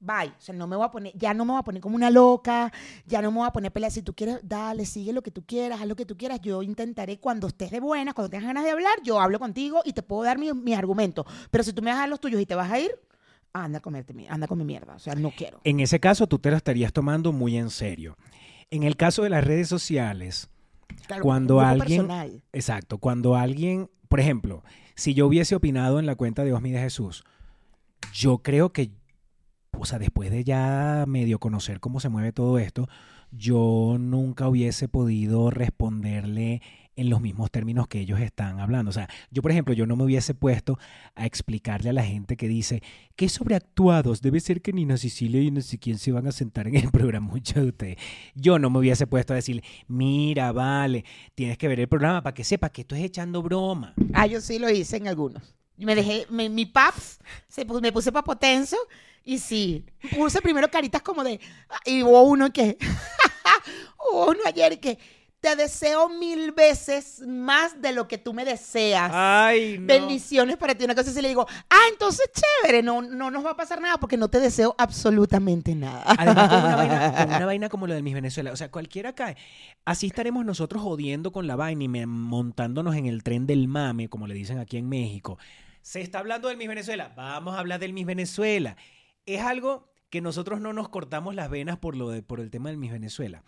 Bye. 0.00 0.30
O 0.36 0.40
sea, 0.40 0.54
no 0.54 0.66
me 0.66 0.74
voy 0.76 0.86
a 0.86 0.90
poner, 0.90 1.12
ya 1.16 1.32
no 1.34 1.44
me 1.44 1.52
voy 1.52 1.60
a 1.60 1.62
poner 1.62 1.80
como 1.82 1.94
una 1.94 2.10
loca, 2.10 2.72
ya 3.06 3.22
no 3.22 3.30
me 3.30 3.38
voy 3.38 3.46
a 3.46 3.52
poner 3.52 3.68
a 3.68 3.72
pelear. 3.72 3.92
Si 3.92 4.02
tú 4.02 4.14
quieres, 4.14 4.40
dale, 4.42 4.84
sigue 4.86 5.12
lo 5.12 5.22
que 5.22 5.30
tú 5.30 5.44
quieras, 5.46 5.80
haz 5.80 5.86
lo 5.86 5.94
que 5.94 6.06
tú 6.06 6.16
quieras. 6.16 6.40
Yo 6.40 6.62
intentaré 6.62 7.20
cuando 7.20 7.46
estés 7.46 7.70
de 7.70 7.78
buenas, 7.80 8.14
cuando 8.14 8.30
tengas 8.30 8.46
ganas 8.46 8.64
de 8.64 8.70
hablar, 8.70 8.94
yo 9.04 9.20
hablo 9.20 9.38
contigo 9.38 9.82
y 9.84 9.92
te 9.92 10.02
puedo 10.02 10.24
dar 10.24 10.38
mi- 10.38 10.52
mis 10.54 10.76
argumentos. 10.76 11.24
Pero 11.50 11.62
si 11.62 11.72
tú 11.74 11.82
me 11.82 11.90
vas 11.90 11.98
a 11.98 12.00
dar 12.00 12.08
los 12.08 12.18
tuyos 12.20 12.40
y 12.40 12.46
te 12.46 12.54
vas 12.56 12.72
a 12.72 12.80
ir, 12.80 12.90
anda 13.52 13.78
a 13.78 13.82
comerte, 13.82 14.12
anda 14.28 14.48
con 14.48 14.56
mi 14.58 14.64
mierda. 14.64 14.94
O 14.94 14.98
sea, 14.98 15.14
no 15.14 15.30
quiero. 15.36 15.60
En 15.62 15.78
ese 15.80 16.00
caso 16.00 16.26
tú 16.26 16.38
te 16.38 16.50
lo 16.50 16.56
estarías 16.56 16.92
tomando 16.92 17.30
muy 17.30 17.56
en 17.58 17.68
serio. 17.70 18.16
En 18.72 18.82
el 18.84 18.96
caso 18.96 19.22
de 19.22 19.28
las 19.30 19.44
redes 19.44 19.68
sociales, 19.68 20.48
Claro, 21.06 21.22
cuando 21.22 21.60
alguien- 21.60 22.06
personal. 22.06 22.42
Exacto, 22.52 22.98
cuando 22.98 23.36
alguien, 23.36 23.90
por 24.08 24.18
ejemplo, 24.18 24.62
si 24.94 25.14
yo 25.14 25.26
hubiese 25.26 25.54
opinado 25.54 25.98
en 25.98 26.06
la 26.06 26.14
cuenta 26.16 26.42
de 26.42 26.52
Osmi 26.52 26.70
de 26.72 26.80
Jesús, 26.80 27.24
yo 28.14 28.38
creo 28.38 28.72
que, 28.72 28.90
o 29.78 29.84
sea, 29.84 29.98
después 29.98 30.30
de 30.30 30.42
ya 30.44 31.04
medio 31.06 31.38
conocer 31.38 31.80
cómo 31.80 32.00
se 32.00 32.08
mueve 32.08 32.32
todo 32.32 32.58
esto, 32.58 32.88
yo 33.30 33.96
nunca 34.00 34.48
hubiese 34.48 34.88
podido 34.88 35.50
responderle 35.50 36.62
en 36.94 37.08
los 37.08 37.20
mismos 37.20 37.50
términos 37.50 37.88
que 37.88 38.00
ellos 38.00 38.20
están 38.20 38.60
hablando. 38.60 38.90
O 38.90 38.92
sea, 38.92 39.08
yo, 39.30 39.40
por 39.42 39.50
ejemplo, 39.50 39.72
yo 39.74 39.86
no 39.86 39.96
me 39.96 40.04
hubiese 40.04 40.34
puesto 40.34 40.78
a 41.14 41.24
explicarle 41.26 41.90
a 41.90 41.92
la 41.92 42.04
gente 42.04 42.36
que 42.36 42.48
dice 42.48 42.82
que 43.16 43.28
sobreactuados, 43.28 44.20
debe 44.22 44.40
ser 44.40 44.60
que 44.62 44.72
Nina 44.72 44.96
Sicilia 44.96 45.40
y 45.40 45.50
no 45.50 45.60
sé 45.62 45.78
quién 45.78 45.98
se 45.98 46.12
van 46.12 46.26
a 46.26 46.32
sentar 46.32 46.66
en 46.68 46.76
el 46.76 46.90
programa, 46.90 47.26
muchos 47.32 47.54
de 47.56 47.68
ustedes. 47.68 47.96
Yo 48.34 48.58
no 48.58 48.68
me 48.70 48.78
hubiese 48.78 49.06
puesto 49.06 49.32
a 49.32 49.36
decirle, 49.36 49.62
mira, 49.88 50.52
vale, 50.52 51.04
tienes 51.34 51.56
que 51.58 51.68
ver 51.68 51.80
el 51.80 51.88
programa 51.88 52.22
para 52.22 52.34
que 52.34 52.44
sepas 52.44 52.70
que 52.70 52.82
esto 52.82 52.94
es 52.94 53.02
echando 53.04 53.42
broma. 53.42 53.94
Ah, 54.12 54.26
yo 54.26 54.40
sí 54.40 54.58
lo 54.58 54.68
hice 54.70 54.96
en 54.98 55.08
algunos. 55.08 55.54
Me 55.78 55.94
dejé, 55.94 56.26
me- 56.30 56.48
mi 56.50 56.66
paps, 56.66 57.18
se, 57.48 57.64
me 57.64 57.90
puse 57.92 58.12
papotenso 58.12 58.76
y 59.24 59.38
sí, 59.38 59.84
puse 60.14 60.40
primero 60.42 60.70
caritas 60.70 61.00
como 61.02 61.24
de, 61.24 61.40
y 61.86 62.02
hubo 62.02 62.22
uno 62.24 62.52
que, 62.52 62.76
hubo 64.12 64.30
uno 64.30 64.40
ayer 64.46 64.78
que, 64.80 64.98
te 65.42 65.56
deseo 65.56 66.08
mil 66.08 66.52
veces 66.52 67.20
más 67.26 67.82
de 67.82 67.92
lo 67.92 68.06
que 68.06 68.16
tú 68.16 68.32
me 68.32 68.44
deseas. 68.44 69.10
Ay, 69.12 69.76
no. 69.76 69.86
Bendiciones 69.88 70.56
para 70.56 70.74
ti. 70.76 70.84
Una 70.84 70.94
cosa 70.94 71.10
así 71.10 71.20
le 71.20 71.26
digo, 71.26 71.44
ah, 71.68 71.80
entonces 71.90 72.30
chévere, 72.32 72.80
no, 72.84 73.02
no 73.02 73.28
nos 73.32 73.44
va 73.44 73.50
a 73.50 73.56
pasar 73.56 73.80
nada 73.80 73.98
porque 73.98 74.16
no 74.16 74.28
te 74.30 74.38
deseo 74.38 74.74
absolutamente 74.78 75.74
nada. 75.74 76.04
Además, 76.06 76.48
con 76.48 76.58
una, 76.64 76.76
vaina, 76.76 77.14
con 77.26 77.34
una 77.34 77.46
vaina 77.46 77.68
como 77.68 77.86
lo 77.88 77.94
de 77.94 78.02
mis 78.02 78.14
Venezuela. 78.14 78.52
O 78.52 78.56
sea, 78.56 78.70
cualquiera 78.70 79.14
cae. 79.16 79.36
Así 79.84 80.06
estaremos 80.06 80.44
nosotros 80.44 80.80
jodiendo 80.80 81.32
con 81.32 81.48
la 81.48 81.56
vaina 81.56 81.82
y 81.84 81.88
montándonos 82.06 82.94
en 82.94 83.06
el 83.06 83.24
tren 83.24 83.46
del 83.48 83.66
mame, 83.66 84.08
como 84.08 84.28
le 84.28 84.34
dicen 84.34 84.60
aquí 84.60 84.76
en 84.76 84.88
México. 84.88 85.38
Se 85.80 86.00
está 86.00 86.20
hablando 86.20 86.46
del 86.46 86.56
Miss 86.56 86.68
Venezuela. 86.68 87.12
Vamos 87.16 87.56
a 87.56 87.58
hablar 87.58 87.80
del 87.80 87.92
Miss 87.92 88.06
Venezuela. 88.06 88.76
Es 89.26 89.40
algo 89.42 89.90
que 90.08 90.20
nosotros 90.20 90.60
no 90.60 90.72
nos 90.72 90.88
cortamos 90.88 91.34
las 91.34 91.50
venas 91.50 91.78
por, 91.78 91.96
lo 91.96 92.10
de- 92.10 92.22
por 92.22 92.38
el 92.38 92.50
tema 92.50 92.68
del 92.68 92.78
Miss 92.78 92.92
Venezuela. 92.92 93.42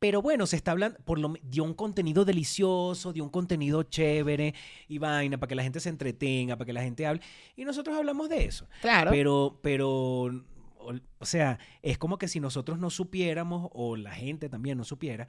Pero 0.00 0.22
bueno, 0.22 0.46
se 0.46 0.56
está 0.56 0.70
hablando, 0.70 0.98
por 1.04 1.18
lo, 1.18 1.34
dio 1.42 1.62
un 1.62 1.74
contenido 1.74 2.24
delicioso, 2.24 3.12
dio 3.12 3.22
un 3.22 3.28
contenido 3.28 3.82
chévere 3.82 4.54
y 4.88 4.96
vaina 4.96 5.38
para 5.38 5.48
que 5.48 5.54
la 5.54 5.62
gente 5.62 5.78
se 5.78 5.90
entretenga, 5.90 6.56
para 6.56 6.64
que 6.64 6.72
la 6.72 6.82
gente 6.82 7.06
hable. 7.06 7.20
Y 7.54 7.66
nosotros 7.66 7.94
hablamos 7.94 8.30
de 8.30 8.46
eso. 8.46 8.66
Claro. 8.80 9.10
Pero, 9.10 9.60
pero, 9.62 10.22
o, 11.18 11.26
sea, 11.26 11.58
es 11.82 11.98
como 11.98 12.16
que 12.16 12.28
si 12.28 12.40
nosotros 12.40 12.78
no 12.78 12.88
supiéramos, 12.88 13.68
o 13.74 13.96
la 13.96 14.12
gente 14.12 14.48
también 14.48 14.78
no 14.78 14.84
supiera, 14.84 15.28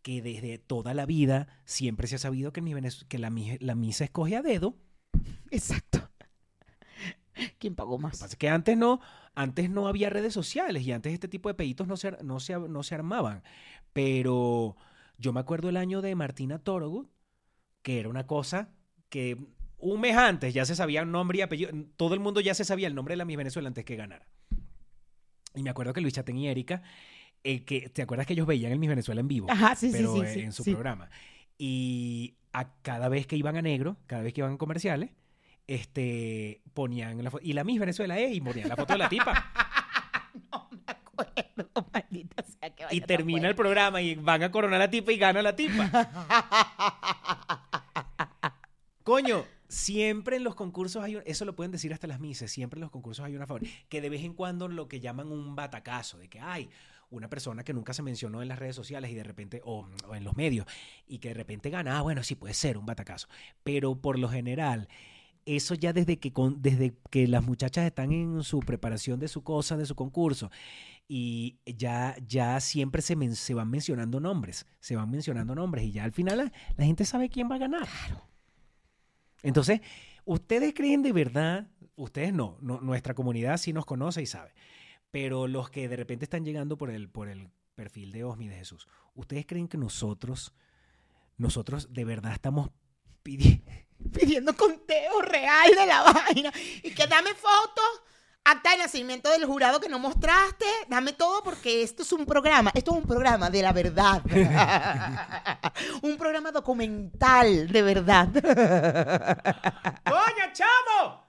que 0.00 0.22
desde 0.22 0.56
toda 0.56 0.94
la 0.94 1.04
vida 1.04 1.48
siempre 1.66 2.06
se 2.06 2.14
ha 2.14 2.18
sabido 2.18 2.54
que, 2.54 2.62
que 3.08 3.18
la, 3.18 3.30
la 3.60 3.74
misa 3.74 4.04
escoge 4.04 4.36
a 4.36 4.42
dedo. 4.42 4.76
Exacto. 5.50 6.08
¿Quién 7.58 7.74
pagó 7.74 7.92
Lo 7.92 7.98
que 7.98 8.02
más? 8.04 8.12
pasa 8.12 8.26
es 8.26 8.36
que 8.36 8.48
antes 8.48 8.78
no, 8.78 9.00
antes 9.36 9.70
no 9.70 9.86
había 9.86 10.10
redes 10.10 10.32
sociales 10.32 10.82
y 10.84 10.92
antes 10.92 11.12
este 11.12 11.28
tipo 11.28 11.48
de 11.48 11.54
peditos 11.54 11.86
no 11.86 11.96
se, 11.96 12.12
no 12.24 12.40
se, 12.40 12.58
no 12.58 12.82
se 12.82 12.94
armaban. 12.94 13.42
Pero 13.92 14.76
yo 15.18 15.32
me 15.32 15.40
acuerdo 15.40 15.68
el 15.68 15.76
año 15.76 16.00
de 16.00 16.14
Martina 16.14 16.58
Torogood, 16.58 17.06
que 17.82 18.00
era 18.00 18.08
una 18.08 18.26
cosa 18.26 18.70
que 19.10 19.36
un 19.78 20.00
mes 20.00 20.16
antes 20.16 20.54
ya 20.54 20.64
se 20.64 20.74
sabía 20.74 21.04
nombre 21.04 21.38
y 21.38 21.42
apellido. 21.42 21.70
Todo 21.96 22.14
el 22.14 22.20
mundo 22.20 22.40
ya 22.40 22.54
se 22.54 22.64
sabía 22.64 22.88
el 22.88 22.94
nombre 22.94 23.12
de 23.12 23.18
la 23.18 23.26
Miss 23.26 23.36
Venezuela 23.36 23.68
antes 23.68 23.84
que 23.84 23.94
ganara. 23.94 24.26
Y 25.54 25.62
me 25.62 25.68
acuerdo 25.68 25.92
que 25.92 26.00
Luis 26.00 26.14
Chatén 26.14 26.38
y 26.38 26.48
Erika, 26.48 26.82
eh, 27.44 27.62
que, 27.64 27.90
¿te 27.90 28.02
acuerdas 28.02 28.26
que 28.26 28.32
ellos 28.32 28.46
veían 28.46 28.72
el 28.72 28.78
Miss 28.78 28.88
Venezuela 28.88 29.20
en 29.20 29.28
vivo? 29.28 29.50
Ajá, 29.50 29.76
sí, 29.76 29.90
sí, 29.90 29.98
pero 29.98 30.14
sí, 30.14 30.20
eh, 30.22 30.32
sí, 30.32 30.40
en 30.40 30.52
su 30.52 30.64
sí. 30.64 30.72
programa. 30.72 31.10
Y 31.58 32.36
a 32.54 32.72
cada 32.80 33.10
vez 33.10 33.26
que 33.26 33.36
iban 33.36 33.56
a 33.56 33.62
negro, 33.62 33.98
cada 34.06 34.22
vez 34.22 34.32
que 34.32 34.40
iban 34.40 34.54
a 34.54 34.58
comerciales, 34.58 35.10
este, 35.66 36.62
ponían 36.74 37.22
la 37.22 37.30
foto. 37.30 37.42
Y 37.44 37.52
la 37.52 37.64
Miss 37.64 37.80
Venezuela 37.80 38.18
es, 38.18 38.34
y 38.34 38.40
ponían 38.40 38.68
la 38.68 38.76
foto 38.76 38.92
de 38.92 38.98
la 38.98 39.08
tipa. 39.08 39.52
No 40.52 40.68
me 40.70 40.82
acuerdo, 40.86 41.86
maldita 41.92 42.42
sea 42.42 42.74
que 42.74 42.82
y 42.82 42.86
vaina 42.86 43.06
tan 43.06 43.16
termina 43.16 43.48
el 43.48 43.54
programa 43.54 44.02
y 44.02 44.16
van 44.16 44.42
a 44.42 44.50
coronar 44.50 44.82
a 44.82 44.84
la 44.84 44.90
tipa 44.90 45.12
y 45.12 45.16
gana 45.16 45.40
la 45.40 45.56
tipa. 45.56 45.90
Coño, 49.02 49.44
siempre 49.68 50.36
en 50.36 50.44
los 50.44 50.54
concursos 50.54 51.02
hay 51.02 51.16
un- 51.16 51.22
eso 51.26 51.44
lo 51.44 51.54
pueden 51.54 51.72
decir 51.72 51.92
hasta 51.92 52.06
las 52.06 52.20
mises, 52.20 52.50
siempre 52.50 52.78
en 52.78 52.82
los 52.82 52.90
concursos 52.90 53.24
hay 53.24 53.36
una 53.36 53.46
favor, 53.46 53.62
que 53.88 54.00
de 54.00 54.10
vez 54.10 54.22
en 54.24 54.34
cuando 54.34 54.68
lo 54.68 54.88
que 54.88 55.00
llaman 55.00 55.30
un 55.30 55.54
batacazo, 55.54 56.18
de 56.18 56.28
que 56.28 56.40
hay 56.40 56.68
una 57.08 57.28
persona 57.28 57.62
que 57.62 57.72
nunca 57.72 57.92
se 57.94 58.02
mencionó 58.02 58.42
en 58.42 58.48
las 58.48 58.58
redes 58.58 58.74
sociales 58.74 59.10
y 59.10 59.14
de 59.14 59.22
repente, 59.22 59.60
o, 59.64 59.88
o 60.08 60.14
en 60.16 60.24
los 60.24 60.36
medios, 60.36 60.66
y 61.06 61.18
que 61.18 61.28
de 61.28 61.34
repente 61.34 61.70
gana, 61.70 61.98
ah, 61.98 62.02
bueno, 62.02 62.22
sí 62.24 62.34
puede 62.34 62.54
ser 62.54 62.76
un 62.78 62.86
batacazo, 62.86 63.28
pero 63.62 63.94
por 63.96 64.18
lo 64.18 64.28
general, 64.28 64.88
eso 65.46 65.74
ya 65.74 65.92
desde 65.92 66.18
que, 66.18 66.32
con- 66.32 66.60
desde 66.60 66.94
que 67.10 67.26
las 67.26 67.42
muchachas 67.44 67.86
están 67.86 68.12
en 68.12 68.42
su 68.42 68.60
preparación 68.60 69.18
de 69.20 69.28
su 69.28 69.42
cosa, 69.42 69.76
de 69.76 69.86
su 69.86 69.94
concurso, 69.94 70.50
y 71.08 71.58
ya, 71.64 72.16
ya 72.26 72.60
siempre 72.60 73.00
se, 73.00 73.16
men- 73.16 73.36
se 73.36 73.54
van 73.54 73.70
mencionando 73.70 74.20
nombres, 74.20 74.66
se 74.80 74.96
van 74.96 75.10
mencionando 75.10 75.54
nombres 75.54 75.84
y 75.84 75.92
ya 75.92 76.04
al 76.04 76.12
final 76.12 76.38
la, 76.38 76.52
la 76.76 76.84
gente 76.84 77.04
sabe 77.04 77.28
quién 77.30 77.50
va 77.50 77.54
a 77.54 77.58
ganar. 77.58 77.88
Entonces, 79.42 79.80
¿Ustedes 80.28 80.74
creen 80.74 81.02
de 81.02 81.12
verdad? 81.12 81.68
Ustedes 81.94 82.34
no, 82.34 82.58
no, 82.60 82.80
nuestra 82.80 83.14
comunidad 83.14 83.58
sí 83.58 83.72
nos 83.72 83.86
conoce 83.86 84.20
y 84.22 84.26
sabe. 84.26 84.52
Pero 85.12 85.46
los 85.46 85.70
que 85.70 85.88
de 85.88 85.94
repente 85.94 86.24
están 86.24 86.44
llegando 86.44 86.76
por 86.76 86.90
el, 86.90 87.08
por 87.08 87.28
el 87.28 87.48
perfil 87.76 88.10
de 88.10 88.24
Osmi 88.24 88.48
de 88.48 88.56
Jesús, 88.56 88.88
¿ustedes 89.14 89.46
creen 89.46 89.68
que 89.68 89.78
nosotros, 89.78 90.52
nosotros 91.36 91.92
de 91.92 92.04
verdad 92.04 92.32
estamos 92.32 92.70
pidiendo... 93.22 93.70
Pidiendo 94.12 94.56
conteo 94.56 95.22
real 95.22 95.70
de 95.74 95.86
la 95.86 96.02
vaina. 96.12 96.52
Y 96.82 96.90
que 96.92 97.06
dame 97.06 97.34
fotos, 97.34 98.02
acta 98.44 98.70
de 98.70 98.78
nacimiento 98.78 99.30
del 99.30 99.44
jurado 99.44 99.80
que 99.80 99.88
no 99.88 99.98
mostraste, 99.98 100.66
dame 100.88 101.12
todo 101.12 101.42
porque 101.42 101.82
esto 101.82 102.02
es 102.02 102.12
un 102.12 102.24
programa, 102.24 102.70
esto 102.74 102.92
es 102.92 102.98
un 102.98 103.06
programa 103.06 103.50
de 103.50 103.62
la 103.62 103.72
verdad. 103.72 104.22
un 106.02 106.16
programa 106.16 106.52
documental 106.52 107.68
de 107.68 107.82
verdad. 107.82 108.28
¡Coño, 110.04 110.52
chamo! 110.52 111.26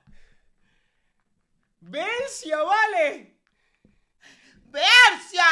¡Belcia, 1.80 2.57
vale! 2.63 3.39
¡Bercia! 4.65 5.43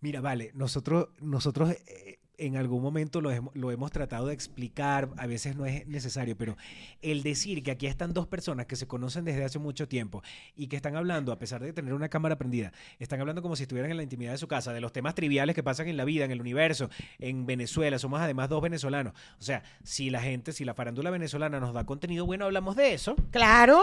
Mira, 0.00 0.20
vale, 0.20 0.52
nosotros, 0.54 1.08
nosotros 1.18 1.70
eh, 1.70 2.17
en 2.38 2.56
algún 2.56 2.80
momento 2.82 3.20
lo, 3.20 3.30
hemos- 3.30 3.54
lo 3.54 3.70
hemos 3.72 3.90
tratado 3.90 4.28
de 4.28 4.34
explicar, 4.34 5.10
a 5.16 5.26
veces 5.26 5.56
no 5.56 5.66
es 5.66 5.86
necesario, 5.88 6.36
pero 6.36 6.56
el 7.02 7.22
decir 7.22 7.62
que 7.62 7.70
aquí 7.72 7.86
están 7.86 8.14
dos 8.14 8.26
personas 8.26 8.66
que 8.66 8.76
se 8.76 8.86
conocen 8.86 9.24
desde 9.24 9.44
hace 9.44 9.58
mucho 9.58 9.88
tiempo 9.88 10.22
y 10.56 10.68
que 10.68 10.76
están 10.76 10.94
hablando, 10.96 11.32
a 11.32 11.38
pesar 11.38 11.60
de 11.62 11.72
tener 11.72 11.92
una 11.94 12.08
cámara 12.08 12.38
prendida, 12.38 12.72
están 12.98 13.20
hablando 13.20 13.42
como 13.42 13.56
si 13.56 13.64
estuvieran 13.64 13.90
en 13.90 13.96
la 13.96 14.02
intimidad 14.04 14.32
de 14.32 14.38
su 14.38 14.46
casa, 14.48 14.72
de 14.72 14.80
los 14.80 14.92
temas 14.92 15.14
triviales 15.14 15.54
que 15.54 15.62
pasan 15.62 15.88
en 15.88 15.96
la 15.96 16.04
vida, 16.04 16.24
en 16.24 16.30
el 16.30 16.40
universo, 16.40 16.88
en 17.18 17.44
Venezuela, 17.44 17.98
somos 17.98 18.20
además 18.20 18.48
dos 18.48 18.62
venezolanos. 18.62 19.12
O 19.38 19.42
sea, 19.42 19.62
si 19.82 20.08
la 20.10 20.20
gente, 20.22 20.52
si 20.52 20.64
la 20.64 20.74
farándula 20.74 21.10
venezolana 21.10 21.58
nos 21.60 21.74
da 21.74 21.84
contenido 21.84 22.24
bueno, 22.24 22.44
hablamos 22.44 22.76
de 22.76 22.94
eso. 22.94 23.16
Claro. 23.30 23.82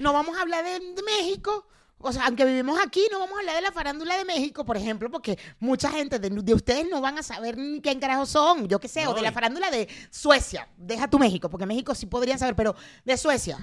No 0.00 0.12
vamos 0.12 0.36
a 0.36 0.42
hablar 0.42 0.64
de 0.64 1.02
México. 1.02 1.66
O 1.98 2.12
sea, 2.12 2.26
aunque 2.26 2.44
vivimos 2.44 2.78
aquí, 2.84 3.06
no 3.10 3.18
vamos 3.18 3.36
a 3.36 3.40
hablar 3.40 3.56
de 3.56 3.62
la 3.62 3.72
farándula 3.72 4.16
de 4.18 4.24
México, 4.24 4.64
por 4.64 4.76
ejemplo, 4.76 5.10
porque 5.10 5.38
mucha 5.58 5.90
gente 5.90 6.18
de, 6.18 6.28
de 6.30 6.54
ustedes 6.54 6.86
no 6.90 7.00
van 7.00 7.18
a 7.18 7.22
saber 7.22 7.56
ni 7.56 7.80
quién 7.80 7.98
carajo 7.98 8.26
son, 8.26 8.68
yo 8.68 8.78
qué 8.78 8.86
sé, 8.88 9.06
o 9.06 9.14
de 9.14 9.22
la 9.22 9.32
farándula 9.32 9.70
de 9.70 9.88
Suecia. 10.10 10.68
Deja 10.76 11.08
tu 11.08 11.18
México, 11.18 11.48
porque 11.48 11.66
México 11.66 11.94
sí 11.94 12.06
podrían 12.06 12.38
saber, 12.38 12.54
pero 12.54 12.76
de 13.04 13.16
Suecia. 13.16 13.56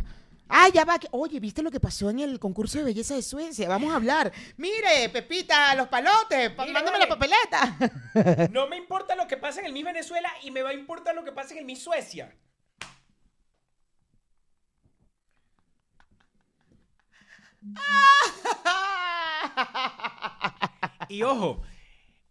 Ah, 0.49 0.67
ya 0.73 0.83
va. 0.83 0.99
Oye, 1.11 1.39
¿viste 1.39 1.63
lo 1.63 1.71
que 1.71 1.79
pasó 1.79 2.09
en 2.09 2.19
el 2.19 2.37
concurso 2.39 2.77
de 2.79 2.83
belleza 2.83 3.15
de 3.15 3.21
Suecia? 3.21 3.69
Vamos 3.69 3.91
a 3.93 3.95
hablar. 3.95 4.31
Mire, 4.57 5.09
Pepita, 5.09 5.73
los 5.75 5.87
palotes, 5.87 6.51
pa- 6.51 6.65
mándame 6.65 6.99
la 6.99 7.07
papeleta. 7.07 8.49
No 8.51 8.67
me 8.67 8.77
importa 8.77 9.15
lo 9.15 9.25
que 9.27 9.37
pasa 9.37 9.61
en 9.61 9.67
el 9.67 9.73
Miss 9.73 9.85
Venezuela 9.85 10.29
y 10.43 10.51
me 10.51 10.61
va 10.61 10.71
a 10.71 10.73
importar 10.73 11.15
lo 11.15 11.23
que 11.23 11.31
pasa 11.31 11.53
en 11.53 11.59
el 11.59 11.65
Miss 11.65 11.81
Suecia. 11.83 12.35
Y 21.09 21.21
ojo, 21.23 21.61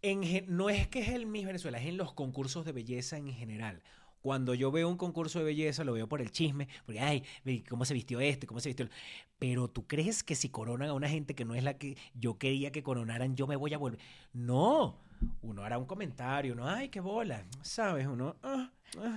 en 0.03 0.23
no 0.49 0.71
es 0.71 0.89
que 0.89 1.01
es 1.01 1.09
el 1.11 1.27
Miss 1.27 1.47
Venezuela, 1.47 1.79
es 1.79 1.87
en 1.87 1.97
los 1.97 2.13
concursos 2.13 2.65
de 2.65 2.73
belleza 2.73 3.17
en 3.17 3.33
general. 3.33 3.83
Cuando 4.21 4.55
yo 4.55 4.71
veo 4.71 4.89
un 4.89 4.97
concurso 4.97 5.41
de 5.41 5.45
belleza, 5.45 5.85
lo 5.85 5.93
veo 5.93 6.09
por 6.09 6.21
el 6.21 6.31
chisme, 6.31 6.69
porque, 6.87 7.01
ay, 7.01 7.25
cómo 7.69 7.85
se 7.85 7.95
vistió 7.95 8.21
este, 8.21 8.47
cómo 8.47 8.61
se 8.61 8.69
vistió 8.69 8.85
el... 8.85 8.93
Pero 9.39 9.69
tú 9.69 9.87
crees 9.87 10.23
que 10.23 10.37
si 10.37 10.49
coronan 10.49 10.89
a 10.89 10.95
una 10.95 11.09
gente 11.09 11.35
que 11.35 11.45
no 11.45 11.55
es 11.55 11.65
la 11.65 11.77
que 11.77 11.97
yo 12.15 12.39
quería 12.39 12.71
que 12.71 12.85
coronaran, 12.85 13.35
yo 13.35 13.49
me 13.49 13.57
voy 13.57 13.75
a 13.75 13.79
volver. 13.79 13.99
No, 14.33 14.97
uno 15.43 15.65
hará 15.65 15.79
un 15.79 15.87
comentario, 15.87 16.53
uno, 16.53 16.69
ay, 16.69 16.89
qué 16.89 17.01
bola, 17.01 17.45
¿sabes? 17.63 18.07
Uno, 18.07 18.37
ah. 18.43 18.71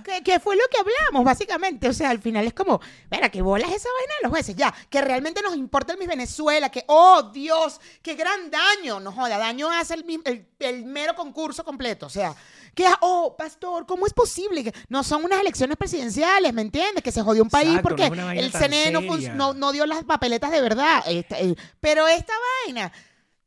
Que, 0.04 0.22
que 0.22 0.40
fue 0.40 0.56
lo 0.56 0.62
que 0.70 0.78
hablamos, 0.78 1.24
básicamente. 1.24 1.88
O 1.88 1.92
sea, 1.92 2.10
al 2.10 2.18
final 2.20 2.46
es 2.46 2.54
como, 2.54 2.80
mira, 3.10 3.28
que 3.28 3.42
bolas 3.42 3.70
esa 3.70 3.88
vaina 3.98 4.14
de 4.18 4.22
los 4.22 4.30
jueces, 4.30 4.56
ya, 4.56 4.74
que 4.88 5.00
realmente 5.02 5.42
nos 5.42 5.54
importa 5.56 5.92
el 5.92 5.98
Miss 5.98 6.08
Venezuela, 6.08 6.70
que, 6.70 6.84
oh 6.88 7.22
Dios, 7.32 7.80
qué 8.02 8.14
gran 8.14 8.50
daño, 8.50 9.00
no 9.00 9.12
joda, 9.12 9.36
daño 9.38 9.70
hace 9.70 9.94
el, 9.94 10.04
el, 10.24 10.48
el 10.60 10.84
mero 10.86 11.14
concurso 11.14 11.62
completo. 11.64 12.06
O 12.06 12.10
sea, 12.10 12.34
que, 12.74 12.86
oh, 13.00 13.36
pastor, 13.36 13.86
¿cómo 13.86 14.06
es 14.06 14.12
posible? 14.12 14.64
que 14.64 14.72
No 14.88 15.02
son 15.04 15.24
unas 15.24 15.40
elecciones 15.40 15.76
presidenciales, 15.76 16.52
¿me 16.54 16.62
entiendes? 16.62 17.02
Que 17.02 17.12
se 17.12 17.22
jodió 17.22 17.42
un 17.42 17.50
país 17.50 17.68
Exacto, 17.68 17.90
no 17.90 17.96
porque 17.96 18.10
vaina 18.10 18.40
el 18.40 18.52
CNE 18.52 18.90
no, 18.92 19.00
no, 19.34 19.54
no 19.54 19.72
dio 19.72 19.86
las 19.86 20.04
papeletas 20.04 20.50
de 20.50 20.60
verdad. 20.60 21.02
Esta- 21.06 21.38
eh, 21.40 21.54
pero 21.80 22.06
esta 22.08 22.32
vaina, 22.64 22.92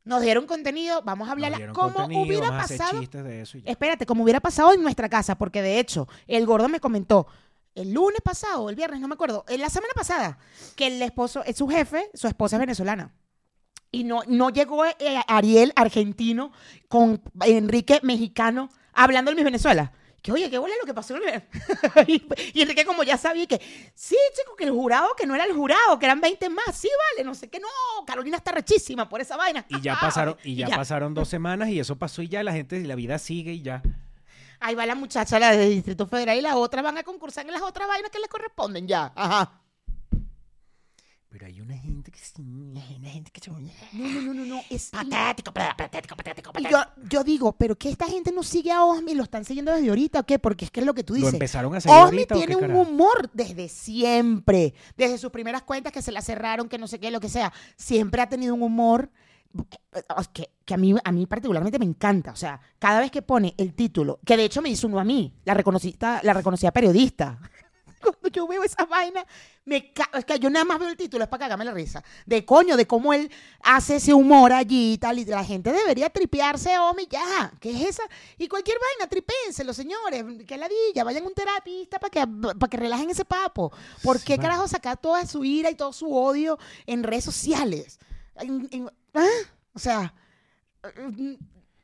nos 0.04 0.22
dieron 0.22 0.46
contenido, 0.46 1.02
vamos 1.02 1.28
a 1.28 1.34
dieron 1.34 1.74
¿Cómo 1.74 2.22
hubiera 2.22 2.48
pasado? 2.48 3.00
de 3.00 3.42
eso. 3.42 3.58
Espérate, 3.64 4.06
como 4.06 4.24
hubiera 4.24 4.40
pasado 4.40 4.72
en 4.72 4.82
nuestra 4.82 5.08
casa, 5.08 5.36
porque 5.36 5.62
de 5.62 5.78
hecho, 5.78 6.08
el 6.26 6.46
gordo 6.46 6.68
me 6.68 6.80
comentó 6.80 7.26
el 7.74 7.92
lunes 7.92 8.20
pasado, 8.22 8.68
el 8.68 8.76
viernes, 8.76 9.00
no 9.00 9.08
me 9.08 9.14
acuerdo, 9.14 9.44
en 9.48 9.60
la 9.60 9.70
semana 9.70 9.92
pasada, 9.94 10.38
que 10.76 10.86
el 10.86 11.00
esposo, 11.02 11.44
es 11.44 11.56
su 11.56 11.68
jefe, 11.68 12.10
su 12.14 12.26
esposa 12.26 12.56
es 12.56 12.60
venezolana. 12.60 13.12
Y 13.92 14.04
no, 14.04 14.22
no 14.26 14.50
llegó 14.50 14.84
eh, 14.84 14.94
Ariel, 15.26 15.72
argentino, 15.74 16.52
con 16.88 17.20
Enrique, 17.44 18.00
mexicano, 18.02 18.70
hablando 18.92 19.30
en 19.30 19.36
mi 19.36 19.44
Venezuela. 19.44 19.92
Que 20.22 20.32
oye, 20.32 20.50
qué 20.50 20.58
bola 20.58 20.74
lo 20.80 20.86
que 20.86 20.92
pasó. 20.94 21.16
en 21.16 21.22
el- 21.28 21.42
y, 22.08 22.26
y 22.52 22.62
Enrique, 22.62 22.84
como 22.84 23.02
ya 23.02 23.16
sabía 23.16 23.46
que, 23.46 23.60
sí, 23.94 24.16
chico, 24.36 24.54
que 24.56 24.64
el 24.64 24.70
jurado, 24.70 25.14
que 25.16 25.26
no 25.26 25.34
era 25.34 25.44
el 25.44 25.52
jurado, 25.52 25.98
que 25.98 26.04
eran 26.06 26.20
20 26.20 26.48
más, 26.50 26.76
sí, 26.76 26.88
vale, 27.12 27.24
no 27.24 27.34
sé 27.34 27.48
qué, 27.48 27.58
no, 27.58 27.68
Carolina 28.06 28.36
está 28.36 28.52
rechísima 28.52 29.08
por 29.08 29.20
esa 29.20 29.36
vaina. 29.36 29.64
Y 29.68 29.80
ya 29.80 29.98
pasaron, 29.98 30.36
y 30.44 30.56
ya, 30.56 30.68
ya. 30.68 30.76
pasaron 30.76 31.14
dos 31.14 31.28
semanas 31.28 31.70
y 31.70 31.80
eso 31.80 31.96
pasó 31.96 32.20
y 32.22 32.28
ya 32.28 32.42
la 32.42 32.52
gente, 32.52 32.78
la 32.80 32.94
vida 32.94 33.18
sigue 33.18 33.52
y 33.52 33.62
ya. 33.62 33.82
Ahí 34.62 34.74
va 34.74 34.84
la 34.84 34.94
muchacha, 34.94 35.38
la 35.38 35.52
del 35.52 35.70
Distrito 35.70 36.06
Federal, 36.06 36.36
y 36.36 36.42
la 36.42 36.56
otra 36.56 36.82
van 36.82 36.98
a 36.98 37.02
concursar 37.02 37.46
en 37.46 37.52
las 37.52 37.62
otras 37.62 37.88
vainas 37.88 38.10
que 38.10 38.18
les 38.18 38.28
corresponden 38.28 38.86
ya. 38.86 39.10
Ajá. 39.16 39.59
Pero 41.30 41.46
hay 41.46 41.60
una 41.60 41.78
gente 41.78 42.10
que 42.10 42.18
sí, 42.18 42.42
hay 42.76 42.96
una 42.98 43.08
gente 43.08 43.30
que 43.30 43.40
se... 43.40 43.50
No, 43.52 43.58
no, 43.60 44.20
no, 44.22 44.34
no, 44.34 44.44
no. 44.46 44.60
Es 44.68 44.90
Patético, 44.90 45.52
patético, 45.52 46.16
patético, 46.16 46.52
patético. 46.52 46.70
yo, 46.70 46.84
yo 47.08 47.22
digo, 47.22 47.52
¿pero 47.52 47.78
que 47.78 47.88
esta 47.88 48.06
gente 48.06 48.32
no 48.32 48.42
sigue 48.42 48.72
a 48.72 48.84
Osmi? 48.84 49.14
¿Lo 49.14 49.22
están 49.22 49.44
siguiendo 49.44 49.72
desde 49.72 49.88
ahorita 49.90 50.20
o 50.20 50.26
qué? 50.26 50.40
Porque 50.40 50.64
es 50.64 50.72
que 50.72 50.80
es 50.80 50.86
lo 50.86 50.92
que 50.92 51.04
tú 51.04 51.12
¿Lo 51.12 51.18
dices. 51.18 51.34
empezaron 51.34 51.72
a 51.76 51.80
seguir 51.80 51.96
Osmi 51.96 52.16
ahorita 52.16 52.34
o 52.34 52.38
tiene 52.38 52.50
qué 52.50 52.56
un 52.56 52.60
carajo? 52.62 52.80
humor 52.80 53.30
desde 53.32 53.68
siempre. 53.68 54.74
Desde 54.96 55.18
sus 55.18 55.30
primeras 55.30 55.62
cuentas 55.62 55.92
que 55.92 56.02
se 56.02 56.10
la 56.10 56.20
cerraron, 56.20 56.68
que 56.68 56.78
no 56.78 56.88
sé 56.88 56.98
qué, 56.98 57.12
lo 57.12 57.20
que 57.20 57.28
sea. 57.28 57.52
Siempre 57.76 58.22
ha 58.22 58.28
tenido 58.28 58.52
un 58.54 58.62
humor 58.62 59.08
eh, 59.94 60.02
que, 60.32 60.50
que 60.64 60.74
a, 60.74 60.76
mí, 60.78 60.96
a 61.04 61.12
mí 61.12 61.26
particularmente 61.26 61.78
me 61.78 61.84
encanta. 61.84 62.32
O 62.32 62.36
sea, 62.36 62.60
cada 62.80 62.98
vez 62.98 63.12
que 63.12 63.22
pone 63.22 63.54
el 63.56 63.74
título, 63.74 64.18
que 64.24 64.36
de 64.36 64.46
hecho 64.46 64.62
me 64.62 64.68
hizo 64.68 64.88
uno 64.88 64.98
a 64.98 65.04
mí, 65.04 65.32
la 65.44 65.54
reconocida, 65.54 66.20
la 66.24 66.32
reconocida 66.32 66.72
periodista. 66.72 67.38
Cuando 68.00 68.28
yo 68.30 68.46
veo 68.46 68.62
esa 68.64 68.84
vaina, 68.86 69.24
me 69.64 69.92
ca- 69.92 70.10
es 70.14 70.24
que 70.24 70.38
yo 70.38 70.48
nada 70.50 70.64
más 70.64 70.78
veo 70.78 70.88
el 70.88 70.96
título, 70.96 71.24
es 71.24 71.30
para 71.30 71.44
cagarme 71.44 71.64
la 71.64 71.72
risa. 71.72 72.02
De 72.26 72.44
coño, 72.44 72.76
de 72.76 72.86
cómo 72.86 73.12
él 73.12 73.30
hace 73.62 73.96
ese 73.96 74.14
humor 74.14 74.52
allí 74.52 74.94
y 74.94 74.98
tal. 74.98 75.18
Y 75.18 75.24
la 75.24 75.44
gente 75.44 75.72
debería 75.72 76.08
tripearse, 76.10 76.78
Omi, 76.78 77.06
ya. 77.10 77.52
¿Qué 77.60 77.70
es 77.70 77.88
esa? 77.90 78.02
Y 78.38 78.48
cualquier 78.48 78.78
vaina, 78.78 79.08
tripénselo, 79.08 79.72
señores. 79.74 80.24
Que 80.46 80.56
ladilla, 80.56 81.04
vayan 81.04 81.24
a 81.24 81.26
un 81.28 81.34
terapista 81.34 81.98
para 81.98 82.10
que, 82.10 82.26
para 82.58 82.70
que 82.70 82.76
relajen 82.76 83.10
ese 83.10 83.24
papo. 83.24 83.72
¿Por 84.02 84.20
qué 84.22 84.38
carajo 84.38 84.66
sacar 84.66 84.96
toda 84.96 85.26
su 85.26 85.44
ira 85.44 85.70
y 85.70 85.74
todo 85.74 85.92
su 85.92 86.14
odio 86.14 86.58
en 86.86 87.02
redes 87.02 87.24
sociales? 87.24 87.98
En- 88.36 88.68
en- 88.72 88.90
¿ah? 89.14 89.26
O 89.74 89.78
sea, 89.78 90.14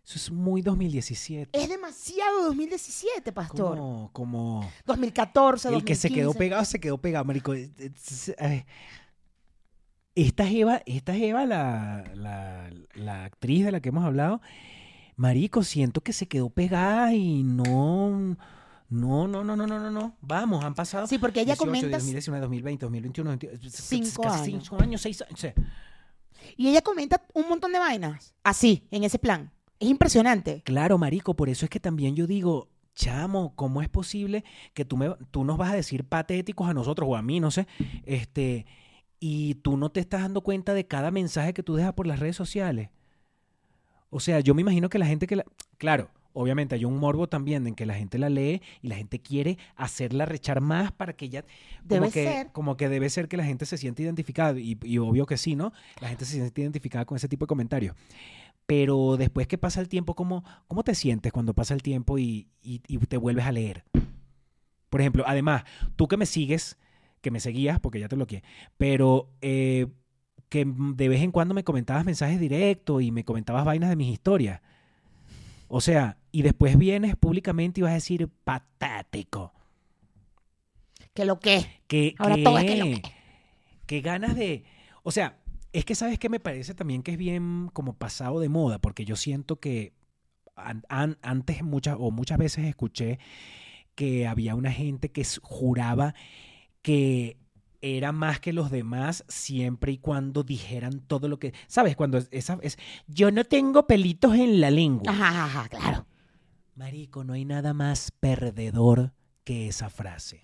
Eso 0.07 0.18
es 0.18 0.30
muy 0.30 0.62
2017. 0.62 1.59
es 1.61 1.68
demasiado 1.68 2.44
2017, 2.44 3.32
pastor. 3.32 3.76
Como, 3.76 4.11
como 4.12 4.70
2014, 4.86 5.68
el 5.74 5.84
que 5.84 5.96
se 5.96 6.09
quedó 6.11 6.26
2015. 6.26 6.38
pegado, 6.38 6.64
se 6.64 6.78
quedó 6.78 6.98
pegado, 6.98 7.24
marico. 7.24 7.52
Esta 10.14 10.48
Eva, 10.48 10.80
esta 10.86 11.14
Eva, 11.14 11.44
la, 11.44 12.04
la, 12.14 12.70
la 12.94 13.24
actriz 13.24 13.64
de 13.64 13.72
la 13.72 13.80
que 13.80 13.90
hemos 13.90 14.04
hablado, 14.04 14.40
marico, 15.16 15.62
siento 15.62 16.00
que 16.00 16.12
se 16.12 16.26
quedó 16.26 16.50
pegada 16.50 17.12
y 17.12 17.42
no... 17.42 18.36
No, 18.88 19.26
no, 19.26 19.42
no, 19.42 19.57
no, 19.57 19.66
no, 19.66 19.80
no, 19.80 19.90
no. 19.90 20.16
Vamos, 20.20 20.64
han 20.64 20.76
pasado. 20.76 21.09
Sí, 21.09 21.18
porque 21.18 21.40
ella 21.40 21.54
18, 21.57 21.59
comenta- 21.64 21.96
2019, 21.98 22.40
2020, 22.42 22.86
2021, 22.86 23.30
2022, 23.30 23.74
Cinco 23.74 24.22
casi 24.22 24.52
años. 24.52 24.62
cinco 24.68 24.80
años, 24.80 25.00
seis 25.02 25.22
años. 25.22 25.54
Y 26.57 26.68
ella 26.68 26.80
comenta 26.82 27.26
un 27.34 27.48
montón 27.48 27.72
de 27.72 27.80
vainas. 27.80 28.32
Así, 28.44 28.86
en 28.92 29.02
ese 29.02 29.18
plan. 29.18 29.50
Es 29.79 29.89
impresionante. 29.89 30.62
Claro, 30.62 30.99
marico, 30.99 31.35
por 31.35 31.49
eso 31.49 31.66
es 31.66 31.70
que 31.70 31.81
también 31.81 32.16
yo 32.16 32.27
digo, 32.27 32.68
chamo, 32.95 33.53
¿cómo 33.55 33.83
es 33.83 33.89
posible 33.89 34.45
que 34.74 34.85
tú, 34.85 34.97
me, 34.97 35.14
tú 35.31 35.45
nos 35.45 35.59
vas 35.59 35.72
a 35.72 35.77
decir 35.77 36.05
patéticos 36.05 36.68
a 36.68 36.74
nosotros 36.74 37.09
o 37.09 37.16
a 37.16 37.22
mí, 37.22 37.41
no 37.41 37.51
sé, 37.51 37.66
este, 38.05 38.66
y 39.20 39.55
tú 39.57 39.77
no 39.77 39.91
te 39.91 40.01
estás 40.01 40.22
dando 40.22 40.41
cuenta 40.41 40.74
de 40.74 40.87
cada 40.87 41.11
mensaje 41.11 41.55
que 41.55 41.62
tú 41.62 41.77
dejas 41.77 41.93
por 41.93 42.07
las 42.07 42.18
redes 42.18 42.37
sociales? 42.37 42.89
O 44.11 44.18
sea, 44.18 44.41
yo 44.41 44.55
me 44.55 44.62
imagino 44.62 44.89
que 44.89 44.99
la 44.99 45.07
gente 45.07 45.27
que 45.27 45.37
la... 45.37 45.45
Claro, 45.77 46.09
obviamente 46.33 46.74
hay 46.74 46.85
un 46.87 46.99
morbo 46.99 47.29
también 47.29 47.66
en 47.66 47.74
que 47.74 47.85
la 47.85 47.95
gente 47.95 48.18
la 48.18 48.31
lee 48.31 48.62
y 48.81 48.89
la 48.89 48.97
gente 48.97 49.20
quiere 49.20 49.59
hacerla 49.74 50.24
rechar 50.24 50.62
más 50.62 50.91
para 50.91 51.12
que 51.14 51.29
ya... 51.29 51.43
Como 51.43 51.53
Debe 51.83 52.11
que, 52.11 52.24
ser. 52.24 52.53
Como 52.53 52.77
que 52.77 52.89
debe 52.89 53.11
ser 53.11 53.29
que 53.29 53.37
la 53.37 53.45
gente 53.45 53.66
se 53.66 53.77
siente 53.77 54.05
identificada 54.05 54.59
y, 54.59 54.79
y 54.83 54.99
obvio 54.99 55.27
que 55.27 55.37
sí, 55.37 55.55
¿no? 55.55 55.72
La 56.01 56.09
gente 56.09 56.24
se 56.24 56.33
siente 56.33 56.62
identificada 56.62 57.05
con 57.05 57.16
ese 57.16 57.29
tipo 57.29 57.45
de 57.45 57.49
comentarios. 57.49 57.95
Pero 58.67 59.17
después 59.17 59.47
que 59.47 59.59
pasa 59.59 59.81
el 59.81 59.89
tiempo, 59.89 60.14
¿cómo, 60.14 60.45
cómo 60.67 60.83
te 60.83 60.95
sientes 60.95 61.33
cuando 61.33 61.55
pasa 61.55 61.73
el 61.75 61.83
tiempo 61.83 62.19
y, 62.19 62.49
y- 62.62 62.83
y 62.89 62.99
te 62.99 63.17
vuelves 63.17 63.45
a 63.47 63.53
leer? 63.53 63.85
Por 64.91 65.01
ejemplo, 65.01 65.25
además, 65.27 65.64
tú 65.95 66.09
que 66.09 66.17
me 66.17 66.27
sigues, 66.27 66.77
que 67.21 67.31
me 67.31 67.39
seguías, 67.41 67.79
porque 67.81 68.01
ya 68.01 68.09
te 68.09 68.17
bloqueé, 68.17 68.43
pero 68.77 69.31
eh, 69.41 69.87
que 70.49 70.64
de 70.67 71.09
vez 71.09 71.23
en 71.23 71.31
cuando 71.33 71.55
me 71.55 71.64
comentabas 71.64 72.05
mensajes 72.05 72.41
directos 72.41 73.03
y 73.03 73.11
me 73.12 73.25
comentabas 73.25 73.64
vainas 73.64 73.89
de 73.91 73.97
mis 73.97 74.12
historias. 74.12 74.61
O 75.69 75.81
sea, 75.81 76.19
y 76.33 76.43
después 76.43 76.77
vienes 76.79 77.17
públicamente 77.17 77.81
y 77.81 77.83
vas 77.83 77.91
a 77.93 77.95
decir 77.95 78.29
patético. 78.45 79.53
Que 81.14 81.25
lo 81.25 81.39
que. 81.41 81.64
Que, 81.87 82.14
Ahora 82.19 82.35
que- 82.37 82.43
todo 82.45 82.59
es 82.59 82.64
que 82.64 82.77
lo 82.77 82.85
que. 82.85 83.03
que 83.87 84.01
ganas 84.01 84.37
de... 84.37 84.64
O 85.03 85.11
sea, 85.12 85.39
es 85.79 85.85
que 85.85 85.95
sabes 85.95 86.18
que 86.18 86.29
me 86.29 86.41
parece 86.41 86.74
también 86.74 87.03
que 87.03 87.12
es 87.12 87.18
bien 87.18 87.68
como 87.72 87.95
pasado 87.95 88.41
de 88.41 88.49
moda, 88.49 88.79
porque 88.79 89.05
yo 89.05 89.16
siento 89.16 89.61
que 89.61 89.93
an- 90.55 90.85
an- 90.89 91.18
antes 91.22 91.62
muchas 91.62 91.97
o 91.99 92.11
muchas 92.11 92.39
veces 92.39 92.64
escuché 92.64 93.18
que 93.95 94.27
había 94.27 94.55
una 94.55 94.72
gente 94.72 95.11
que 95.11 95.24
juraba 95.43 96.14
que 96.83 97.37
era 97.83 98.12
más 98.12 98.41
que 98.41 98.53
los 98.53 98.70
demás 98.70 99.24
siempre 99.29 99.93
y 99.93 99.99
cuando 99.99 100.43
dijeran 100.43 101.01
todo 101.01 101.29
lo 101.29 101.39
que... 101.39 101.53
¿Sabes? 101.66 101.95
Cuando 101.95 102.18
es- 102.18 102.29
esa 102.31 102.59
es... 102.62 102.79
Yo 103.07 103.31
no 103.31 103.45
tengo 103.45 103.87
pelitos 103.87 104.35
en 104.35 104.61
la 104.61 104.70
lengua. 104.70 105.12
Ajá, 105.12 105.45
ajá, 105.45 105.68
claro. 105.68 106.07
Marico, 106.74 107.22
no 107.24 107.33
hay 107.35 107.45
nada 107.45 107.74
más 107.74 108.11
perdedor 108.18 109.12
que 109.45 109.68
esa 109.68 109.89
frase. 109.91 110.43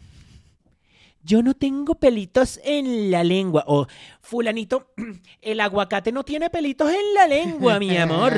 Yo 1.25 1.43
no 1.43 1.55
tengo 1.55 1.95
pelitos 1.95 2.61
en 2.65 3.11
la 3.11 3.23
lengua. 3.25 3.65
O, 3.67 3.87
fulanito, 4.21 4.93
el 5.41 5.61
aguacate 5.61 6.13
no 6.13 6.25
tiene 6.25 6.51
pelitos 6.51 6.91
en 6.91 7.15
la 7.15 7.27
lengua, 7.27 7.79
mi 7.79 7.97
amor. 7.97 8.33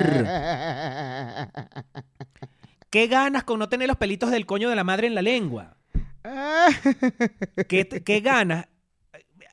¿Qué 2.91 3.07
ganas 3.07 3.45
con 3.45 3.59
no 3.59 3.69
tener 3.69 3.89
los 3.89 3.97
pelitos 3.97 4.31
del 4.31 4.47
coño 4.47 4.69
de 4.69 4.77
la 4.77 4.85
madre 4.85 5.07
en 5.07 5.15
la 5.15 5.23
lengua? 5.23 5.77
¿Qué, 7.69 7.89
qué 7.89 8.21
ganas? 8.21 8.69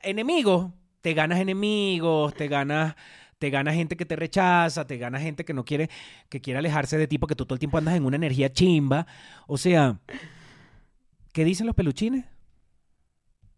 Enemigos. 0.02 0.70
Te 1.02 1.14
ganas 1.14 1.40
enemigos, 1.40 2.32
te 2.32 2.46
ganas, 2.46 2.94
te 3.38 3.50
ganas 3.50 3.74
gente 3.74 3.96
que 3.96 4.06
te 4.06 4.14
rechaza, 4.14 4.86
te 4.86 4.98
ganas 4.98 5.20
gente 5.20 5.44
que 5.44 5.52
no 5.52 5.64
quiere, 5.64 5.90
que 6.28 6.40
quiere 6.40 6.60
alejarse 6.60 6.96
de 6.96 7.08
ti 7.08 7.18
porque 7.18 7.34
tú 7.34 7.44
todo 7.44 7.56
el 7.56 7.58
tiempo 7.58 7.76
andas 7.76 7.96
en 7.96 8.04
una 8.04 8.14
energía 8.14 8.52
chimba. 8.52 9.04
O 9.48 9.58
sea, 9.58 9.98
¿qué 11.32 11.44
dicen 11.44 11.66
los 11.66 11.74
peluchines? 11.74 12.24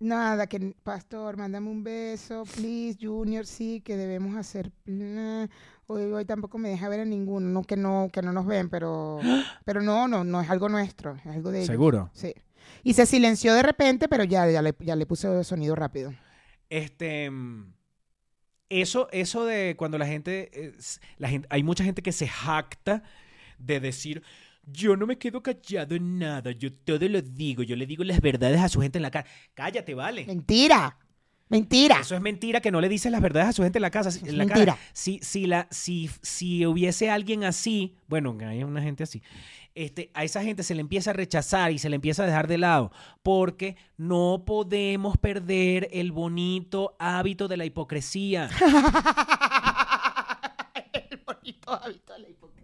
Nada, 0.01 0.47
que 0.47 0.75
pastor, 0.83 1.37
mándame 1.37 1.71
un 1.71 1.83
beso, 1.83 2.45
please, 2.55 2.99
Junior, 3.01 3.47
sí, 3.47 3.81
que 3.81 3.97
debemos 3.97 4.37
hacer. 4.37 4.71
Hoy, 5.87 6.03
hoy 6.05 6.25
tampoco 6.25 6.59
me 6.59 6.69
deja 6.69 6.89
ver 6.89 7.01
a 7.01 7.05
ninguno, 7.05 7.49
no 7.49 7.63
que 7.63 7.77
no, 7.77 8.09
que 8.13 8.21
no 8.23 8.33
nos 8.33 8.47
ven, 8.47 8.69
pero, 8.69 9.21
pero 9.65 9.81
no, 9.83 10.09
no, 10.09 10.25
no 10.25 10.41
es 10.41 10.51
algo 10.51 10.69
nuestro, 10.69 11.15
es 11.17 11.27
algo 11.27 11.51
de 11.51 11.59
ellos. 11.59 11.69
Seguro. 11.69 12.11
Sí. 12.13 12.35
Y 12.83 12.95
se 12.95 13.07
silenció 13.07 13.55
de 13.55 13.63
repente, 13.63 14.09
pero 14.09 14.25
ya, 14.25 14.49
ya 14.51 14.63
le, 14.63 14.75
ya 14.81 14.97
le 14.97 15.07
puse 15.07 15.43
sonido 15.45 15.75
rápido. 15.75 16.13
Este. 16.69 17.31
mm, 17.31 17.73
Eso, 18.69 19.09
eso 19.13 19.45
de 19.45 19.75
cuando 19.77 19.99
la 19.99 20.07
gente, 20.07 20.73
la 21.19 21.29
gente. 21.29 21.47
Hay 21.51 21.63
mucha 21.63 21.85
gente 21.85 22.03
que 22.03 22.13
se 22.13 22.27
jacta 22.27 23.03
de 23.59 23.81
decir. 23.81 24.23
Yo 24.67 24.97
no 24.97 25.07
me 25.07 25.19
quedo 25.19 25.43
callado 25.43 25.95
en 25.95 26.19
nada, 26.19 26.51
yo 26.53 26.73
todo 26.73 27.09
lo 27.09 27.21
digo, 27.23 27.63
yo 27.63 27.77
le 27.77 27.87
digo 27.87 28.05
las 28.05 28.21
verdades 28.21 28.61
a 28.61 28.69
su 28.69 28.81
gente 28.81 28.99
en 28.99 29.03
la 29.03 29.11
cara. 29.11 29.27
Cállate, 29.55 29.95
vale. 29.95 30.25
Mentira, 30.27 30.99
mentira. 31.49 32.01
Eso 32.01 32.15
es 32.15 32.21
mentira 32.21 32.61
que 32.61 32.71
no 32.71 32.81
le 32.81 32.89
dices 32.89 33.13
las 33.13 33.21
verdades 33.21 33.49
a 33.49 33.53
su 33.53 33.63
gente 33.63 33.79
en 33.79 33.83
la 33.83 33.91
casa. 33.91 34.09
es 34.09 34.23
en 34.23 34.39
la 34.39 34.45
mentira. 34.45 34.75
cara. 34.75 34.79
Si, 34.93 35.19
si, 35.23 35.47
la, 35.47 35.69
si, 35.71 36.11
si 36.23 36.67
hubiese 36.67 37.11
alguien 37.11 37.45
así, 37.45 37.97
bueno, 38.09 38.37
hay 38.41 38.65
una 38.65 38.83
gente 38.83 39.03
así, 39.03 39.23
este, 39.75 40.11
a 40.15 40.23
esa 40.23 40.43
gente 40.43 40.63
se 40.63 40.75
le 40.75 40.81
empieza 40.81 41.11
a 41.11 41.15
rechazar 41.15 41.73
y 41.73 41.79
se 41.79 41.89
le 41.89 41.97
empieza 41.97 42.23
a 42.23 42.27
dejar 42.27 42.47
de 42.47 42.59
lado, 42.59 42.93
porque 43.23 43.77
no 43.97 44.45
podemos 44.47 45.19
perder 45.19 45.89
el 45.93 46.13
bonito 46.13 46.95
hábito 47.01 47.49
de 47.49 47.57
la 47.57 47.65
hipocresía. 47.65 48.49
El 50.93 51.19
bonito 51.27 51.73
hábito 51.73 52.13
de 52.13 52.19
la 52.21 52.29
hipocresía. 52.29 52.64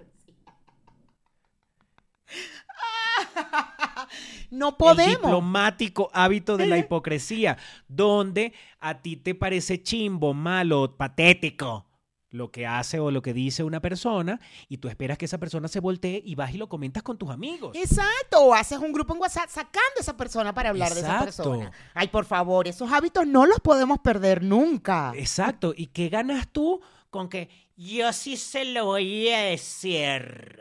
No 4.51 4.71
El 4.71 4.75
podemos. 4.75 5.23
diplomático 5.23 6.11
hábito 6.13 6.57
de 6.57 6.67
la 6.67 6.79
hipocresía, 6.79 7.57
donde 7.87 8.53
a 8.81 9.01
ti 9.01 9.17
te 9.17 9.35
parece 9.35 9.83
chimbo, 9.83 10.35
malo, 10.35 10.97
patético 10.97 11.87
lo 12.31 12.51
que 12.51 12.67
hace 12.67 13.01
o 13.01 13.11
lo 13.11 13.23
que 13.23 13.35
dice 13.35 13.65
una 13.65 13.81
persona 13.81 14.41
y 14.69 14.79
tú 14.79 14.89
esperas 14.89 15.19
que 15.19 15.25
esa 15.25 15.39
persona 15.39 15.69
se 15.69 15.81
voltee 15.81 16.23
y 16.25 16.37
vas 16.37 16.55
y 16.55 16.59
lo 16.59 16.69
comentas 16.69 17.03
con 17.03 17.19
tus 17.19 17.31
amigos. 17.31 17.77
Exacto, 17.77 18.41
o 18.41 18.55
haces 18.55 18.79
un 18.79 18.93
grupo 18.93 19.15
en 19.15 19.21
WhatsApp 19.21 19.49
sacando 19.49 19.99
a 19.99 20.01
esa 20.01 20.17
persona 20.17 20.55
para 20.55 20.71
hablar 20.71 20.95
de 20.95 21.01
esa 21.01 21.25
persona. 21.25 21.73
Ay, 21.95 22.09
por 22.09 22.25
favor, 22.25 22.69
esos 22.69 22.91
hábitos 22.93 23.27
no 23.27 23.47
los 23.47 23.61
podemos 23.61 23.99
perder 23.99 24.43
nunca. 24.43 25.13
Exacto. 25.17 25.75
¿Y 25.77 25.89
qué 25.89 26.09
ganas 26.09 26.49
tú 26.53 26.81
con 27.11 27.29
que 27.29 27.49
yo 27.77 28.13
sí 28.13 28.37
se 28.37 28.65
lo 28.65 28.87
voy 28.87 29.29
a 29.31 29.41
decir? 29.41 30.61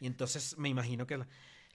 Y 0.00 0.06
entonces 0.06 0.56
me 0.58 0.68
imagino 0.68 1.06
que 1.06 1.18
la- 1.18 1.28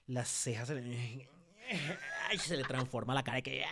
las 0.08 0.28
cejas 0.30 0.68
se 0.68 0.76
le, 0.76 1.30
ay, 2.30 2.38
se 2.38 2.58
le 2.58 2.64
transforma 2.64 3.14
la 3.14 3.24
cara 3.24 3.40
y 3.40 3.42
que... 3.44 3.64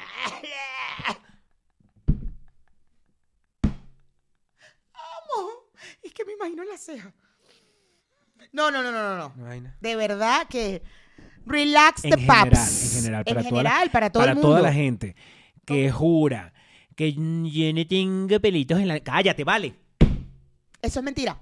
Es 6.03 6.13
que 6.13 6.25
me 6.25 6.33
imagino 6.33 6.63
la 6.63 6.77
ceja. 6.77 7.13
No, 8.51 8.71
no, 8.71 8.83
no, 8.83 8.91
no, 8.91 9.17
no. 9.17 9.33
De 9.79 9.95
verdad 9.95 10.47
que 10.49 10.81
relax 11.45 12.03
En 12.03 12.11
the 12.11 12.17
general, 12.17 12.49
paps. 12.49 12.83
en 12.83 13.01
general, 13.01 13.23
En 13.25 13.33
para 13.35 13.43
toda 13.49 13.63
la- 13.63 13.69
general, 13.69 13.91
para 13.91 14.09
todo 14.09 14.21
Para 14.21 14.31
el 14.31 14.35
mundo. 14.35 14.49
toda 14.49 14.61
la 14.61 14.73
gente 14.73 15.15
que 15.65 15.91
jura 15.91 16.53
que 16.95 17.13
yo 17.13 17.73
no 17.73 17.87
tengo 17.87 18.39
pelitos 18.39 18.79
en 18.79 18.87
la... 18.87 18.99
Cállate, 18.99 19.43
vale. 19.43 19.75
Eso 20.81 20.99
es 20.99 21.03
mentira. 21.03 21.39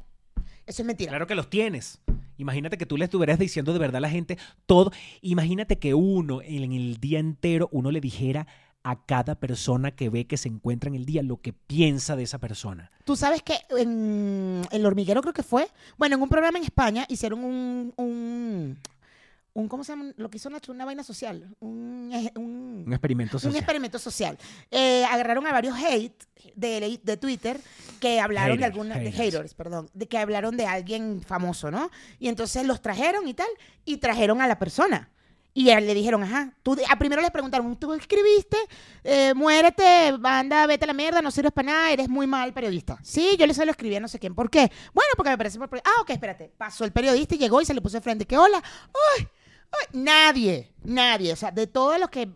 Eso 0.66 0.82
es 0.82 0.86
mentira. 0.86 1.10
Claro 1.10 1.26
que 1.28 1.36
los 1.36 1.50
tienes. 1.50 2.00
Imagínate 2.40 2.78
que 2.78 2.86
tú 2.86 2.98
le 2.98 3.06
estuvieras 3.06 3.38
diciendo 3.38 3.74
de 3.74 3.80
verdad 3.80 3.98
a 3.98 4.02
la 4.02 4.10
gente 4.10 4.38
todo. 4.66 4.92
Imagínate 5.22 5.78
que 5.78 5.94
uno 5.94 6.42
en 6.42 6.72
el 6.72 6.98
día 6.98 7.20
entero, 7.20 7.70
uno 7.72 7.92
le 7.92 8.02
dijera 8.02 8.48
a 8.84 9.06
cada 9.06 9.36
persona 9.36 9.92
que 9.92 10.10
ve 10.10 10.26
que 10.26 10.38
se 10.38 10.48
encuentra 10.48 10.88
en 10.88 10.96
el 10.96 11.06
día 11.06 11.22
lo 11.22 11.42
que 11.42 11.52
piensa 11.54 12.16
de 12.16 12.24
esa 12.24 12.40
persona. 12.40 12.92
Tú 13.04 13.16
sabes 13.16 13.44
que 13.44 13.56
en 13.78 14.62
El 14.72 14.86
Hormiguero 14.86 15.22
creo 15.22 15.34
que 15.34 15.44
fue, 15.44 15.68
bueno, 15.98 16.16
en 16.16 16.22
un 16.22 16.30
programa 16.30 16.58
en 16.58 16.64
España 16.64 17.06
hicieron 17.10 17.44
un, 17.44 17.94
un, 17.98 18.78
un 19.60 19.68
¿cómo 19.70 19.84
se 19.84 19.92
llama? 19.94 20.12
Lo 20.18 20.30
que 20.30 20.38
hizo 20.38 20.50
Nacho, 20.50 20.72
una 20.72 20.86
vaina 20.86 21.04
social, 21.04 21.56
un, 21.60 22.12
un, 22.36 22.84
Un 22.88 22.94
experimento 22.94 23.38
un 23.38 23.42
social. 23.42 23.56
experimento 23.58 24.00
social. 24.00 24.38
Eh, 24.72 25.06
agarraron 25.06 25.46
a 25.48 25.52
varios 25.52 25.78
hate 25.78 26.24
de, 26.56 27.00
de 27.04 27.18
Twitter 27.18 27.60
que 28.00 28.20
hablaron 28.20 28.58
de 28.58 28.64
Haters, 28.64 28.74
alguna, 28.76 28.96
de 28.98 29.12
haters. 29.12 29.18
haters, 29.36 29.54
perdón, 29.54 29.90
de 29.94 30.08
que 30.08 30.18
hablaron 30.18 30.58
de 30.58 30.66
alguien 30.66 31.22
famoso, 31.22 31.70
¿no? 31.72 31.90
Y 32.20 32.28
entonces 32.30 32.66
los 32.66 32.82
trajeron 32.82 33.28
y 33.28 33.34
tal, 33.34 33.50
y 33.86 33.98
trajeron 33.98 34.42
a 34.42 34.48
la 34.48 34.58
persona. 34.58 35.10
Y 35.52 35.64
le 35.66 35.94
dijeron, 35.96 36.24
ajá, 36.24 36.54
tú, 36.64 36.78
a 36.90 36.98
primero 37.00 37.22
le 37.24 37.32
preguntaron, 37.32 37.76
¿tú 37.76 37.92
escribiste? 37.94 38.56
Eh, 39.04 39.34
muérete, 39.34 40.14
banda, 40.18 40.66
vete 40.68 40.86
a 40.86 40.88
la 40.88 40.94
mierda, 40.94 41.22
no 41.22 41.32
sirves 41.32 41.52
para 41.52 41.66
nada, 41.72 41.92
eres 41.92 42.08
muy 42.08 42.28
mal 42.28 42.54
periodista. 42.54 42.98
Sí, 43.04 43.36
yo 43.38 43.46
le 43.48 43.54
se 43.54 43.66
lo 43.66 43.72
escribí 43.72 43.96
a 43.96 44.00
no 44.00 44.08
sé 44.08 44.20
quién. 44.20 44.36
¿Por 44.36 44.50
qué? 44.50 44.72
Bueno, 44.94 45.10
porque 45.18 45.32
me 45.32 45.38
parece... 45.38 45.58
por- 45.60 45.80
Ah, 45.84 46.02
ok, 46.02 46.12
espérate. 46.12 46.54
Pasó 46.56 46.86
el 46.86 46.92
periodista 46.92 47.34
y 47.36 47.40
llegó 47.40 47.60
y 47.62 47.66
se 47.66 47.74
le 47.74 47.82
puso 47.82 47.98
de 47.98 48.02
frente. 48.02 48.26
que 48.26 48.38
hola? 48.38 48.64
¡Ay! 49.18 49.28
Nadie, 49.92 50.72
nadie, 50.84 51.34
o 51.34 51.36
sea, 51.36 51.52
de 51.52 51.66
todos 51.66 52.00
los 52.00 52.10
que 52.10 52.28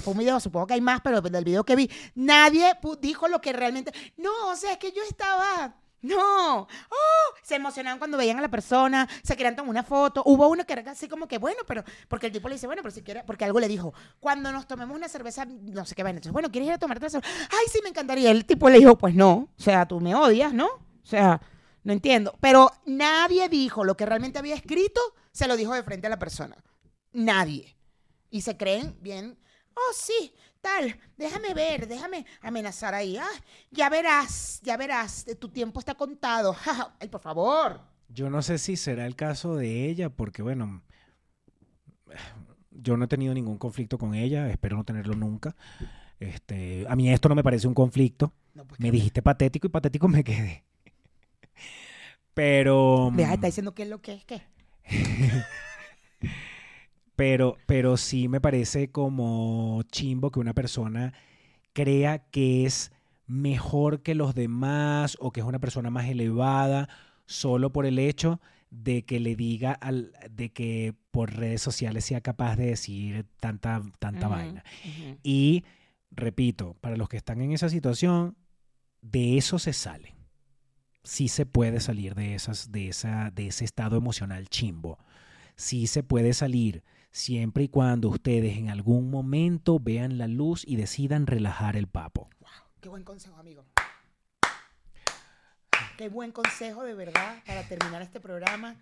fue 0.00 0.12
un 0.12 0.18
video, 0.18 0.40
supongo 0.40 0.66
que 0.66 0.74
hay 0.74 0.80
más, 0.80 1.00
pero 1.02 1.20
del 1.20 1.44
video 1.44 1.64
que 1.64 1.76
vi, 1.76 1.90
nadie 2.14 2.72
dijo 3.00 3.28
lo 3.28 3.40
que 3.42 3.52
realmente, 3.52 3.92
no, 4.16 4.30
o 4.48 4.56
sea, 4.56 4.72
es 4.72 4.78
que 4.78 4.90
yo 4.90 5.02
estaba, 5.06 5.76
no, 6.00 6.62
oh, 6.62 7.34
se 7.42 7.56
emocionaban 7.56 7.98
cuando 7.98 8.16
veían 8.16 8.38
a 8.38 8.42
la 8.42 8.48
persona, 8.48 9.06
se 9.22 9.36
querían 9.36 9.54
tomar 9.54 9.68
una 9.68 9.82
foto, 9.82 10.22
hubo 10.24 10.48
uno 10.48 10.64
que 10.64 10.72
era 10.72 10.90
así 10.90 11.06
como 11.06 11.28
que, 11.28 11.36
bueno, 11.36 11.60
pero, 11.66 11.84
porque 12.08 12.28
el 12.28 12.32
tipo 12.32 12.48
le 12.48 12.54
dice, 12.54 12.66
bueno, 12.66 12.80
pero 12.80 12.94
si 12.94 13.02
quiere, 13.02 13.22
porque 13.24 13.44
algo 13.44 13.60
le 13.60 13.68
dijo, 13.68 13.92
cuando 14.18 14.50
nos 14.50 14.66
tomemos 14.66 14.96
una 14.96 15.08
cerveza, 15.08 15.44
no 15.44 15.84
sé 15.84 15.94
qué 15.94 16.02
vaina, 16.02 16.18
entonces, 16.18 16.32
bueno, 16.32 16.50
¿quieres 16.50 16.68
ir 16.68 16.74
a 16.74 16.78
tomarte 16.78 17.04
una 17.04 17.10
cerveza? 17.10 17.34
Ay, 17.50 17.66
sí, 17.70 17.80
me 17.82 17.90
encantaría, 17.90 18.30
el 18.30 18.46
tipo 18.46 18.70
le 18.70 18.78
dijo, 18.78 18.96
pues 18.96 19.14
no, 19.14 19.50
o 19.56 19.62
sea, 19.62 19.86
tú 19.86 20.00
me 20.00 20.14
odias, 20.14 20.54
¿no? 20.54 20.66
O 20.66 21.06
sea, 21.06 21.42
no 21.82 21.92
entiendo, 21.92 22.34
pero 22.40 22.70
nadie 22.86 23.50
dijo 23.50 23.84
lo 23.84 23.94
que 23.94 24.06
realmente 24.06 24.38
había 24.38 24.54
escrito, 24.54 25.02
se 25.32 25.46
lo 25.46 25.56
dijo 25.56 25.74
de 25.74 25.82
frente 25.82 26.06
a 26.06 26.10
la 26.10 26.18
persona 26.18 26.56
nadie. 27.14 27.74
Y 28.30 28.42
se 28.42 28.56
creen 28.56 28.96
bien, 29.00 29.38
oh 29.74 29.92
sí, 29.94 30.34
tal, 30.60 30.98
déjame 31.16 31.54
ver, 31.54 31.86
déjame 31.86 32.26
amenazar 32.42 32.94
ahí. 32.94 33.16
Ah, 33.16 33.40
ya 33.70 33.88
verás, 33.88 34.60
ya 34.62 34.76
verás, 34.76 35.24
tu 35.38 35.48
tiempo 35.48 35.80
está 35.80 35.94
contado. 35.94 36.56
Ay, 37.00 37.08
por 37.08 37.20
favor. 37.20 37.80
Yo 38.08 38.30
no 38.30 38.42
sé 38.42 38.58
si 38.58 38.76
será 38.76 39.06
el 39.06 39.16
caso 39.16 39.56
de 39.56 39.88
ella, 39.88 40.10
porque 40.10 40.42
bueno, 40.42 40.82
yo 42.70 42.96
no 42.96 43.04
he 43.04 43.08
tenido 43.08 43.32
ningún 43.34 43.58
conflicto 43.58 43.98
con 43.98 44.14
ella, 44.14 44.50
espero 44.50 44.76
no 44.76 44.84
tenerlo 44.84 45.14
nunca. 45.14 45.54
Este, 46.20 46.86
a 46.88 46.96
mí 46.96 47.12
esto 47.12 47.28
no 47.28 47.34
me 47.34 47.42
parece 47.42 47.68
un 47.68 47.74
conflicto. 47.74 48.32
No, 48.54 48.64
pues, 48.64 48.80
Me 48.80 48.90
dijiste 48.90 49.20
patético 49.20 49.66
y 49.66 49.70
patético 49.70 50.08
me 50.08 50.24
quedé. 50.24 50.64
Pero. 52.34 53.10
De 53.14 53.22
estar 53.22 53.40
diciendo 53.40 53.74
qué 53.74 53.82
es 53.82 53.88
lo 53.88 54.00
que 54.00 54.14
es, 54.14 54.24
qué. 54.24 54.42
Pero, 57.16 57.56
pero 57.66 57.96
sí 57.96 58.28
me 58.28 58.40
parece 58.40 58.90
como 58.90 59.82
chimbo 59.90 60.30
que 60.30 60.40
una 60.40 60.54
persona 60.54 61.12
crea 61.72 62.18
que 62.30 62.64
es 62.64 62.92
mejor 63.26 64.02
que 64.02 64.14
los 64.14 64.34
demás 64.34 65.16
o 65.20 65.30
que 65.32 65.40
es 65.40 65.46
una 65.46 65.58
persona 65.58 65.90
más 65.90 66.08
elevada 66.08 66.88
solo 67.26 67.72
por 67.72 67.86
el 67.86 67.98
hecho 67.98 68.40
de 68.70 69.04
que 69.04 69.20
le 69.20 69.36
diga 69.36 69.72
al, 69.72 70.12
de 70.30 70.52
que 70.52 70.94
por 71.10 71.34
redes 71.34 71.62
sociales 71.62 72.04
sea 72.04 72.20
capaz 72.20 72.56
de 72.56 72.66
decir 72.66 73.26
tanta, 73.40 73.80
tanta 73.98 74.28
vaina. 74.28 74.64
Y 75.22 75.64
repito, 76.10 76.76
para 76.80 76.96
los 76.96 77.08
que 77.08 77.16
están 77.16 77.40
en 77.40 77.52
esa 77.52 77.68
situación, 77.68 78.36
de 79.00 79.38
eso 79.38 79.58
se 79.58 79.72
sale. 79.72 80.14
Sí 81.04 81.28
se 81.28 81.46
puede 81.46 81.80
salir 81.80 82.14
de, 82.14 82.34
esas, 82.34 82.72
de, 82.72 82.88
esa, 82.88 83.30
de 83.30 83.48
ese 83.48 83.64
estado 83.64 83.96
emocional 83.96 84.48
chimbo. 84.48 84.98
Sí 85.56 85.86
se 85.86 86.02
puede 86.02 86.32
salir 86.32 86.82
siempre 87.14 87.62
y 87.62 87.68
cuando 87.68 88.08
ustedes 88.08 88.58
en 88.58 88.68
algún 88.68 89.08
momento 89.08 89.78
vean 89.78 90.18
la 90.18 90.26
luz 90.26 90.64
y 90.66 90.74
decidan 90.74 91.28
relajar 91.28 91.76
el 91.76 91.86
papo. 91.86 92.28
Qué 92.80 92.88
buen 92.88 93.04
consejo, 93.04 93.36
amigo. 93.36 93.64
Qué 95.96 96.08
buen 96.08 96.32
consejo, 96.32 96.82
de 96.82 96.94
verdad, 96.94 97.40
para 97.46 97.62
terminar 97.68 98.02
este 98.02 98.18
programa. 98.18 98.76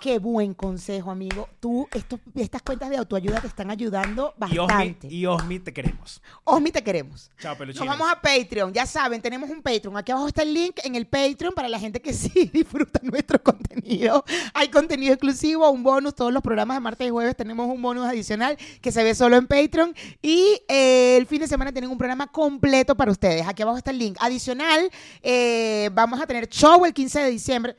Qué 0.00 0.18
buen 0.18 0.52
consejo, 0.54 1.10
amigo. 1.10 1.48
Tú, 1.60 1.88
estos, 1.92 2.20
estas 2.34 2.62
cuentas 2.62 2.90
de 2.90 2.96
autoayuda 2.96 3.40
te 3.40 3.46
están 3.46 3.70
ayudando 3.70 4.34
Y 4.50 4.58
Osmi, 4.58 4.66
bastante. 4.74 5.08
y 5.08 5.26
Osmi, 5.26 5.58
te 5.60 5.72
queremos. 5.72 6.22
Osmi, 6.44 6.70
te 6.70 6.82
queremos. 6.82 7.30
Chao, 7.40 7.52
Nos 7.52 7.58
peluchines. 7.58 7.88
vamos 7.88 8.08
a 8.10 8.20
Patreon, 8.20 8.72
ya 8.72 8.84
saben, 8.84 9.22
tenemos 9.22 9.48
un 9.48 9.62
Patreon. 9.62 9.96
Aquí 9.96 10.12
abajo 10.12 10.26
está 10.28 10.42
el 10.42 10.52
link 10.54 10.80
en 10.84 10.94
el 10.96 11.06
Patreon 11.06 11.54
para 11.54 11.68
la 11.68 11.78
gente 11.78 12.00
que 12.02 12.12
sí 12.12 12.50
disfruta 12.52 13.00
nuestro 13.02 13.42
contenido. 13.42 14.24
Hay 14.54 14.68
contenido 14.68 15.12
exclusivo, 15.14 15.70
un 15.70 15.82
bonus, 15.82 16.14
todos 16.14 16.32
los 16.32 16.42
programas 16.42 16.76
de 16.76 16.80
martes 16.80 17.06
y 17.06 17.10
jueves 17.10 17.36
tenemos 17.36 17.66
un 17.68 17.80
bonus 17.80 18.06
adicional 18.06 18.56
que 18.80 18.92
se 18.92 19.02
ve 19.04 19.14
solo 19.14 19.36
en 19.36 19.46
Patreon. 19.46 19.94
Y 20.20 20.60
eh, 20.68 21.16
el 21.16 21.26
fin 21.26 21.40
de 21.40 21.48
semana 21.48 21.72
tienen 21.72 21.90
un 21.90 21.98
programa 21.98 22.26
completo 22.26 22.96
para 22.96 23.10
ustedes. 23.12 23.46
Aquí 23.46 23.62
abajo 23.62 23.78
está 23.78 23.92
el 23.92 23.98
link. 23.98 24.16
Adicional, 24.20 24.90
eh, 25.22 25.90
vamos 25.92 26.20
a 26.20 26.26
tener 26.26 26.48
show 26.48 26.84
el 26.84 26.92
15 26.92 27.20
de 27.20 27.30
diciembre. 27.30 27.76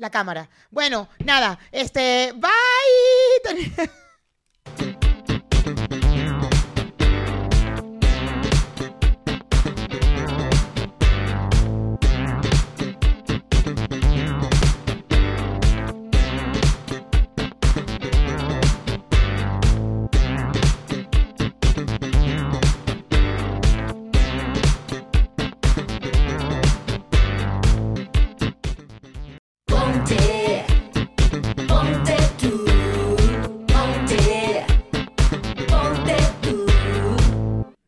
La 0.00 0.08
cámara. 0.08 0.48
Bueno, 0.70 1.08
nada, 1.26 1.58
este, 1.70 2.32
bye. 2.34 2.50